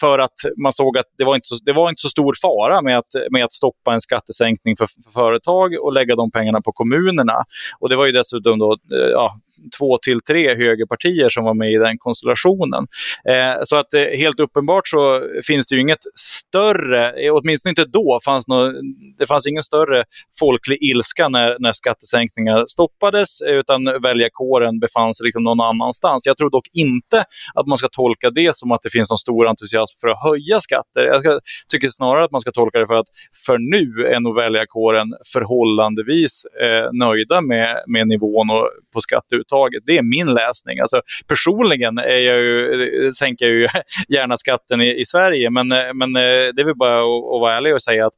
för 0.00 0.18
att 0.18 0.34
man 0.62 0.72
såg 0.72 0.98
att 0.98 1.06
det 1.18 1.24
var 1.24 1.34
inte 1.34 1.46
så, 1.46 1.56
det 1.64 1.72
var 1.72 1.88
inte 1.88 2.02
så 2.02 2.08
stor 2.08 2.34
fara 2.42 2.82
med 2.82 2.98
att, 2.98 3.14
med 3.30 3.44
att 3.44 3.52
stoppa 3.52 3.94
en 3.94 4.00
skattesänkning 4.00 4.76
för, 4.76 4.86
för 4.86 5.12
företag 5.12 5.74
och 5.82 5.92
lägga 5.92 6.16
de 6.16 6.30
pengarna 6.30 6.60
på 6.60 6.72
kommunerna. 6.72 7.44
Och 7.80 7.88
det 7.88 7.96
var 7.96 8.06
ju 8.06 8.12
dessutom 8.12 8.58
då, 8.58 8.72
eh, 8.72 9.10
ja, 9.12 9.34
två 9.78 9.98
till 9.98 10.20
tre 10.20 10.54
högerpartier 10.54 11.28
som 11.28 11.44
var 11.44 11.54
med 11.54 11.72
i 11.72 11.78
den 11.78 11.98
konstellationen. 11.98 12.86
Eh, 13.28 13.62
så 13.62 13.76
att 13.76 13.94
eh, 13.94 14.02
helt 14.02 14.40
uppenbart 14.40 14.88
så 14.88 15.22
finns 15.46 15.66
det 15.66 15.74
ju 15.74 15.80
inget 15.80 16.04
större, 16.14 17.26
eh, 17.26 17.34
åtminstone 17.34 17.70
inte 17.70 17.84
då, 17.84 18.20
fanns 18.24 18.48
no, 18.48 18.72
det 19.18 19.26
fanns 19.26 19.46
ingen 19.46 19.62
större 19.62 20.04
folklig 20.40 20.78
ilska 20.82 21.28
när, 21.28 21.56
när 21.58 21.72
skattesänkningar 21.72 22.64
stoppades, 22.68 23.42
utan 23.42 23.84
väljarkåren 23.84 24.80
befann 24.80 25.14
sig 25.14 25.24
liksom 25.24 25.44
någon 25.44 25.60
annanstans. 25.60 26.26
Jag 26.26 26.36
tror 26.36 26.50
dock 26.50 26.68
inte 26.72 27.24
att 27.54 27.66
man 27.66 27.78
ska 27.78 27.88
tolka 27.88 28.30
det 28.30 28.56
som 28.56 28.72
att 28.72 28.82
det 28.82 28.90
finns 28.90 29.10
någon 29.10 29.18
stor 29.18 29.48
entusiasm 29.48 29.98
för 30.00 30.08
att 30.08 30.22
höja 30.22 30.60
skatter. 30.60 31.00
Jag 31.00 31.20
ska, 31.20 31.40
tycker 31.68 31.88
snarare 31.88 32.24
att 32.24 32.30
man 32.30 32.40
ska 32.40 32.52
tolka 32.52 32.78
det 32.78 32.86
för 32.86 32.94
att 32.94 33.08
för 33.46 33.58
nu 33.58 34.06
är 34.06 34.20
nog 34.20 34.36
väljarkåren 34.36 35.14
förhållandevis 35.32 36.44
eh, 36.62 36.88
nöjda 36.92 37.40
med, 37.40 37.82
med 37.86 38.08
nivån 38.08 38.50
och, 38.50 38.70
på 38.92 39.00
skatteuttaget 39.00 39.47
överhuvudtaget. 39.52 39.82
Det 39.86 39.98
är 39.98 40.02
min 40.02 40.34
läsning. 40.34 40.80
Alltså, 40.80 41.00
personligen 41.26 41.98
är 41.98 42.18
jag 42.18 42.40
ju, 42.40 43.12
sänker 43.12 43.44
jag 43.44 43.54
ju 43.54 43.68
gärna 44.08 44.36
skatten 44.36 44.80
i, 44.80 45.00
i 45.00 45.04
Sverige, 45.04 45.50
men, 45.50 45.72
eh, 45.72 45.94
men 45.94 46.16
eh, 46.16 46.22
det 46.54 46.60
är 46.60 46.64
väl 46.64 46.76
bara 46.76 46.98
att, 46.98 47.34
att 47.34 47.40
vara 47.40 47.56
ärlig 47.56 47.74
och 47.74 47.82
säga 47.82 48.06
att 48.06 48.14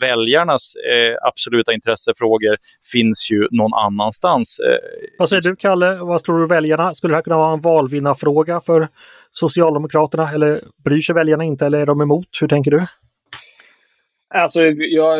väljarnas 0.00 0.72
eh, 0.76 1.28
absoluta 1.28 1.72
intressefrågor 1.72 2.56
finns 2.92 3.30
ju 3.30 3.48
någon 3.50 3.74
annanstans. 3.74 4.58
Eh, 4.58 4.78
vad 5.18 5.28
säger 5.28 5.42
du 5.42 5.56
Kalle, 5.56 5.98
vad 6.00 6.24
tror 6.24 6.38
du 6.40 6.46
väljarna, 6.46 6.94
skulle 6.94 7.12
det 7.12 7.16
här 7.16 7.22
kunna 7.22 7.36
vara 7.36 7.52
en 7.52 7.60
valvinnarfråga 7.60 8.60
för 8.60 8.88
Socialdemokraterna 9.30 10.30
eller 10.30 10.60
bryr 10.84 11.00
sig 11.00 11.14
väljarna 11.14 11.44
inte 11.44 11.66
eller 11.66 11.80
är 11.80 11.86
de 11.86 12.00
emot? 12.00 12.28
Hur 12.40 12.48
tänker 12.48 12.70
du? 12.70 12.86
Alltså, 14.34 14.60
jag, 15.00 15.14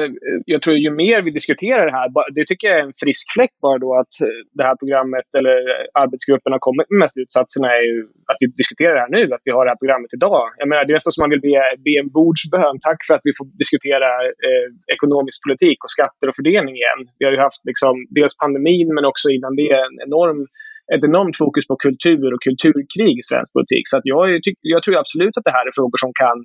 jag 0.47 0.63
tror 0.63 0.77
ju 0.77 0.91
mer 0.91 1.23
vi 1.23 1.31
diskuterar 1.31 1.85
det 1.87 1.97
här, 1.99 2.09
det 2.35 2.45
tycker 2.47 2.69
jag 2.69 2.79
är 2.79 2.87
en 2.89 3.01
frisk 3.03 3.27
fläck 3.35 3.55
bara 3.63 3.79
då 3.79 3.91
att 4.03 4.15
eh, 4.27 4.39
det 4.59 4.65
här 4.69 4.77
programmet 4.81 5.29
eller 5.39 5.57
eh, 5.73 6.03
arbetsgruppen 6.03 6.53
har 6.53 6.63
kommit 6.69 6.89
med 7.01 7.09
slutsatserna 7.15 7.69
är 7.79 7.85
ju 7.93 7.99
att 8.31 8.39
vi 8.41 8.47
diskuterar 8.61 8.95
det 8.95 9.05
här 9.05 9.15
nu, 9.19 9.25
att 9.35 9.45
vi 9.49 9.53
har 9.57 9.65
det 9.65 9.73
här 9.73 9.83
programmet 9.83 10.11
idag. 10.19 10.45
Jag 10.61 10.69
menar, 10.69 10.83
det 10.85 10.93
är 10.93 10.99
nästan 10.99 11.15
som 11.17 11.23
man 11.25 11.35
vill 11.35 11.47
be, 11.49 11.57
be 11.87 11.95
en 12.03 12.11
bordsbön. 12.19 12.77
Tack 12.89 13.01
för 13.07 13.15
att 13.17 13.25
vi 13.29 13.33
får 13.39 13.47
diskutera 13.63 14.09
eh, 14.47 14.69
ekonomisk 14.97 15.39
politik 15.47 15.79
och 15.85 15.93
skatter 15.97 16.27
och 16.29 16.37
fördelning 16.41 16.75
igen. 16.83 17.01
Vi 17.19 17.25
har 17.27 17.33
ju 17.37 17.41
haft 17.49 17.63
liksom, 17.71 17.95
dels 18.19 18.35
pandemin 18.43 18.89
men 18.97 19.05
också 19.13 19.27
innan 19.37 19.53
det 19.61 19.71
en 19.87 19.97
enorm 20.07 20.41
ett 20.95 21.05
enormt 21.11 21.37
fokus 21.43 21.65
på 21.71 21.77
kultur 21.87 22.29
och 22.35 22.43
kulturkrig 22.49 23.15
i 23.19 23.25
svensk 23.31 23.51
politik. 23.57 23.85
Så 23.91 23.95
att 23.99 24.07
jag, 24.13 24.23
jag 24.75 24.83
tror 24.83 24.97
absolut 24.97 25.37
att 25.39 25.47
det 25.49 25.57
här 25.59 25.67
är 25.69 25.73
frågor 25.79 25.99
som 26.05 26.13
kan 26.23 26.39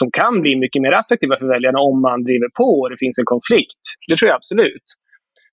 som 0.00 0.08
kan 0.20 0.34
bli 0.42 0.52
mycket 0.64 0.82
mer 0.82 0.92
attraktiva 0.92 1.34
för 1.40 1.48
väljarna 1.54 1.80
om 1.90 1.96
man 2.08 2.24
driver 2.28 2.50
på 2.60 2.68
och 2.80 2.90
det 2.90 3.02
finns 3.04 3.18
en 3.18 3.30
konflikt. 3.34 3.82
Det 4.08 4.16
tror 4.16 4.28
jag 4.28 4.36
absolut. 4.36 4.86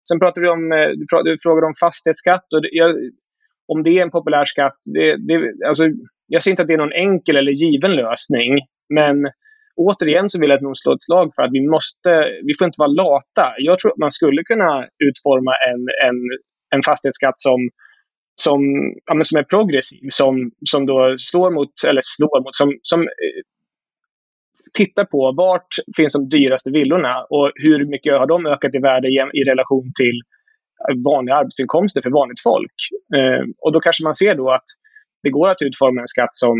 Sen 0.07 0.19
pratar 0.19 0.41
vi 0.41 0.47
om, 0.57 0.63
eh, 0.77 0.89
du, 0.99 1.05
frågade 1.09 1.37
frågar 1.45 1.63
om 1.69 1.75
fastighetsskatt. 1.83 2.47
Och 2.55 2.61
jag, 2.81 2.89
om 3.73 3.83
det 3.83 3.93
är 3.97 4.01
en 4.01 4.15
populär 4.17 4.45
skatt, 4.45 4.79
det, 4.95 5.07
det, 5.27 5.35
alltså, 5.69 5.83
jag 6.33 6.41
ser 6.41 6.51
inte 6.51 6.61
att 6.61 6.67
det 6.67 6.77
är 6.79 6.85
någon 6.85 6.99
enkel 7.07 7.35
eller 7.35 7.55
given 7.63 7.93
lösning. 8.03 8.51
Men 8.99 9.15
återigen 9.75 10.29
så 10.29 10.39
vill 10.39 10.49
jag 10.49 10.61
nog 10.61 10.77
slå 10.77 10.93
ett 10.93 11.07
slag 11.07 11.27
för 11.35 11.43
att 11.43 11.53
vi 11.57 11.61
måste, 11.75 12.11
vi 12.47 12.53
får 12.57 12.65
inte 12.65 12.83
vara 12.85 12.97
lata. 13.03 13.45
Jag 13.57 13.79
tror 13.79 13.91
att 13.91 14.05
man 14.05 14.11
skulle 14.11 14.43
kunna 14.43 14.71
utforma 15.07 15.53
en, 15.69 15.81
en, 16.07 16.17
en 16.75 16.83
fastighetsskatt 16.87 17.39
som 17.39 17.59
som, 18.35 18.61
ja, 19.05 19.23
som 19.23 19.39
är 19.39 19.43
progressiv, 19.43 20.05
som, 20.09 20.51
som 20.71 20.85
då 20.85 21.15
slår 21.17 21.51
mot, 21.51 21.73
eller 21.87 22.01
slår 22.03 22.43
mot, 22.43 22.55
som, 22.55 22.69
som 22.83 23.01
eh, 23.01 23.41
Titta 24.73 25.05
på 25.05 25.33
vart 25.37 25.71
finns 25.97 26.13
de 26.13 26.29
dyraste 26.29 26.71
villorna 26.71 27.13
och 27.29 27.51
hur 27.55 27.85
mycket 27.85 28.13
har 28.19 28.27
de 28.27 28.45
ökat 28.45 28.75
i 28.75 28.79
värde 28.79 29.07
i, 29.07 29.43
relation 29.51 29.87
till 29.99 30.17
eh, 30.83 30.95
vanliga 31.09 31.35
arbetsinkomster 31.35 32.01
för 32.01 32.11
vanligt 32.21 32.41
folk. 32.49 32.77
Eh, 33.17 33.43
och 33.63 33.71
då 33.73 33.79
kanske 33.79 34.03
man 34.03 34.15
ser 34.21 34.35
då 34.35 34.51
att 34.57 34.69
det 35.23 35.31
går 35.37 35.47
att 35.49 35.61
utforma 35.67 36.01
en 36.01 36.13
skatt 36.15 36.33
som, 36.43 36.55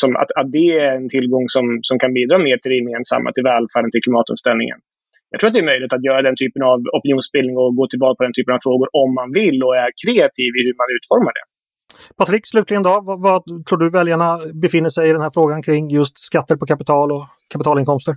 som 0.00 0.10
att, 0.22 0.30
att 0.40 0.52
det 0.56 0.68
är 0.84 0.90
en 0.98 1.08
tillgång 1.08 1.46
som, 1.56 1.64
som 1.88 1.96
kan 2.02 2.12
bidra 2.18 2.38
mer 2.38 2.56
till 2.58 2.70
det 2.72 2.80
gemensamma, 2.82 3.32
till 3.32 3.48
välfärden, 3.52 3.90
till 3.90 4.04
klimatomställningen. 4.06 4.78
Jag 5.30 5.38
tror 5.38 5.48
att 5.48 5.56
det 5.56 5.64
är 5.66 5.72
möjligt 5.72 5.96
att 5.96 6.08
göra 6.08 6.22
den 6.28 6.36
typen 6.42 6.62
av 6.70 6.78
opinionsbildning 6.98 7.56
och 7.62 7.70
gå 7.80 7.84
tillbaka 7.88 8.16
på 8.18 8.24
den 8.28 8.36
typen 8.38 8.54
av 8.56 8.60
frågor 8.66 8.88
om 9.02 9.10
man 9.20 9.30
vill 9.40 9.58
och 9.66 9.76
är 9.84 9.90
kreativ 10.02 10.50
i 10.58 10.62
hur 10.66 10.76
man 10.80 10.90
utformar 10.96 11.32
det. 11.38 11.46
Patrik, 12.16 12.46
slutligen 12.46 12.82
då, 12.82 13.00
vad, 13.04 13.22
vad, 13.22 13.66
tror 13.66 13.78
du 13.78 13.90
väljarna 13.90 14.38
befinner 14.62 14.90
sig 14.90 15.08
i 15.08 15.12
den 15.12 15.22
här 15.22 15.30
frågan 15.30 15.62
kring 15.62 15.88
just 15.88 16.18
skatter 16.18 16.56
på 16.56 16.66
kapital 16.66 17.12
och 17.12 17.26
kapitalinkomster? 17.52 18.16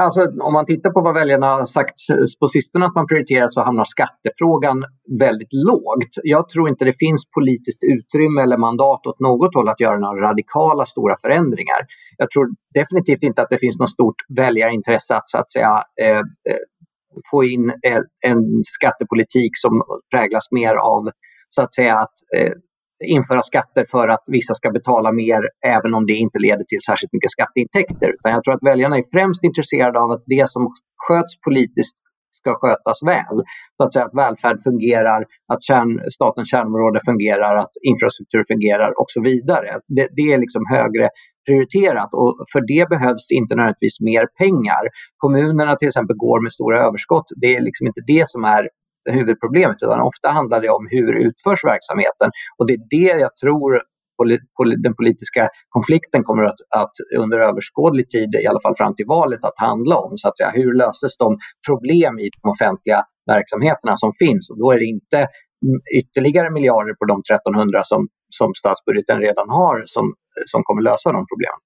Alltså, 0.00 0.20
om 0.40 0.52
man 0.52 0.66
tittar 0.66 0.90
på 0.90 1.00
vad 1.00 1.14
väljarna 1.14 1.46
har 1.46 1.66
sagt 1.66 1.94
på 2.40 2.48
sistone 2.48 2.86
att 2.86 2.94
man 2.94 3.06
prioriterar 3.06 3.48
så 3.48 3.62
hamnar 3.62 3.84
skattefrågan 3.84 4.84
väldigt 5.20 5.52
lågt. 5.52 6.12
Jag 6.22 6.48
tror 6.48 6.68
inte 6.68 6.84
det 6.84 6.98
finns 6.98 7.30
politiskt 7.30 7.82
utrymme 7.94 8.42
eller 8.42 8.56
mandat 8.56 9.06
åt 9.06 9.20
något 9.20 9.54
håll 9.54 9.68
att 9.68 9.80
göra 9.80 9.98
några 9.98 10.28
radikala 10.28 10.84
stora 10.86 11.14
förändringar. 11.22 11.80
Jag 12.18 12.30
tror 12.30 12.46
definitivt 12.74 13.22
inte 13.22 13.42
att 13.42 13.50
det 13.50 13.58
finns 13.58 13.78
något 13.78 13.90
stort 13.90 14.20
väljarintresse 14.36 15.16
att, 15.16 15.28
så 15.28 15.38
att 15.38 15.52
säga, 15.52 15.82
eh, 16.02 16.18
eh 16.18 16.64
få 17.30 17.44
in 17.44 17.70
eh, 17.70 18.02
en 18.26 18.62
skattepolitik 18.64 19.52
som 19.54 19.82
präglas 20.14 20.46
mer 20.50 20.74
av 20.74 21.10
så 21.48 21.62
att 21.62 21.74
säga 21.74 21.98
att 21.98 22.12
eh, 22.36 22.52
införa 23.06 23.42
skatter 23.42 23.84
för 23.90 24.08
att 24.08 24.24
vissa 24.26 24.54
ska 24.54 24.70
betala 24.70 25.12
mer 25.12 25.40
även 25.66 25.94
om 25.94 26.06
det 26.06 26.12
inte 26.12 26.38
leder 26.38 26.64
till 26.64 26.82
särskilt 26.86 27.12
mycket 27.12 27.30
skatteintäkter. 27.30 28.08
Utan 28.16 28.32
jag 28.32 28.44
tror 28.44 28.54
att 28.54 28.68
väljarna 28.70 28.96
är 28.96 29.04
främst 29.12 29.44
intresserade 29.44 29.98
av 30.00 30.10
att 30.10 30.24
det 30.26 30.50
som 30.50 30.62
sköts 31.06 31.40
politiskt 31.40 31.96
ska 32.40 32.50
skötas 32.62 32.98
väl. 33.12 33.36
Så 33.76 33.80
att 33.84 33.92
säga 33.92 34.04
att 34.04 34.20
välfärd 34.22 34.58
fungerar, 34.68 35.20
att 35.52 35.62
kärn, 35.68 35.90
statens 36.16 36.50
kärnområde 36.50 37.00
fungerar, 37.08 37.54
att 37.64 37.74
infrastruktur 37.90 38.42
fungerar 38.52 38.90
och 39.00 39.10
så 39.14 39.20
vidare. 39.30 39.68
Det, 39.96 40.08
det, 40.16 40.26
är 40.32 40.38
liksom 40.44 40.62
högre 40.74 41.08
prioriterat 41.46 42.10
och 42.20 42.32
för 42.52 42.60
det 42.72 42.84
behövs 42.94 43.26
inte 43.38 43.54
nödvändigtvis 43.54 44.00
mer 44.10 44.24
pengar. 44.42 44.84
Kommunerna 45.24 45.76
till 45.76 45.88
exempel 45.88 46.16
går 46.16 46.38
med 46.44 46.52
stora 46.52 46.78
överskott. 46.86 47.28
Det 47.42 47.50
är 47.56 47.62
liksom 47.68 47.86
inte 47.86 48.02
det 48.12 48.24
som 48.28 48.44
är 48.44 48.64
huvudproblemet 49.10 49.76
utan 49.82 50.00
ofta 50.00 50.28
handlar 50.28 50.60
det 50.60 50.68
om 50.68 50.88
hur 50.90 51.12
utförs 51.12 51.64
verksamheten 51.64 52.30
och 52.58 52.66
det 52.66 52.74
är 52.74 52.86
det 52.90 53.20
jag 53.20 53.36
tror 53.36 53.82
den 54.82 54.94
politiska 54.94 55.48
konflikten 55.68 56.22
kommer 56.24 56.42
att, 56.42 56.60
att, 56.76 56.92
under 57.18 57.38
överskådlig 57.38 58.08
tid, 58.08 58.34
i 58.34 58.46
alla 58.46 58.60
fall 58.60 58.76
fram 58.76 58.94
till 58.94 59.06
valet, 59.06 59.44
att 59.44 59.58
handla 59.58 59.96
om. 59.96 60.18
Så 60.18 60.28
att 60.28 60.38
säga, 60.38 60.50
hur 60.50 60.74
löses 60.74 61.16
de 61.16 61.38
problem 61.68 62.18
i 62.18 62.28
de 62.42 62.50
offentliga 62.50 63.04
verksamheterna 63.26 63.96
som 63.96 64.12
finns? 64.12 64.50
Och 64.50 64.58
då 64.58 64.72
är 64.72 64.78
det 64.78 64.84
inte 64.84 65.28
ytterligare 66.00 66.50
miljarder 66.50 66.94
på 66.94 67.04
de 67.04 67.16
1300 67.20 67.80
som, 67.84 68.08
som 68.38 68.54
statsbudgeten 68.54 69.20
redan 69.20 69.48
har 69.48 69.82
som, 69.86 70.14
som 70.46 70.62
kommer 70.62 70.82
lösa 70.82 71.12
de 71.12 71.26
problemen. 71.32 71.60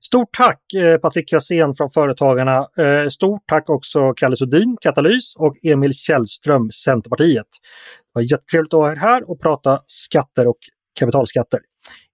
Stort 0.00 0.28
tack 0.36 0.60
eh, 0.74 0.96
Patrik 0.98 1.28
Krasén 1.30 1.74
från 1.74 1.90
Företagarna. 1.90 2.66
Eh, 2.78 3.08
stort 3.08 3.42
tack 3.46 3.70
också 3.70 4.12
Kalle 4.16 4.36
Sudin, 4.36 4.76
Katalys 4.80 5.34
och 5.36 5.56
Emil 5.64 5.94
Källström, 5.94 6.70
Centerpartiet. 6.70 7.46
Det 7.46 8.12
var 8.12 8.22
jättetrevligt 8.22 8.74
att 8.74 8.80
ha 8.80 8.92
er 8.92 8.96
här 8.96 9.30
och 9.30 9.40
prata 9.40 9.78
skatter 9.86 10.46
och 10.46 10.58
kapitalskatter. 11.00 11.60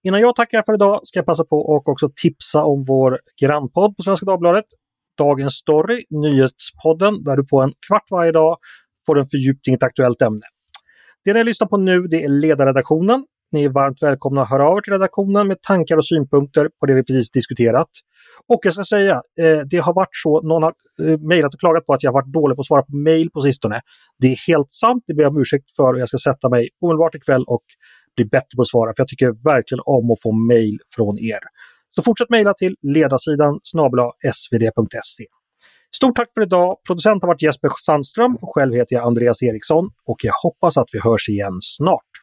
Innan 0.03 0.21
jag 0.21 0.35
tackar 0.35 0.63
för 0.65 0.73
idag 0.73 0.99
ska 1.03 1.19
jag 1.19 1.25
passa 1.25 1.45
på 1.45 1.57
och 1.57 1.89
också 1.89 2.09
tipsa 2.21 2.63
om 2.63 2.83
vår 2.87 3.19
grannpodd 3.41 3.97
på 3.97 4.03
Svenska 4.03 4.25
Dagbladet. 4.25 4.65
Dagens 5.17 5.53
Story, 5.53 6.03
nyhetspodden, 6.09 7.23
där 7.23 7.37
du 7.37 7.45
på 7.45 7.61
en 7.61 7.73
kvart 7.87 8.11
varje 8.11 8.31
dag 8.31 8.57
får 9.05 9.19
en 9.19 9.25
fördjupning 9.25 9.73
i 9.73 9.75
ett 9.75 9.83
aktuellt 9.83 10.21
ämne. 10.21 10.41
Det 11.25 11.33
ni 11.33 11.43
lyssnar 11.43 11.67
på 11.67 11.77
nu 11.77 12.01
det 12.01 12.23
är 12.23 12.29
ledarredaktionen 12.29 13.25
ni 13.55 13.63
är 13.63 13.69
varmt 13.69 14.03
välkomna 14.03 14.41
att 14.41 14.49
höra 14.49 14.67
av 14.69 14.77
er 14.77 14.81
till 14.81 14.93
redaktionen 14.93 15.47
med 15.47 15.61
tankar 15.61 15.97
och 15.97 16.07
synpunkter 16.07 16.69
på 16.79 16.85
det 16.85 16.93
vi 16.93 17.03
precis 17.03 17.31
diskuterat. 17.31 17.89
Och 18.53 18.59
jag 18.63 18.73
ska 18.73 18.83
säga, 18.83 19.21
eh, 19.39 19.59
det 19.71 19.77
har 19.77 19.93
varit 19.93 20.15
så, 20.23 20.41
någon 20.41 20.63
har 20.63 20.73
eh, 21.03 21.19
mejlat 21.19 21.53
och 21.53 21.59
klagat 21.59 21.85
på 21.85 21.93
att 21.93 22.03
jag 22.03 22.11
har 22.11 22.13
varit 22.13 22.33
dålig 22.33 22.55
på 22.55 22.61
att 22.61 22.67
svara 22.67 22.81
på 22.81 22.95
mejl 22.95 23.29
på 23.31 23.41
sistone. 23.41 23.81
Det 24.19 24.27
är 24.27 24.37
helt 24.47 24.71
sant, 24.71 25.03
det 25.07 25.13
ber 25.13 25.23
jag 25.23 25.31
om 25.35 25.41
ursäkt 25.41 25.71
för 25.75 25.93
och 25.93 25.99
jag 25.99 26.07
ska 26.07 26.17
sätta 26.17 26.49
mig 26.49 26.69
omedelbart 26.81 27.15
ikväll 27.15 27.43
och 27.47 27.63
bli 28.15 28.25
bättre 28.25 28.55
på 28.55 28.61
att 28.61 28.67
svara, 28.67 28.93
för 28.93 29.01
jag 29.01 29.07
tycker 29.07 29.31
verkligen 29.53 29.81
om 29.85 30.11
att 30.11 30.21
få 30.21 30.31
mejl 30.31 30.77
från 30.95 31.19
er. 31.19 31.39
Så 31.95 32.01
fortsätt 32.01 32.29
mejla 32.29 32.53
till 32.53 32.75
ledarsidan 32.81 33.59
snabla 33.63 34.11
svd.se. 34.33 35.25
Stort 35.95 36.15
tack 36.15 36.29
för 36.33 36.41
idag! 36.41 36.77
Producent 36.87 37.23
har 37.23 37.27
varit 37.27 37.41
Jesper 37.41 37.69
Sandström 37.85 38.35
och 38.35 38.53
själv 38.55 38.73
heter 38.73 38.95
jag 38.95 39.05
Andreas 39.05 39.43
Eriksson 39.43 39.85
och 40.05 40.17
jag 40.23 40.33
hoppas 40.43 40.77
att 40.77 40.89
vi 40.91 40.99
hörs 41.03 41.29
igen 41.29 41.57
snart. 41.61 42.14